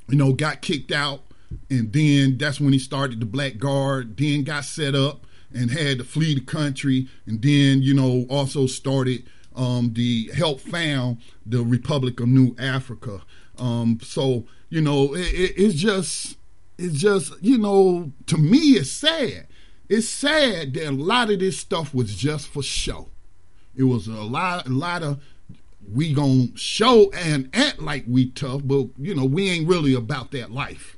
[0.08, 1.22] you know, got kicked out,
[1.70, 4.16] and then that's when he started the Black Guard.
[4.16, 8.66] Then got set up and had to flee the country, and then you know also
[8.66, 9.24] started
[9.56, 13.22] um, the help found the Republic of New Africa.
[13.58, 16.36] Um, so you know, it, it, it's just
[16.78, 19.46] it's just you know to me it's sad.
[19.88, 23.10] It's sad that a lot of this stuff was just for show.
[23.76, 25.22] It was a lot, a lot of
[25.92, 30.30] we gonna show and act like we tough, but you know we ain't really about
[30.32, 30.96] that life,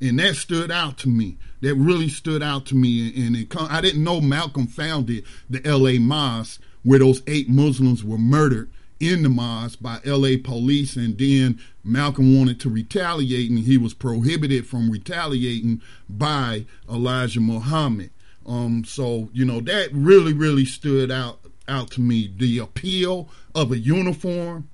[0.00, 1.38] and that stood out to me.
[1.60, 5.98] That really stood out to me, and it I didn't know Malcolm founded the L.A.
[5.98, 10.36] Mosque where those eight Muslims were murdered in the mosque by L.A.
[10.36, 17.40] police, and then Malcolm wanted to retaliate, and he was prohibited from retaliating by Elijah
[17.40, 18.10] Muhammad.
[18.46, 22.32] Um, so you know that really, really stood out out to me.
[22.36, 24.68] The appeal of a uniform,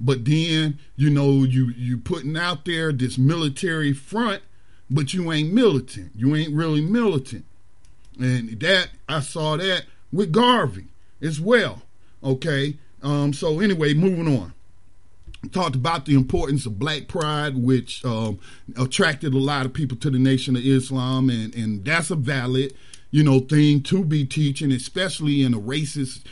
[0.00, 4.42] but then you know you you putting out there this military front,
[4.90, 6.12] but you ain't militant.
[6.14, 7.44] You ain't really militant,
[8.18, 10.86] and that I saw that with Garvey
[11.20, 11.82] as well.
[12.22, 12.76] Okay.
[13.02, 14.54] Um, so anyway, moving on
[15.50, 18.38] talked about the importance of black pride, which um,
[18.76, 22.74] attracted a lot of people to the Nation of Islam, and, and that's a valid,
[23.10, 26.22] you know, thing to be teaching, especially in a racist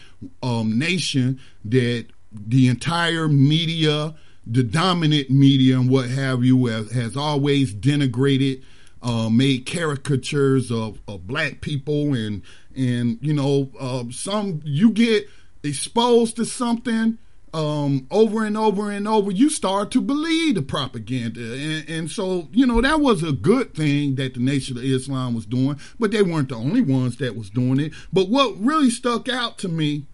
[0.42, 4.14] um, nation that the entire media,
[4.46, 8.62] the dominant media, and what have you, has, has always denigrated,
[9.02, 12.42] uh, made caricatures of, of black people, and
[12.76, 15.28] and you know, uh, some you get
[15.62, 17.18] exposed to something
[17.52, 21.40] um, over and over and over, you start to believe the propaganda.
[21.40, 25.34] And, and, so, you know, that was a good thing that the Nation of Islam
[25.34, 27.92] was doing, but they weren't the only ones that was doing it.
[28.12, 30.06] But what really stuck out to me,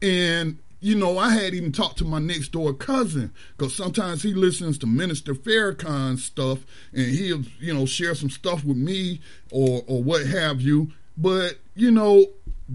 [0.00, 4.32] and you know, I had even talked to my next door cousin because sometimes he
[4.32, 6.60] listens to Minister Farrakhan's stuff
[6.94, 9.20] and he'll, you know, share some stuff with me
[9.50, 10.90] or or what have you.
[11.18, 12.26] But you know,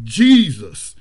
[0.04, 0.96] Jesus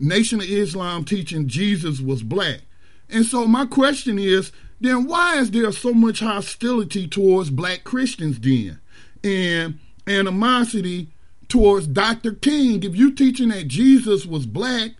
[0.00, 2.60] Nation of Islam teaching Jesus was black.
[3.08, 8.38] And so my question is, then why is there so much hostility towards black Christians
[8.40, 8.80] then?
[9.22, 11.08] And animosity
[11.48, 12.32] towards Dr.
[12.32, 12.82] King.
[12.82, 14.92] If you teaching that Jesus was black,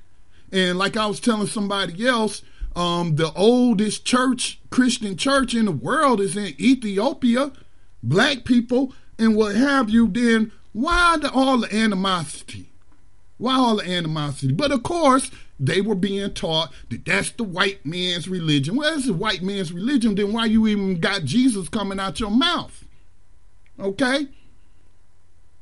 [0.53, 2.43] and like I was telling somebody else,
[2.77, 7.53] um, the oldest church, Christian church in the world is in Ethiopia,
[8.03, 12.71] black people and what have you, then why the, all the animosity?
[13.41, 14.53] Why all the animosity?
[14.53, 18.77] But of course, they were being taught that that's the white man's religion.
[18.77, 22.31] Well, it's the white man's religion, then why you even got Jesus coming out your
[22.31, 22.85] mouth?
[23.79, 24.29] Okay?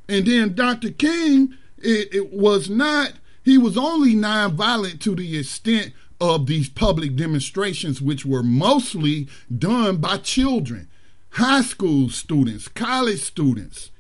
[0.09, 0.91] And then Dr.
[0.91, 3.13] King, it, it was not,
[3.45, 9.99] he was only nonviolent to the extent of these public demonstrations, which were mostly done
[9.99, 10.89] by children,
[11.31, 13.93] high school students, college students,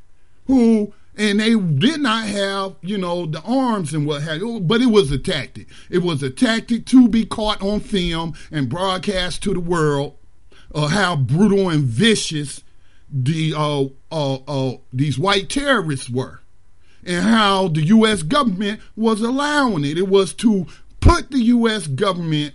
[0.48, 4.80] who and they did not have, you know, the arms and what have you, but
[4.80, 5.66] it was a tactic.
[5.90, 10.16] It was a tactic to be caught on film and broadcast to the world
[10.74, 12.62] uh, how brutal and vicious
[13.10, 16.40] the uh, uh, uh, these white terrorists were,
[17.04, 18.22] and how the U.S.
[18.22, 19.98] government was allowing it.
[19.98, 20.66] It was to
[21.00, 21.86] put the U.S.
[21.86, 22.54] government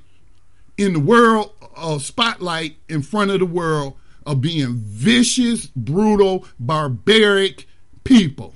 [0.78, 3.96] in the world uh, spotlight in front of the world
[4.26, 7.68] of being vicious, brutal, barbaric
[8.04, 8.54] people.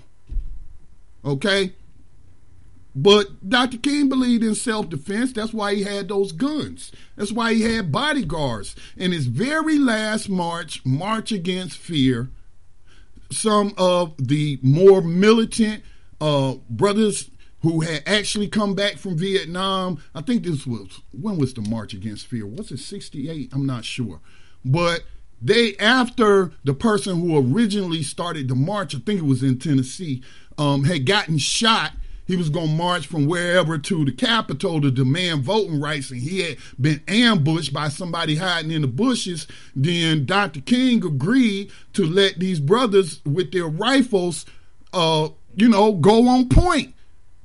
[1.23, 1.73] Okay?
[2.99, 3.77] But Dr.
[3.77, 5.31] King believed in self defense.
[5.31, 6.91] That's why he had those guns.
[7.15, 8.75] That's why he had bodyguards.
[8.95, 12.29] In his very last march, March Against Fear,
[13.31, 15.83] some of the more militant
[16.19, 17.29] uh, brothers
[17.61, 21.93] who had actually come back from Vietnam, I think this was, when was the March
[21.93, 22.47] Against Fear?
[22.47, 23.51] Was it 68?
[23.53, 24.21] I'm not sure.
[24.65, 25.03] But
[25.41, 30.23] they, after the person who originally started the march, I think it was in Tennessee,
[30.57, 31.93] um, had gotten shot.
[32.25, 36.19] He was going to march from wherever to the Capitol to demand voting rights, and
[36.19, 39.47] he had been ambushed by somebody hiding in the bushes.
[39.75, 40.59] Then Dr.
[40.61, 44.45] King agreed to let these brothers with their rifles,
[44.91, 46.93] uh, you know, go on point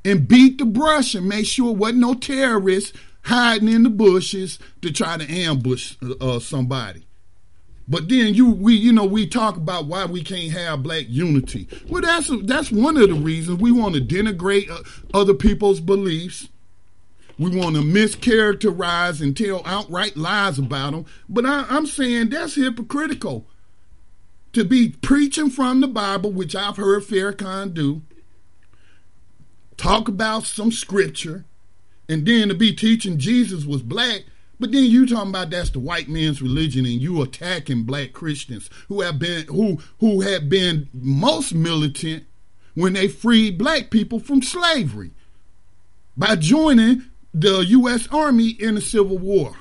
[0.04, 2.92] and beat the brush and make sure wasn't no terrorists
[3.24, 7.04] hiding in the bushes to try to ambush uh, somebody.
[7.88, 11.68] But then you we you know we talk about why we can't have black unity.
[11.88, 14.82] Well, that's that's one of the reasons we want to denigrate uh,
[15.12, 16.48] other people's beliefs.
[17.38, 21.06] We want to mischaracterize and tell outright lies about them.
[21.28, 23.46] But I, I'm saying that's hypocritical.
[24.52, 28.02] To be preaching from the Bible, which I've heard Farrakhan do,
[29.78, 31.46] talk about some scripture,
[32.06, 34.24] and then to be teaching Jesus was black
[34.62, 38.70] but then you talking about that's the white man's religion, and you attacking black Christians
[38.86, 42.26] who have been who who have been most militant
[42.74, 45.10] when they freed black people from slavery
[46.16, 47.02] by joining
[47.34, 48.06] the U.S.
[48.12, 49.56] Army in the Civil War.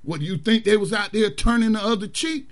[0.00, 2.48] What do you think they was out there turning the other cheek,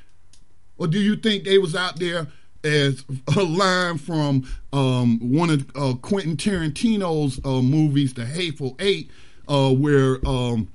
[0.77, 2.29] or do you think they was out there?
[2.65, 3.05] as
[3.37, 9.11] a line from um, one of uh, Quentin Tarantino's uh, movies, The Hateful Eight,
[9.49, 10.71] uh, where um,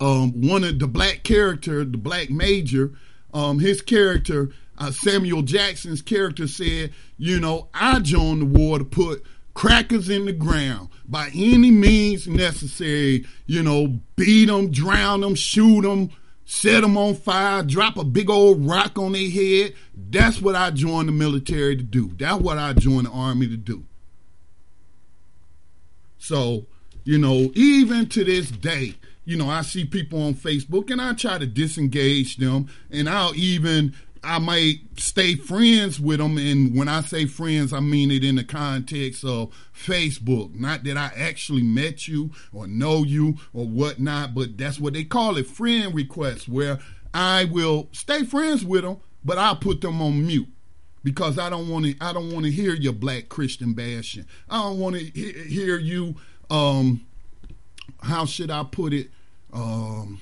[0.00, 2.92] um, one of the black character, the black major,
[3.32, 8.84] um, his character, uh, Samuel Jackson's character said, you know, I joined the war to
[8.84, 9.24] put
[9.54, 15.82] crackers in the ground by any means necessary, you know, beat them, drown them, shoot
[15.82, 16.10] them,
[16.44, 19.74] set them on fire, drop a big old rock on their head.
[19.94, 22.10] That's what I joined the military to do.
[22.18, 23.84] That's what I joined the army to do.
[26.18, 26.66] So,
[27.04, 31.14] you know, even to this day, you know, I see people on Facebook and I
[31.14, 36.86] try to disengage them and I'll even I might stay friends with them and when
[36.86, 40.54] I say friends I mean it in the context of Facebook.
[40.54, 45.04] Not that I actually met you or know you or whatnot, but that's what they
[45.04, 46.78] call it, friend requests, where
[47.14, 50.48] I will stay friends with them, but I'll put them on mute
[51.04, 51.94] because I don't want to.
[52.00, 54.26] I don't want to hear your black Christian bashing.
[54.48, 56.16] I don't want to he- hear you.
[56.52, 57.06] Um,
[58.02, 59.10] how should I put it?
[59.54, 60.20] Um,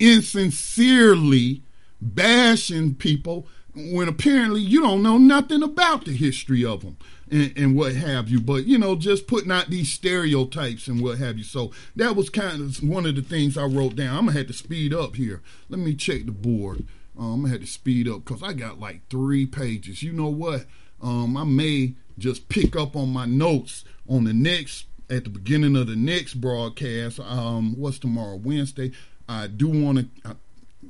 [0.00, 1.62] insincerely
[2.00, 6.96] bashing people when apparently you don't know nothing about the history of them
[7.30, 8.40] and, and, what have you.
[8.40, 11.44] But you know, just putting out these stereotypes and what have you.
[11.44, 14.16] So that was kind of one of the things I wrote down.
[14.16, 15.42] I'm gonna have to speed up here.
[15.68, 16.84] Let me check the board.
[17.16, 20.02] Um, I'm gonna have to speed up because I got like three pages.
[20.02, 20.66] You know what?
[21.00, 25.76] Um, I may just pick up on my notes on the next at the beginning
[25.76, 27.20] of the next broadcast.
[27.20, 28.36] Um, what's tomorrow?
[28.36, 28.92] Wednesday.
[29.28, 30.36] I do want to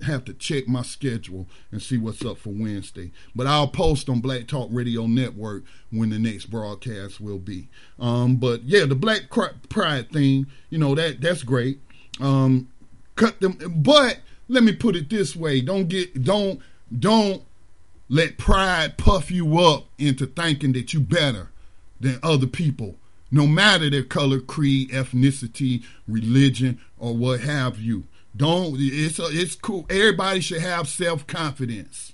[0.05, 3.13] have to check my schedule and see what's up for Wednesday.
[3.35, 7.69] But I'll post on Black Talk Radio Network when the next broadcast will be.
[7.99, 9.29] Um, but yeah, the Black
[9.69, 11.81] Pride thing, you know that that's great.
[12.21, 12.69] Um,
[13.17, 16.61] cut them, but let me put it this way: don't get don't
[16.99, 17.43] don't
[18.09, 21.49] let pride puff you up into thinking that you better
[22.01, 22.97] than other people,
[23.33, 28.05] no matter their color, creed, ethnicity, religion, or what have you.
[28.37, 29.87] Don't it's it's cool.
[29.91, 32.13] Everybody should have self confidence.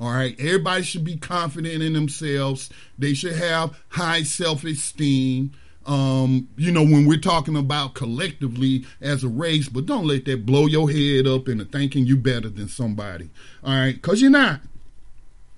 [0.00, 2.70] All right, everybody should be confident in themselves.
[2.98, 5.52] They should have high self esteem.
[5.84, 10.46] Um, you know, when we're talking about collectively as a race, but don't let that
[10.46, 13.30] blow your head up into thinking you're better than somebody.
[13.64, 14.60] All right, because you're not.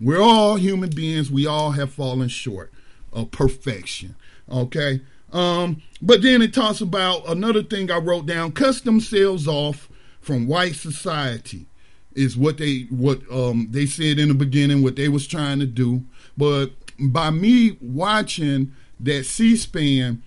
[0.01, 1.31] We're all human beings.
[1.31, 2.73] We all have fallen short
[3.12, 4.16] of perfection.
[4.50, 5.00] Okay.
[5.32, 9.88] Um, but then it talks about another thing I wrote down: cut themselves off
[10.20, 11.66] from white society
[12.14, 15.66] is what they what um they said in the beginning what they was trying to
[15.66, 16.04] do.
[16.36, 20.22] But by me watching that C-SPAN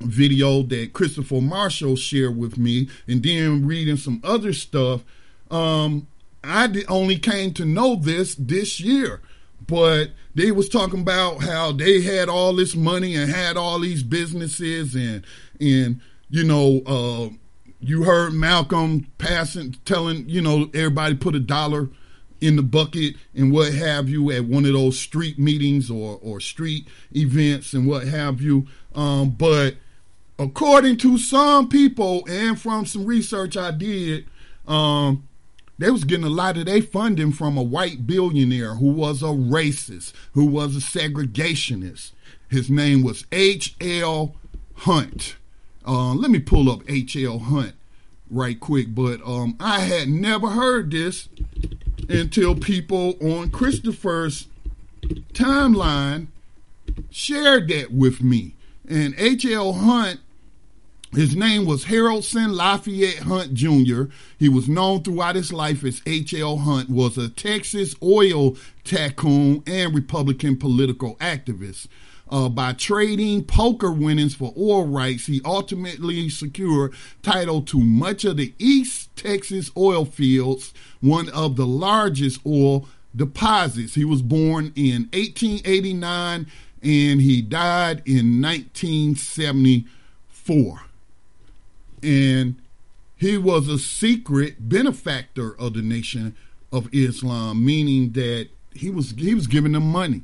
[0.00, 5.04] video that Christopher Marshall shared with me, and then reading some other stuff,
[5.50, 6.06] um,
[6.42, 9.20] I only came to know this this year
[9.70, 14.02] but they was talking about how they had all this money and had all these
[14.02, 15.24] businesses and
[15.60, 17.28] and you know uh,
[17.80, 21.88] you heard Malcolm passing telling you know everybody put a dollar
[22.40, 26.40] in the bucket and what have you at one of those street meetings or or
[26.40, 28.66] street events and what have you.
[28.94, 29.76] Um, but
[30.38, 34.26] according to some people and from some research I did
[34.66, 35.28] um,
[35.80, 39.26] they was getting a lot of their funding from a white billionaire who was a
[39.26, 42.12] racist, who was a segregationist.
[42.50, 44.34] His name was H.L.
[44.74, 45.36] Hunt.
[45.86, 47.38] Uh, let me pull up H.L.
[47.38, 47.72] Hunt
[48.30, 51.30] right quick, but um, I had never heard this
[52.10, 54.48] until people on Christopher's
[55.32, 56.26] timeline
[57.10, 58.54] shared that with me.
[58.86, 59.72] And H.L.
[59.72, 60.20] Hunt
[61.12, 64.04] his name was Haroldson Lafayette Hunt Jr.
[64.38, 66.58] He was known throughout his life as H.L.
[66.58, 71.88] Hunt, was a Texas oil tycoon and Republican political activist.
[72.30, 78.36] Uh, by trading poker winnings for oil rights, he ultimately secured title to much of
[78.36, 83.94] the East Texas oil fields, one of the largest oil deposits.
[83.94, 86.46] He was born in 1889
[86.82, 90.89] and he died in 1974
[92.02, 92.56] and
[93.16, 96.36] he was a secret benefactor of the nation
[96.72, 100.22] of Islam, meaning that he was he was giving them money.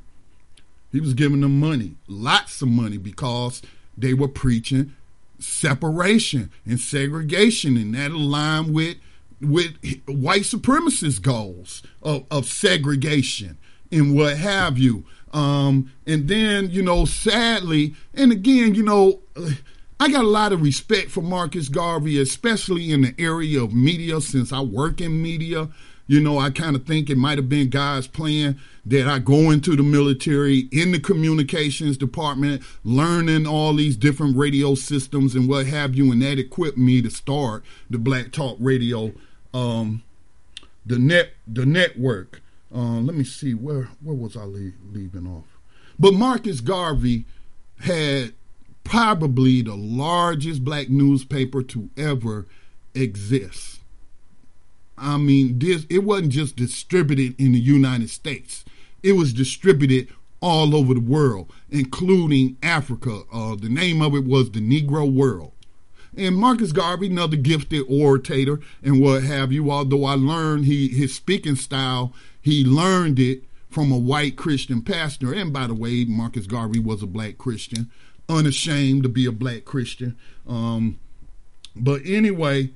[0.93, 3.61] He was giving them money, lots of money, because
[3.99, 4.95] they were preaching
[5.39, 8.97] separation and segregation, and that aligned with
[9.41, 9.77] with
[10.07, 13.59] white supremacist goals of, of segregation
[13.93, 15.05] and what have you.
[15.33, 19.21] Um, and then, you know, sadly, and again, you know,
[19.99, 24.21] I got a lot of respect for Marcus Garvey, especially in the area of media,
[24.21, 25.69] since I work in media.
[26.07, 29.51] You know, I kind of think it might have been God's plan that I go
[29.51, 35.67] into the military, in the communications department, learning all these different radio systems and what
[35.67, 39.13] have you, and that equipped me to start the Black Talk Radio,
[39.53, 40.03] um,
[40.85, 42.43] the net, the network.
[42.73, 45.45] Uh, let me see where where was I leaving off?
[45.99, 47.25] But Marcus Garvey
[47.81, 48.35] had
[48.87, 52.47] probably the largest black newspaper to ever
[52.95, 53.81] exist.
[54.97, 58.65] I mean, this it wasn't just distributed in the United States.
[59.03, 60.09] It was distributed
[60.41, 63.23] all over the world, including Africa.
[63.33, 65.53] Uh, the name of it was the Negro World.
[66.17, 71.15] And Marcus Garvey, another gifted orator and what have you, although I learned he his
[71.15, 75.35] speaking style, he learned it from a white Christian pastor.
[75.35, 77.91] And by the way, Marcus Garvey was a black Christian,
[78.29, 80.17] unashamed to be a black Christian.
[80.47, 80.99] Um,
[81.75, 82.71] but anyway,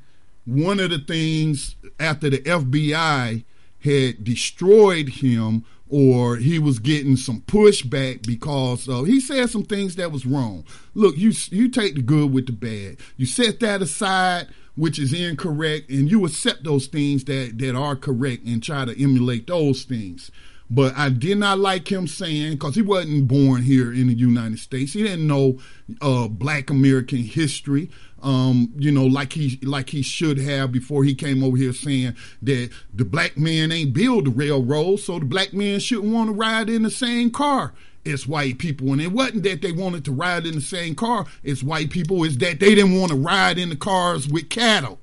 [0.44, 3.44] one of the things after the FBI
[3.82, 9.96] had destroyed him or he was getting some pushback because uh, he said some things
[9.96, 10.64] that was wrong.
[10.94, 12.98] Look, you you take the good with the bad.
[13.16, 14.46] You set that aside,
[14.76, 19.02] which is incorrect, and you accept those things that that are correct and try to
[19.02, 20.30] emulate those things.
[20.70, 24.60] But I did not like him saying because he wasn't born here in the United
[24.60, 24.92] States.
[24.92, 25.58] He didn't know
[26.00, 27.90] uh, Black American history
[28.22, 32.16] um, you know, like he like he should have before he came over here saying
[32.42, 36.34] that the black man ain't build the railroad, so the black man shouldn't want to
[36.34, 37.72] ride in the same car
[38.04, 38.92] as white people.
[38.92, 42.24] And it wasn't that they wanted to ride in the same car as white people,
[42.24, 44.98] it's that they didn't want to ride in the cars with cattle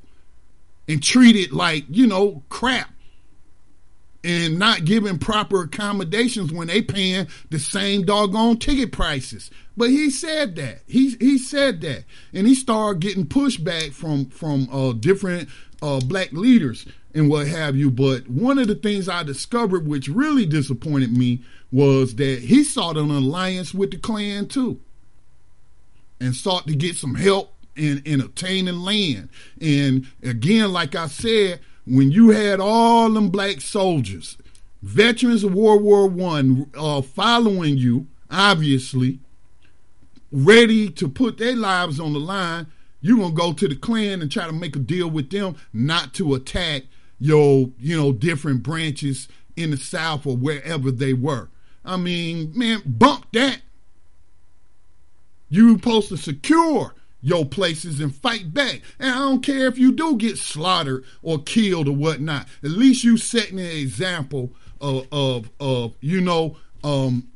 [0.88, 2.91] and treat it like, you know, crap
[4.23, 9.52] and not giving proper accommodations when they paying the same doggone ticket prices.
[9.76, 10.81] But he said that.
[10.88, 12.03] He he said that.
[12.34, 15.49] And he started getting pushback from from uh, different
[15.81, 17.91] uh, black leaders and what have you.
[17.91, 22.98] But one of the things I discovered which really disappointed me was that he sought
[22.98, 24.80] an alliance with the Klan too.
[26.19, 29.30] And sought to get some help in, in obtaining land.
[29.61, 34.38] And again, like I said, when you had all them black soldiers,
[34.81, 39.19] veterans of World War One, uh, following you, obviously,
[40.31, 42.68] ready to put their lives on the line,
[43.01, 46.14] you're gonna go to the Klan and try to make a deal with them not
[46.15, 46.84] to attack
[47.19, 51.47] your, you know, different branches in the South or wherever they were.
[51.85, 53.61] I mean, man, bump that.
[55.49, 58.81] You supposed to secure your places and fight back.
[58.99, 62.48] And I don't care if you do get slaughtered or killed or whatnot.
[62.64, 67.30] At least you setting an example of, of, of you know, um,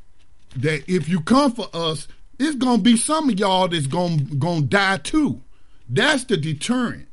[0.56, 2.08] that if you come for us,
[2.40, 5.41] it's gonna be some of y'all that's gonna gonna die too.
[5.88, 7.08] That's the deterrent.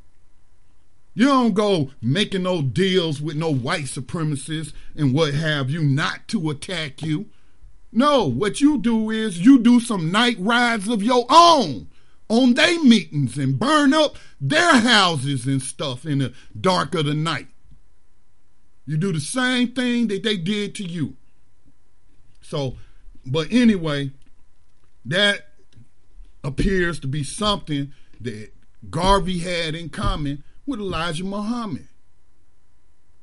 [1.13, 6.27] You don't go making no deals with no white supremacists and what have you not
[6.29, 7.27] to attack you.
[7.91, 11.88] No, what you do is you do some night rides of your own
[12.29, 17.13] on their meetings and burn up their houses and stuff in the dark of the
[17.13, 17.47] night.
[18.85, 21.15] You do the same thing that they did to you.
[22.41, 22.77] So,
[23.25, 24.11] but anyway,
[25.05, 25.47] that
[26.43, 28.51] appears to be something that
[28.89, 31.87] Garvey had in common with Elijah Muhammad.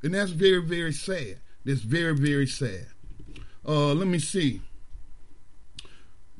[0.02, 1.40] And that's very, very sad.
[1.64, 2.86] That's very, very sad.
[3.66, 4.60] Uh, let me see.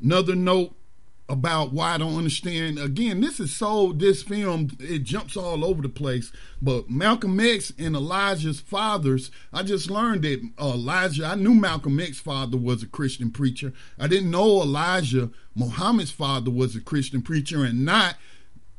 [0.01, 0.77] Another note
[1.29, 2.79] about why I don't understand.
[2.79, 6.31] Again, this is so this film it jumps all over the place.
[6.63, 11.27] But Malcolm X and Elijah's fathers, I just learned that uh, Elijah.
[11.27, 13.73] I knew Malcolm X's father was a Christian preacher.
[13.99, 18.17] I didn't know Elijah Muhammad's father was a Christian preacher, and not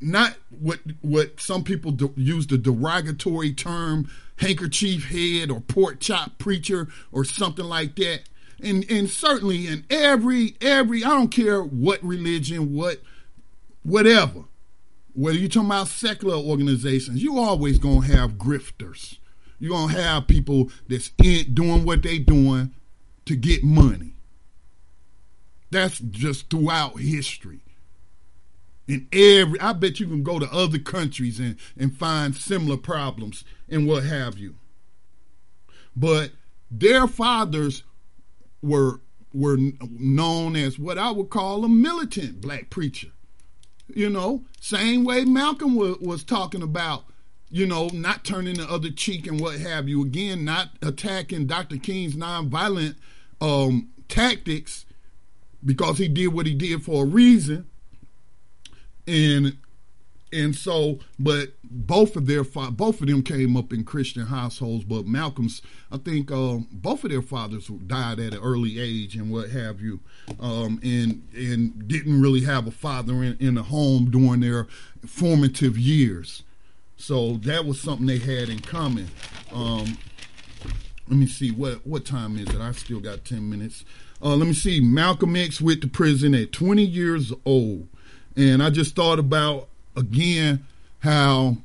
[0.00, 6.38] not what what some people do, use the derogatory term handkerchief head or pork chop
[6.38, 8.20] preacher or something like that
[8.62, 13.00] and and certainly in every every I don't care what religion, what
[13.82, 14.44] whatever,
[15.14, 19.18] whether you're talking about secular organizations, you always gonna have grifters.
[19.58, 22.74] You're gonna have people that's in, doing what they doing
[23.26, 24.14] to get money.
[25.70, 27.60] That's just throughout history.
[28.86, 33.44] In every, I bet you can go to other countries and, and find similar problems
[33.68, 34.54] and what have you.
[35.94, 36.30] But
[36.70, 37.82] their fathers
[38.62, 39.00] were
[39.32, 39.58] were
[39.90, 43.08] known as what I would call a militant black preacher.
[43.94, 47.04] You know, same way Malcolm was, was talking about,
[47.50, 50.02] you know, not turning the other cheek and what have you.
[50.02, 51.76] Again, not attacking Dr.
[51.76, 52.96] King's nonviolent
[53.40, 54.84] um, tactics
[55.64, 57.66] because he did what he did for a reason.
[59.06, 59.56] And
[60.32, 64.84] and so, but both of their both of them came up in Christian households.
[64.84, 69.30] But Malcolm's, I think, uh, both of their fathers died at an early age and
[69.30, 70.00] what have you,
[70.40, 74.66] um, and and didn't really have a father in, in the home during their
[75.06, 76.42] formative years.
[76.96, 79.08] So that was something they had in common.
[79.52, 79.98] Um,
[81.08, 82.60] let me see what what time is it?
[82.60, 83.84] I still got ten minutes.
[84.22, 84.80] Uh, let me see.
[84.80, 87.86] Malcolm X went to prison at 20 years old,
[88.36, 89.68] and I just thought about
[89.98, 90.64] again
[91.00, 91.58] how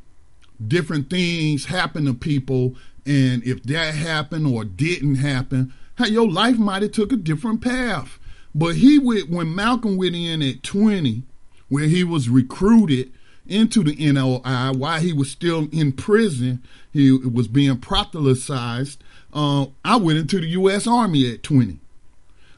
[0.65, 6.57] different things happen to people, and if that happened or didn't happen, how your life
[6.57, 8.19] might have took a different path.
[8.55, 11.23] But he went when Malcolm went in at 20,
[11.69, 13.11] where he was recruited
[13.45, 16.63] into the NOI while he was still in prison.
[16.91, 19.03] He was being proselytized.
[19.33, 20.85] Uh, I went into the U.S.
[20.85, 21.79] Army at 20.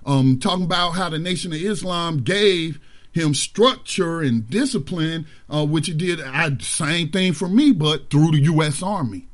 [0.05, 2.79] Um, talking about how the Nation of Islam gave
[3.15, 6.19] him structure and discipline, uh, which he did.
[6.21, 8.83] I, same thing for me, but through the U.S.
[8.83, 9.27] Army.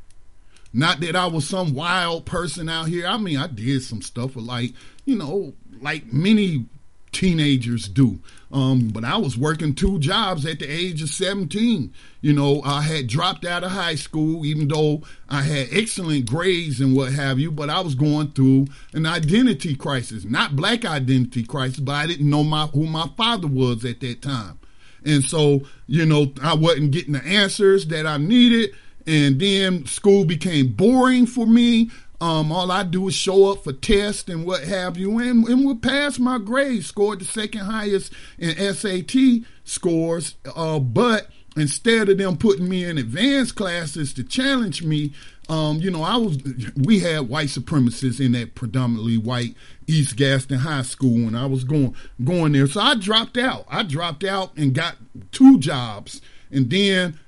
[0.72, 3.08] Not that I was some wild person out here.
[3.08, 6.68] I mean, I did some stuff like, you know, like many
[7.12, 8.20] teenagers do.
[8.54, 11.94] Um, but I was working two jobs at the age of 17.
[12.20, 16.82] You know, I had dropped out of high school, even though I had excellent grades
[16.82, 21.44] and what have you, but I was going through an identity crisis, not black identity
[21.44, 24.60] crisis, but I didn't know my, who my father was at that time.
[25.06, 28.76] And so, you know, I wasn't getting the answers that I needed.
[29.08, 31.90] And then school became boring for me.
[32.22, 35.66] Um, all I do is show up for tests and what have you, and, and
[35.66, 40.36] would pass my grades, scored the second highest in SAT scores.
[40.56, 45.14] Uh, but instead of them putting me in advanced classes to challenge me,
[45.50, 46.38] um, you know, I was
[46.78, 49.56] we had white supremacists in that predominantly white
[49.88, 52.68] East Gaston High School, and I was going going there.
[52.68, 53.66] So I dropped out.
[53.68, 54.96] I dropped out and got
[55.32, 56.22] two jobs,
[56.52, 57.20] and then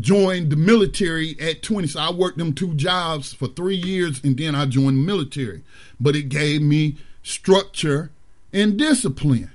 [0.00, 1.88] joined the military at 20.
[1.88, 5.62] So I worked them two jobs for three years and then I joined the military.
[6.00, 8.10] But it gave me structure
[8.52, 9.50] and discipline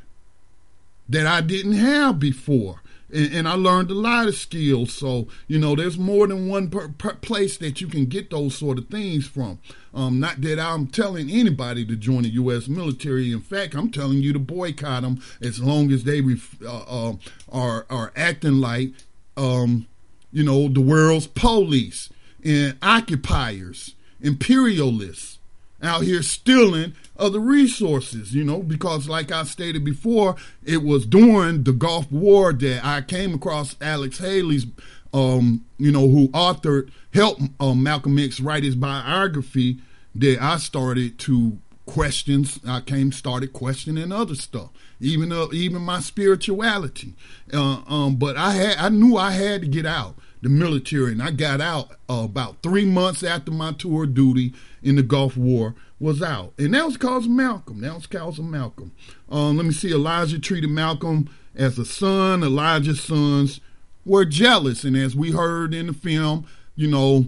[1.10, 2.82] that I didn't have before.
[3.14, 4.94] And, and I learned a lot of skills.
[4.94, 8.56] So, you know, there's more than one per, per place that you can get those
[8.56, 9.60] sort of things from.
[9.94, 12.68] Um, not that I'm telling anybody to join the U.S.
[12.68, 13.32] military.
[13.32, 17.14] In fact, I'm telling you to boycott them as long as they ref, uh, uh,
[17.52, 18.90] are, are acting like
[19.38, 19.88] um,
[20.36, 22.10] you know, the world's police
[22.44, 25.40] and occupiers, imperialists
[25.82, 30.36] out here stealing other resources, you know, because like I stated before,
[30.66, 34.66] it was during the Gulf War that I came across Alex Haley's,
[35.14, 39.78] um, you know, who authored, helped um, Malcolm X write his biography
[40.16, 42.60] that I started to questions.
[42.68, 47.14] I came started questioning other stuff, even uh, even my spirituality.
[47.54, 51.24] Uh, um, but I had I knew I had to get out the military, and
[51.24, 54.54] I got out uh, about three months after my tour of duty
[54.84, 57.82] in the Gulf War was out, and that was because of Malcolm.
[57.82, 58.92] That was because of Malcolm.
[59.30, 59.92] Um, let me see.
[59.92, 62.44] Elijah treated Malcolm as a son.
[62.44, 63.60] Elijah's sons
[64.06, 66.46] were jealous, and as we heard in the film,
[66.76, 67.26] you know,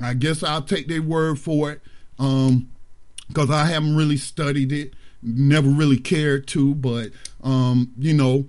[0.00, 1.80] I guess I'll take their word for it,
[2.18, 2.70] um,
[3.32, 7.10] because I haven't really studied it, never really cared to, but
[7.42, 8.46] um, you know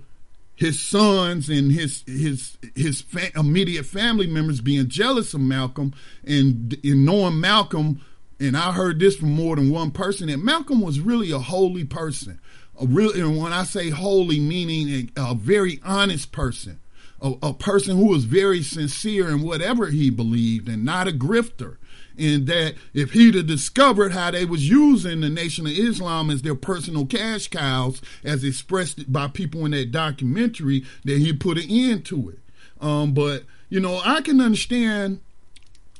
[0.54, 5.94] his sons and his his his fa- immediate family members being jealous of Malcolm
[6.24, 8.00] and, and knowing Malcolm
[8.38, 11.84] and I heard this from more than one person that Malcolm was really a holy
[11.84, 12.40] person.
[12.80, 16.80] A real and when I say holy meaning a, a very honest person.
[17.20, 21.76] A, a person who was very sincere in whatever he believed and not a grifter
[22.16, 26.42] in that if he'd have discovered how they was using the Nation of Islam as
[26.42, 31.68] their personal cash cows, as expressed by people in that documentary, that he put an
[31.68, 32.38] end to it.
[32.80, 35.20] Um, but you know, I can understand.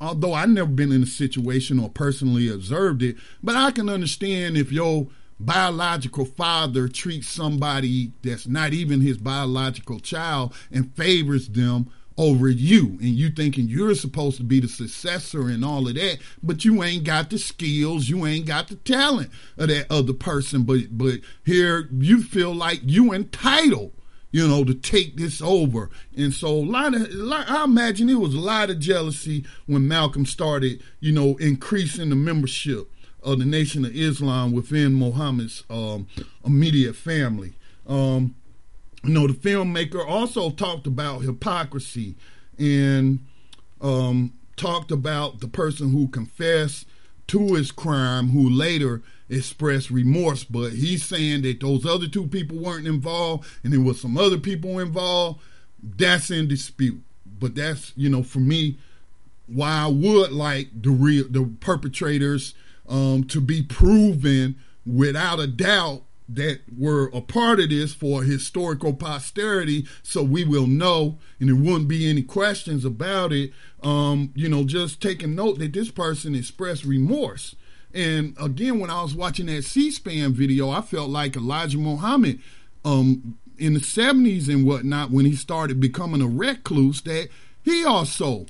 [0.01, 4.57] Although I've never been in a situation or personally observed it, but I can understand
[4.57, 5.07] if your
[5.39, 12.99] biological father treats somebody that's not even his biological child and favors them over you.
[13.01, 16.83] And you thinking you're supposed to be the successor and all of that but you
[16.83, 20.65] ain't got the skills you ain't got the talent of that other person.
[20.65, 23.93] But but here you feel like you entitled
[24.31, 25.91] you know to take this over.
[26.17, 30.27] And so a lot of i imagine it was a lot of jealousy when malcolm
[30.27, 32.91] started you know increasing the membership
[33.23, 36.09] of the nation of islam within muhammad's um,
[36.45, 37.55] immediate family.
[37.87, 38.35] Um,
[39.05, 42.15] you know, the filmmaker also talked about hypocrisy
[42.59, 43.21] and
[43.81, 46.87] um, talked about the person who confessed
[47.29, 50.45] to his crime who later expressed remorse.
[50.45, 54.39] But he's saying that those other two people weren't involved and there was some other
[54.39, 55.41] people involved.
[55.83, 57.03] That's in dispute.
[57.27, 58.79] But that's, you know, for me,
[59.47, 62.55] why I would like the real the perpetrators
[62.89, 64.57] um, to be proven
[64.87, 66.03] without a doubt
[66.35, 71.57] that were a part of this for historical posterity so we will know and there
[71.57, 73.53] wouldn't be any questions about it
[73.83, 77.55] um, you know just taking note that this person expressed remorse
[77.95, 82.39] and again when i was watching that c-span video i felt like elijah muhammad
[82.85, 87.29] um, in the 70s and whatnot when he started becoming a recluse that
[87.63, 88.47] he also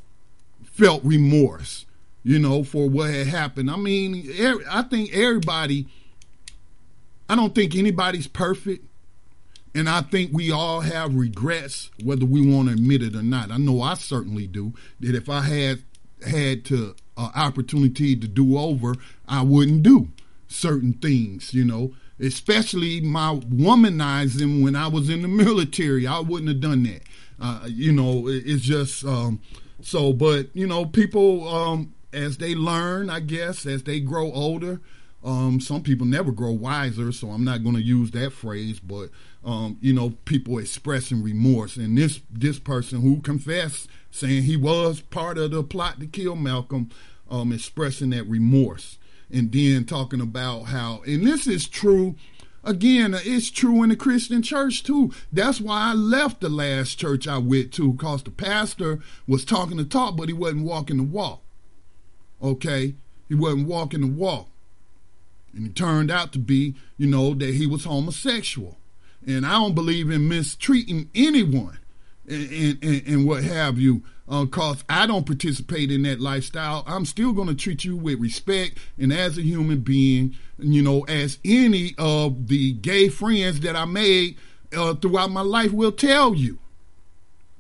[0.63, 1.85] felt remorse,
[2.23, 3.71] you know, for what had happened.
[3.71, 4.27] I mean,
[4.71, 5.87] I think everybody,
[7.33, 8.85] I don't think anybody's perfect.
[9.75, 13.51] And I think we all have regrets, whether we want to admit it or not.
[13.51, 14.75] I know I certainly do.
[15.01, 15.83] That if I had
[16.27, 18.97] had to uh, opportunity to do over,
[19.27, 20.09] I wouldn't do
[20.47, 21.55] certain things.
[21.55, 26.07] You know, especially my womanizing when I was in the military.
[26.07, 27.03] I wouldn't have done that.
[27.41, 29.41] Uh, you know, it, it's just um,
[29.81, 30.13] so.
[30.13, 34.83] But you know, people um, as they learn, I guess, as they grow older.
[35.25, 38.81] Um, some people never grow wiser, so I'm not going to use that phrase.
[38.81, 39.11] But
[39.45, 45.01] um, you know, people expressing remorse, and this this person who confessed, saying he was
[45.01, 46.91] part of the plot to kill Malcolm,
[47.31, 48.99] um, expressing that remorse
[49.33, 52.15] and then talking about how, and this is true.
[52.65, 55.13] Again, it's true in the Christian church too.
[55.33, 59.79] That's why I left the last church I went to, because the pastor was talking
[59.79, 61.43] the talk, but he wasn't walking the walk.
[62.41, 62.95] Okay?
[63.29, 64.49] He wasn't walking the walk.
[65.55, 68.79] And it turned out to be, you know, that he was homosexual.
[69.27, 71.79] And I don't believe in mistreating anyone
[72.29, 76.85] and, and, and what have you because uh, I don't participate in that lifestyle.
[76.87, 81.03] I'm still going to treat you with respect and as a human being, you know,
[81.03, 84.37] as any of the gay friends that I made
[84.75, 86.59] uh, throughout my life will tell you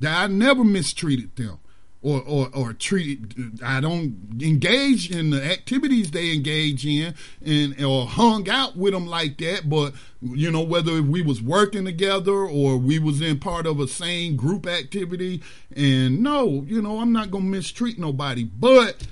[0.00, 1.58] that I never mistreated them
[2.02, 7.14] or, or, or treated, I don't engage in the activities they engage in
[7.44, 9.70] and or hung out with them like that.
[9.70, 13.86] But, you know, whether we was working together or we was in part of a
[13.86, 15.42] same group activity.
[15.76, 18.42] And no, you know, I'm not going to mistreat nobody.
[18.42, 19.06] But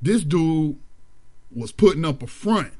[0.00, 0.78] this dude
[1.54, 2.72] was putting up a front.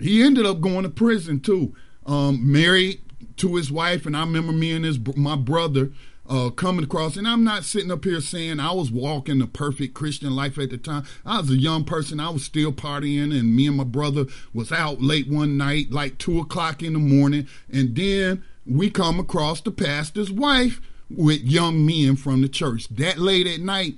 [0.00, 1.74] He ended up going to prison too.
[2.06, 3.02] Um, married
[3.36, 5.90] to his wife, and I remember me and his my brother
[6.30, 7.16] uh, coming across.
[7.16, 10.70] And I'm not sitting up here saying I was walking the perfect Christian life at
[10.70, 11.04] the time.
[11.26, 12.20] I was a young person.
[12.20, 16.18] I was still partying, and me and my brother was out late one night, like
[16.18, 17.48] two o'clock in the morning.
[17.70, 20.80] And then we come across the pastor's wife
[21.10, 22.88] with young men from the church.
[22.88, 23.96] That late at night,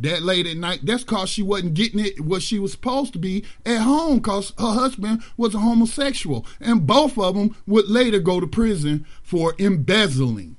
[0.00, 3.20] that late at night, that's cause she wasn't getting it what she was supposed to
[3.20, 6.44] be at home cause her husband was a homosexual.
[6.60, 10.56] And both of them would later go to prison for embezzling.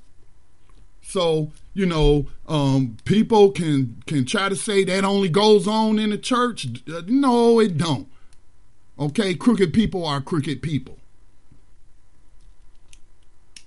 [1.14, 6.10] So you know, um, people can can try to say that only goes on in
[6.10, 6.66] the church.
[7.06, 8.08] No, it don't.
[8.98, 10.98] Okay, crooked people are crooked people.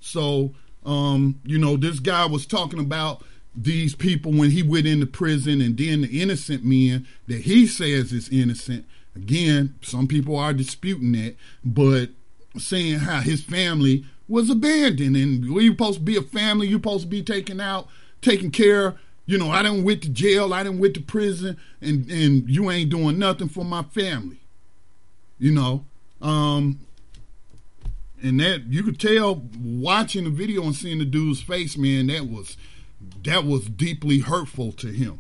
[0.02, 0.56] So,
[0.86, 3.24] um, you know, this guy was talking about
[3.56, 8.12] these people when he went into prison, and then the innocent men that he says
[8.12, 8.86] is innocent.
[9.16, 12.10] Again, some people are disputing that, but
[12.58, 15.16] saying how his family was abandoned.
[15.16, 16.68] And we supposed to be a family.
[16.68, 17.88] You supposed to be taken out,
[18.22, 18.96] taken care.
[19.26, 20.54] You know, I didn't went to jail.
[20.54, 24.40] I didn't went to prison, and and you ain't doing nothing for my family.
[25.38, 25.86] You know,
[26.22, 26.80] um,
[28.24, 32.08] and that you could tell watching the video and seeing the dude's face, man.
[32.08, 32.56] That was
[33.26, 35.20] that was deeply hurtful to him.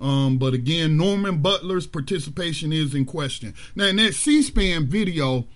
[0.00, 3.54] Um, but again, Norman Butler's participation is in question.
[3.74, 5.46] Now, in that C-SPAN video,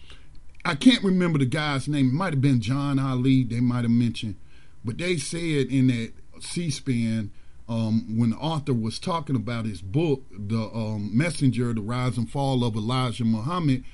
[0.65, 2.09] I can't remember the guy's name.
[2.09, 3.45] It might have been John Ali.
[3.45, 4.37] They might have mentioned,
[4.85, 7.31] but they said in that C-SPAN
[7.69, 12.31] um, when the author was talking about his book, the um, Messenger, the Rise and
[12.31, 13.85] Fall of Elijah Muhammad,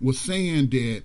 [0.00, 1.02] was saying that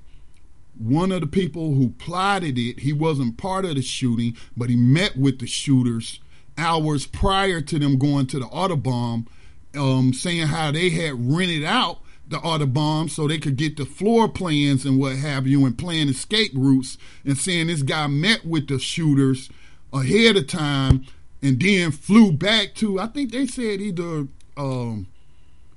[0.78, 4.76] one of the people who plotted it, he wasn't part of the shooting, but he
[4.76, 6.20] met with the shooters
[6.58, 9.28] hours prior to them going to the Audubon,
[9.76, 14.28] um, saying how they had rented out the Audubon so they could get the floor
[14.28, 18.68] plans and what have you and plan escape routes and saying this guy met with
[18.68, 19.50] the shooters
[19.94, 21.06] ahead of time
[21.42, 24.28] and then flew back to I think they said either
[24.58, 25.08] um,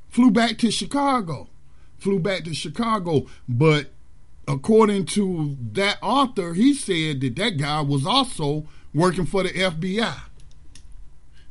[0.08, 1.48] flew back to Chicago
[1.98, 3.26] flew back to Chicago.
[3.48, 3.90] But
[4.46, 10.18] according to that author he said that that guy was also working for the FBI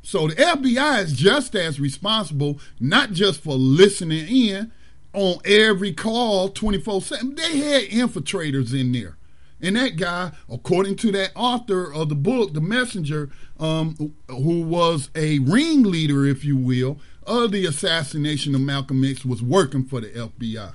[0.01, 4.71] so the FBI is just as responsible not just for listening in
[5.17, 7.35] on every call 24 7.
[7.35, 9.17] They had infiltrators in there.
[9.59, 15.09] And that guy, according to that author of the book, The Messenger, um, who was
[15.15, 20.09] a ringleader, if you will, of the assassination of Malcolm X, was working for the
[20.09, 20.73] FBI.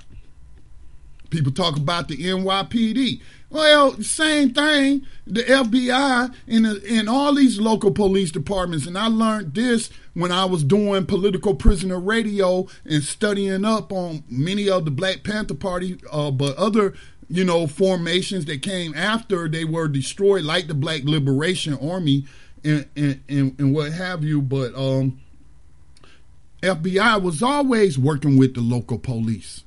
[1.29, 3.21] People talk about the NYPD.
[3.49, 5.07] Well, same thing.
[5.25, 8.85] The FBI and, and all these local police departments.
[8.85, 14.23] And I learned this when I was doing political prisoner radio and studying up on
[14.29, 16.93] many of the Black Panther Party, uh, but other
[17.29, 22.25] you know formations that came after they were destroyed, like the Black Liberation Army
[22.63, 24.41] and and, and, what have you.
[24.41, 25.19] But um,
[26.61, 29.63] FBI was always working with the local police,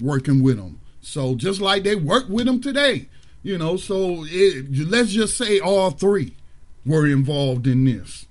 [0.00, 0.80] working with them.
[1.00, 3.08] So just like they work with them today,
[3.42, 3.76] you know.
[3.76, 6.36] So it, let's just say all three
[6.84, 8.26] were involved in this.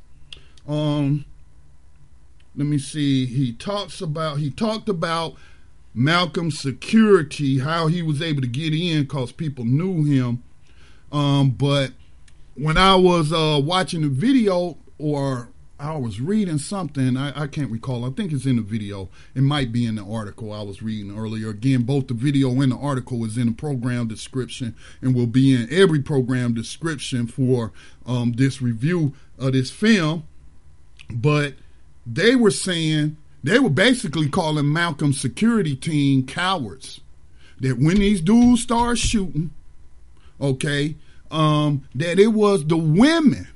[0.67, 1.25] Um,
[2.55, 3.25] let me see.
[3.25, 5.35] He talks about he talked about
[5.93, 10.43] Malcolm's security, how he was able to get in because people knew him.
[11.11, 11.91] Um, but
[12.55, 15.49] when I was uh, watching the video or
[15.81, 17.17] I was reading something.
[17.17, 18.05] I, I, can't recall.
[18.05, 19.09] I think it's in the video.
[19.33, 21.49] It might be in the article I was reading earlier.
[21.49, 25.55] Again, both the video and the article is in the program description and will be
[25.55, 27.71] in every program description for
[28.05, 30.27] um, this review of this film.
[31.09, 31.55] But
[32.05, 37.01] they were saying they were basically calling Malcolm's security team cowards.
[37.59, 39.51] That when these dudes start shooting,
[40.39, 40.95] okay,
[41.31, 43.47] um, that it was the women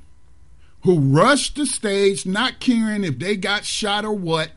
[0.86, 4.52] who rushed the stage, not caring if they got shot or what,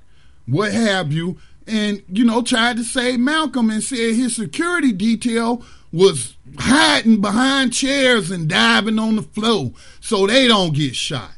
[0.45, 5.65] what have you, and you know tried to save Malcolm and said his security detail
[5.91, 11.31] was hiding behind chairs and diving on the floor so they don't get shot.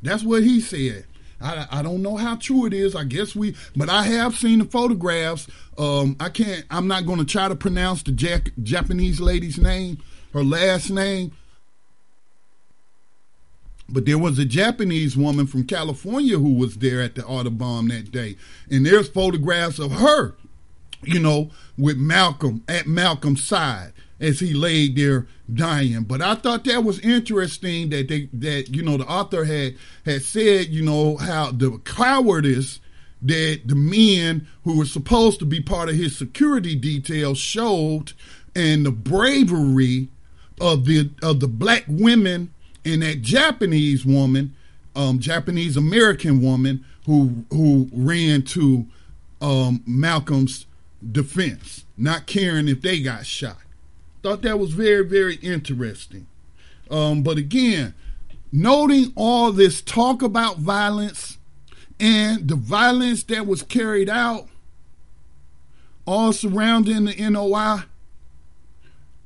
[0.00, 1.04] That's what he said.
[1.38, 2.96] I, I don't know how true it is.
[2.96, 5.48] I guess we, but I have seen the photographs.
[5.76, 6.64] Um, I can't.
[6.70, 9.98] I'm not going to try to pronounce the Jack, Japanese lady's name,
[10.32, 11.32] her last name,
[13.88, 18.10] but there was a Japanese woman from California who was there at the Audubon that
[18.10, 18.36] day.
[18.70, 20.34] And there's photographs of her,
[21.02, 26.04] you know, with Malcolm at Malcolm's side as he laid there dying.
[26.04, 30.22] But I thought that was interesting that they that, you know, the author had had
[30.22, 32.80] said, you know, how the cowardice
[33.22, 38.12] that the men who were supposed to be part of his security detail showed
[38.54, 40.08] and the bravery
[40.60, 42.53] of the of the black women
[42.84, 44.54] and that Japanese woman,
[44.94, 48.86] um, Japanese American woman who who ran to
[49.40, 50.66] um, Malcolm's
[51.12, 53.58] defense, not caring if they got shot.
[54.22, 56.26] Thought that was very very interesting.
[56.90, 57.94] Um, but again,
[58.52, 61.38] noting all this talk about violence
[61.98, 64.48] and the violence that was carried out,
[66.06, 67.84] all surrounding the NOI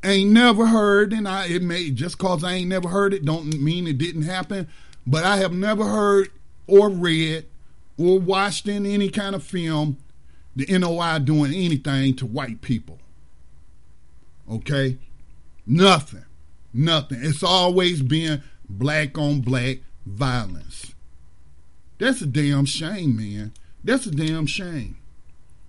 [0.05, 3.61] ain't never heard, and I it may just cause I ain't never heard it don't
[3.61, 4.69] mean it didn't happen.
[5.07, 6.29] But I have never heard
[6.67, 7.47] or read
[7.97, 9.99] or watched in any kind of film
[10.55, 12.99] the NOI doing anything to white people.
[14.51, 14.99] Okay?
[15.67, 16.25] Nothing.
[16.73, 17.21] Nothing.
[17.23, 20.95] It's always been black on black violence.
[21.99, 23.53] That's a damn shame, man.
[23.83, 24.97] That's a damn shame.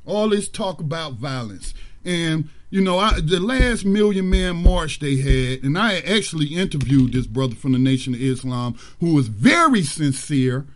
[0.06, 1.74] All this talk about violence.
[2.04, 7.14] And you know, I, the last Million Man March they had, and I actually interviewed
[7.14, 10.68] this brother from the Nation of Islam who was very sincere,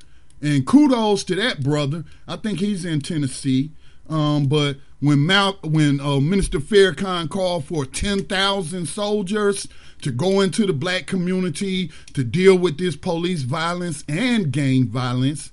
[0.42, 2.04] and kudos to that brother.
[2.28, 3.72] I think he's in Tennessee.
[4.10, 9.68] Um, but when Mal- when uh, Minister Farrakhan called for 10,000 soldiers
[10.02, 15.52] to go into the black community to deal with this police violence and gang violence,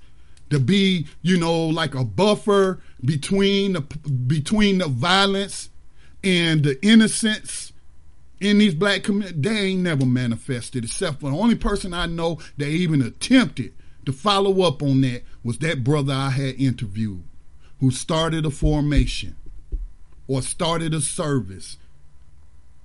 [0.49, 5.69] to be, you know, like a buffer between the between the violence
[6.23, 7.73] and the innocence
[8.39, 12.39] in these black communities, they ain't never manifested, except for the only person I know
[12.57, 13.73] that even attempted
[14.05, 17.23] to follow up on that was that brother I had interviewed
[17.79, 19.35] who started a formation
[20.27, 21.77] or started a service.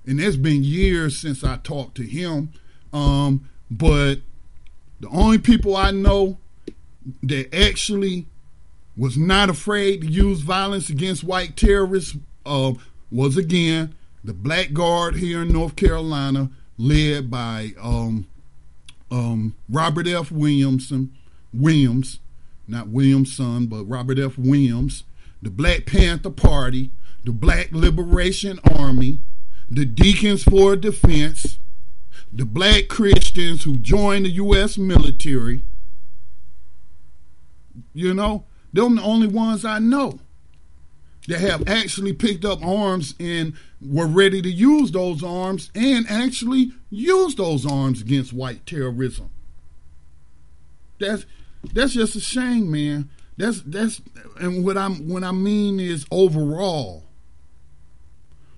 [0.05, 2.49] And it's been years since I talked to him.
[2.93, 4.15] Um, but
[4.99, 6.39] the only people I know
[7.23, 8.25] that actually
[8.95, 12.73] was not afraid to use violence against white terrorists uh,
[13.11, 18.27] was again the Black Guard here in North Carolina, led by um,
[19.09, 20.31] um, Robert F.
[20.31, 21.15] Williamson,
[21.53, 22.19] Williams,
[22.67, 24.37] not Williamson, but Robert F.
[24.37, 25.03] Williams,
[25.41, 26.91] the Black Panther Party,
[27.23, 29.19] the Black Liberation Army,
[29.69, 31.57] the Deacons for Defense,
[32.31, 34.77] the Black Christians who joined the U.S.
[34.77, 35.61] military.
[37.93, 38.43] You know,
[38.73, 40.19] they're the only ones I know
[41.27, 46.71] that have actually picked up arms and were ready to use those arms and actually
[46.89, 49.29] use those arms against white terrorism.
[50.99, 51.25] That's
[51.73, 53.09] that's just a shame, man.
[53.35, 54.01] That's that's
[54.39, 57.03] and what I'm what I mean is overall.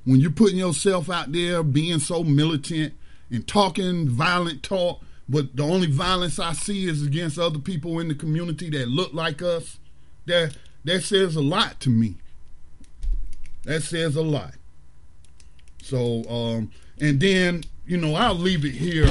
[0.06, 2.94] When you're putting yourself out there being so militant
[3.30, 8.08] and talking violent talk, but the only violence I see is against other people in
[8.08, 9.80] the community that look like us,
[10.26, 10.56] that
[10.86, 12.16] that says a lot to me.
[13.64, 14.54] That says a lot.
[15.82, 19.10] So, um, and then, you know, I'll leave it here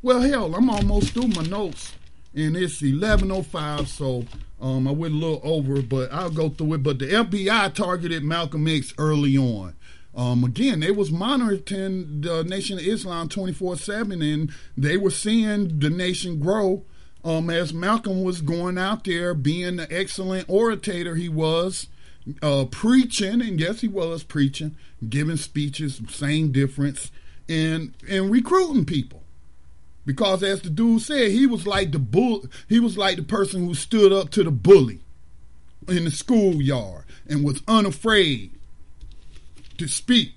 [0.00, 1.92] well, hell, I'm almost through my notes,
[2.32, 4.24] and it's 11:05, so
[4.60, 6.82] um, I went a little over, but I'll go through it.
[6.84, 9.74] But the FBI targeted Malcolm X early on.
[10.14, 15.90] Um, again, they was monitoring the Nation of Islam 24/7, and they were seeing the
[15.90, 16.84] nation grow.
[17.24, 21.88] Um, as Malcolm was going out there, being the excellent orator he was,
[22.42, 24.76] uh, preaching, and yes, he was preaching,
[25.08, 27.10] giving speeches, same difference,
[27.48, 29.22] and and recruiting people.
[30.04, 32.46] Because as the dude said, he was like the bull.
[32.68, 35.00] He was like the person who stood up to the bully
[35.86, 38.52] in the schoolyard and was unafraid
[39.76, 40.32] to speak.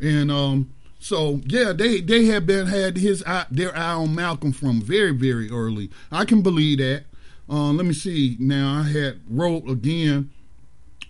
[0.00, 4.52] And um, so yeah, they they have been had his eye, their eye on Malcolm
[4.52, 5.90] from very very early.
[6.10, 7.04] I can believe that.
[7.48, 8.36] Uh, let me see.
[8.38, 10.30] Now I had wrote again.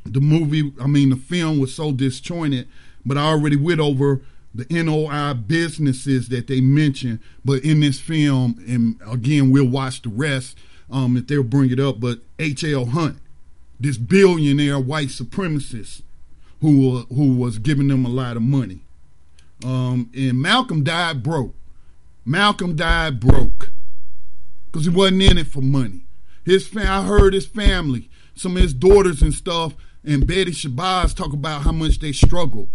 [0.06, 2.69] The movie, I mean, the film was so disjointed,
[3.06, 4.20] but I already went over
[4.55, 7.20] the NOI businesses that they mentioned.
[7.43, 10.59] But in this film, and again, we'll watch the rest
[10.90, 12.01] um, if they'll bring it up.
[12.01, 12.86] But H.L.
[12.86, 13.19] Hunt,
[13.81, 16.02] this billionaire white supremacist
[16.61, 18.81] who uh, who was giving them a lot of money.
[19.65, 21.55] Um, and Malcolm died broke.
[22.24, 23.70] Malcolm died broke
[24.66, 26.05] because he wasn't in it for money.
[26.45, 31.15] His fam- I heard his family, some of his daughters and stuff, and Betty Shabazz
[31.15, 32.69] talk about how much they struggled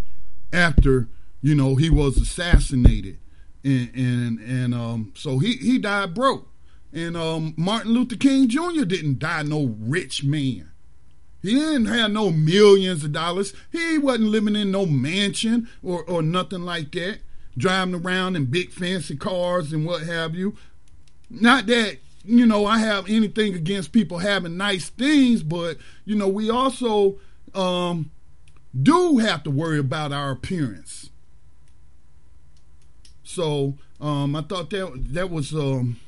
[0.52, 1.08] after
[1.42, 3.20] you know he was assassinated,
[3.64, 6.48] and and and um, so he he died broke.
[6.92, 8.84] And um, Martin Luther King Jr.
[8.84, 10.72] didn't die no rich man.
[11.42, 13.54] He didn't have no millions of dollars.
[13.72, 17.20] He wasn't living in no mansion or, or nothing like that,
[17.58, 20.56] driving around in big fancy cars and what have you.
[21.30, 26.28] Not that, you know, I have anything against people having nice things, but, you know,
[26.28, 27.18] we also
[27.56, 28.12] um,
[28.80, 31.10] do have to worry about our appearance.
[33.24, 36.00] So um, I thought that that was um,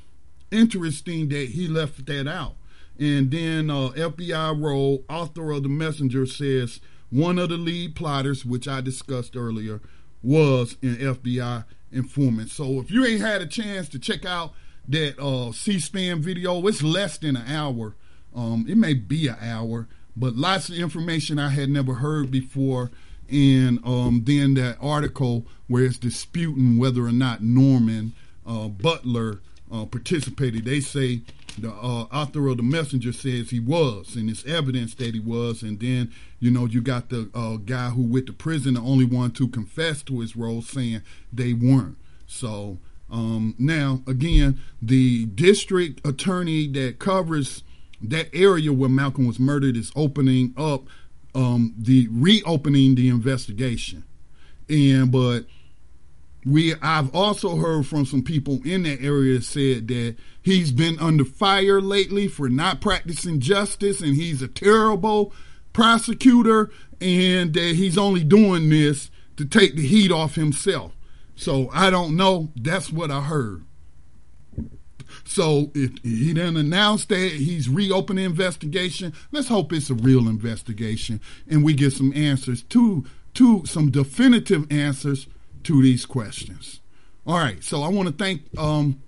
[0.52, 2.56] interesting that he left that out.
[2.99, 6.80] And then uh, FBI role, author of the messenger says
[7.10, 9.81] one of the lead plotters, which I discussed earlier,
[10.22, 12.49] was an FBI informant.
[12.49, 14.53] So if you ain't had a chance to check out
[14.88, 17.95] that uh, C-SPAN video, it's less than an hour.
[18.36, 22.91] Um, it may be an hour, but lots of information I had never heard before.
[23.30, 28.14] And um, then that article where it's disputing whether or not Norman
[28.45, 29.40] uh, Butler
[29.72, 30.66] uh, participated.
[30.66, 31.22] They say
[31.58, 35.64] the uh, author of the messenger says he was, and it's evidence that he was.
[35.64, 39.06] And then you know you got the uh, guy who with the prison, the only
[39.06, 41.02] one to confess to his role, saying
[41.32, 41.98] they weren't.
[42.28, 42.80] So
[43.12, 47.64] um, now again, the district attorney that covers
[48.02, 50.84] that area where Malcolm was murdered is opening up
[51.36, 54.04] um, the reopening the investigation,
[54.70, 55.46] and but
[56.46, 61.26] we I've also heard from some people in that area said that he's been under
[61.26, 65.34] fire lately for not practicing justice and he's a terrible
[65.74, 70.94] prosecutor and that he's only doing this to take the heat off himself.
[71.41, 72.51] So I don't know.
[72.55, 73.65] That's what I heard.
[75.23, 80.27] So if he didn't announce that he's reopening the investigation, let's hope it's a real
[80.27, 81.19] investigation
[81.49, 85.26] and we get some answers to to some definitive answers
[85.63, 86.80] to these questions.
[87.26, 89.01] All right, so I want to thank um,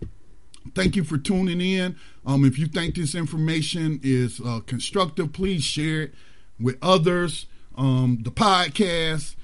[0.73, 1.95] thank you for tuning in.
[2.25, 6.13] Um, if you think this information is uh, constructive, please share it
[6.59, 7.45] with others.
[7.77, 9.35] Um, the podcast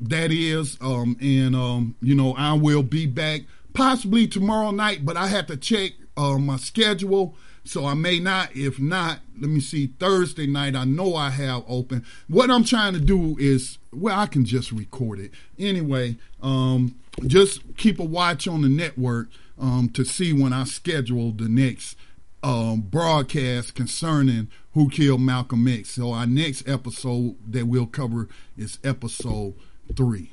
[0.00, 3.42] that is, um, and um, you know I will be back
[3.74, 7.34] possibly tomorrow night, but I have to check uh, my schedule.
[7.64, 8.54] So I may not.
[8.54, 9.88] If not, let me see.
[9.98, 12.04] Thursday night, I know I have open.
[12.28, 16.16] What I'm trying to do is, well, I can just record it anyway.
[16.40, 16.94] Um,
[17.26, 19.28] just keep a watch on the network
[19.58, 21.96] um, to see when I schedule the next
[22.42, 25.90] um, broadcast concerning who killed Malcolm X.
[25.90, 29.54] So our next episode that we'll cover is episode
[29.94, 30.30] three.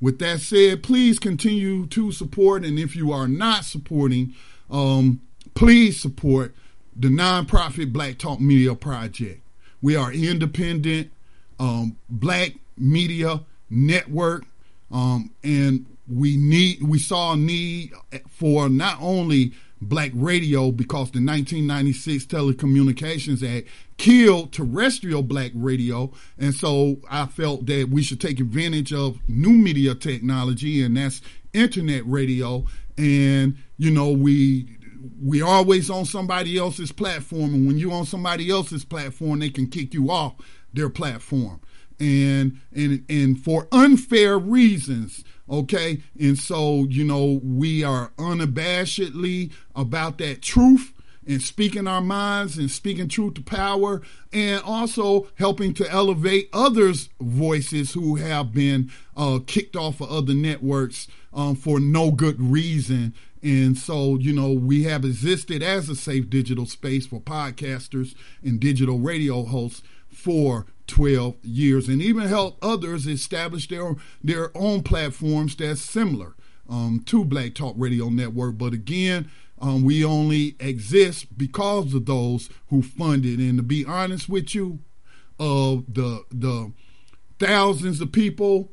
[0.00, 4.34] With that said, please continue to support, and if you are not supporting,
[4.70, 5.20] um,
[5.54, 6.54] please support
[6.96, 9.40] the nonprofit Black Talk Media Project.
[9.80, 11.10] We are independent
[11.58, 14.44] um, black media network,
[14.90, 17.92] um, and we need we saw a need
[18.28, 19.52] for not only
[19.88, 23.68] black radio because the 1996 Telecommunications Act
[23.98, 29.52] killed terrestrial black radio, and so I felt that we should take advantage of new
[29.52, 31.20] media technology, and that's
[31.52, 32.64] internet radio.
[32.96, 34.78] And you know we
[35.22, 39.66] we always on somebody else's platform, and when you're on somebody else's platform, they can
[39.68, 40.34] kick you off
[40.72, 41.60] their platform.
[42.00, 46.02] and and and for unfair reasons okay?
[46.18, 50.92] And so you know we are unabashedly about that truth
[51.26, 54.02] and speaking our minds and speaking truth to power
[54.32, 60.34] and also helping to elevate others voices who have been uh, kicked off of other
[60.34, 63.14] networks um, for no good reason.
[63.42, 68.60] And so, you know, we have existed as a safe digital space for podcasters and
[68.60, 75.56] digital radio hosts for 12 years and even help others establish their their own platforms
[75.56, 76.34] that's similar
[76.68, 78.58] um, to Black Talk Radio Network.
[78.58, 79.30] But again,
[79.60, 83.38] um, we only exist because of those who funded.
[83.38, 84.80] And to be honest with you,
[85.38, 86.72] of the the
[87.38, 88.72] thousands of people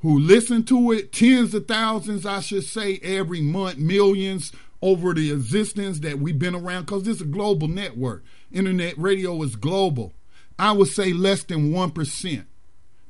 [0.00, 4.50] who listen to it, tens of thousands, I should say, every month, millions
[4.82, 8.24] over the existence that we've been around because it's a global network.
[8.50, 10.14] Internet radio is global.
[10.60, 12.44] I would say less than 1%,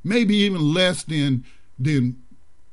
[0.03, 1.43] maybe even less than
[1.77, 2.21] than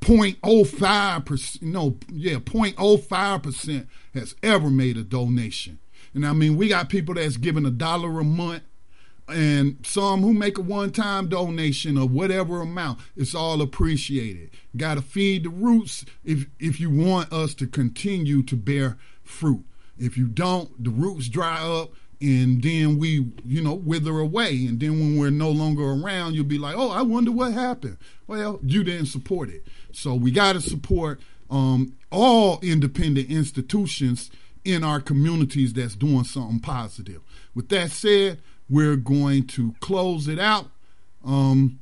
[0.03, 5.79] 0.05%, no, yeah, 0.05% has ever made a donation.
[6.15, 8.63] And I mean, we got people that's giving a dollar a month
[9.29, 15.03] and some who make a one-time donation of whatever amount it's all appreciated got to
[15.03, 19.63] feed the roots if if you want us to continue to bear fruit
[19.99, 24.81] if you don't the roots dry up and then we you know wither away and
[24.81, 27.97] then when we're no longer around you'll be like oh i wonder what happened
[28.27, 31.21] well you didn't support it so we got to support
[31.51, 34.31] um, all independent institutions
[34.65, 37.23] in our communities that's doing something positive
[37.55, 38.39] with that said
[38.71, 40.67] we're going to close it out.
[41.25, 41.81] Um,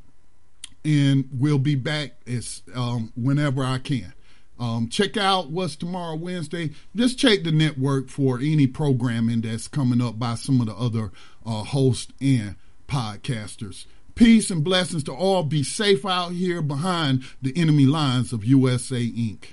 [0.85, 4.13] and we'll be back as um, whenever I can.
[4.59, 6.71] Um, check out what's tomorrow Wednesday.
[6.95, 11.13] Just check the network for any programming that's coming up by some of the other
[11.45, 12.57] uh, hosts and
[12.89, 13.87] podcasters.
[14.15, 15.43] Peace and blessings to all.
[15.43, 19.49] Be safe out here behind the enemy lines of USA Inc.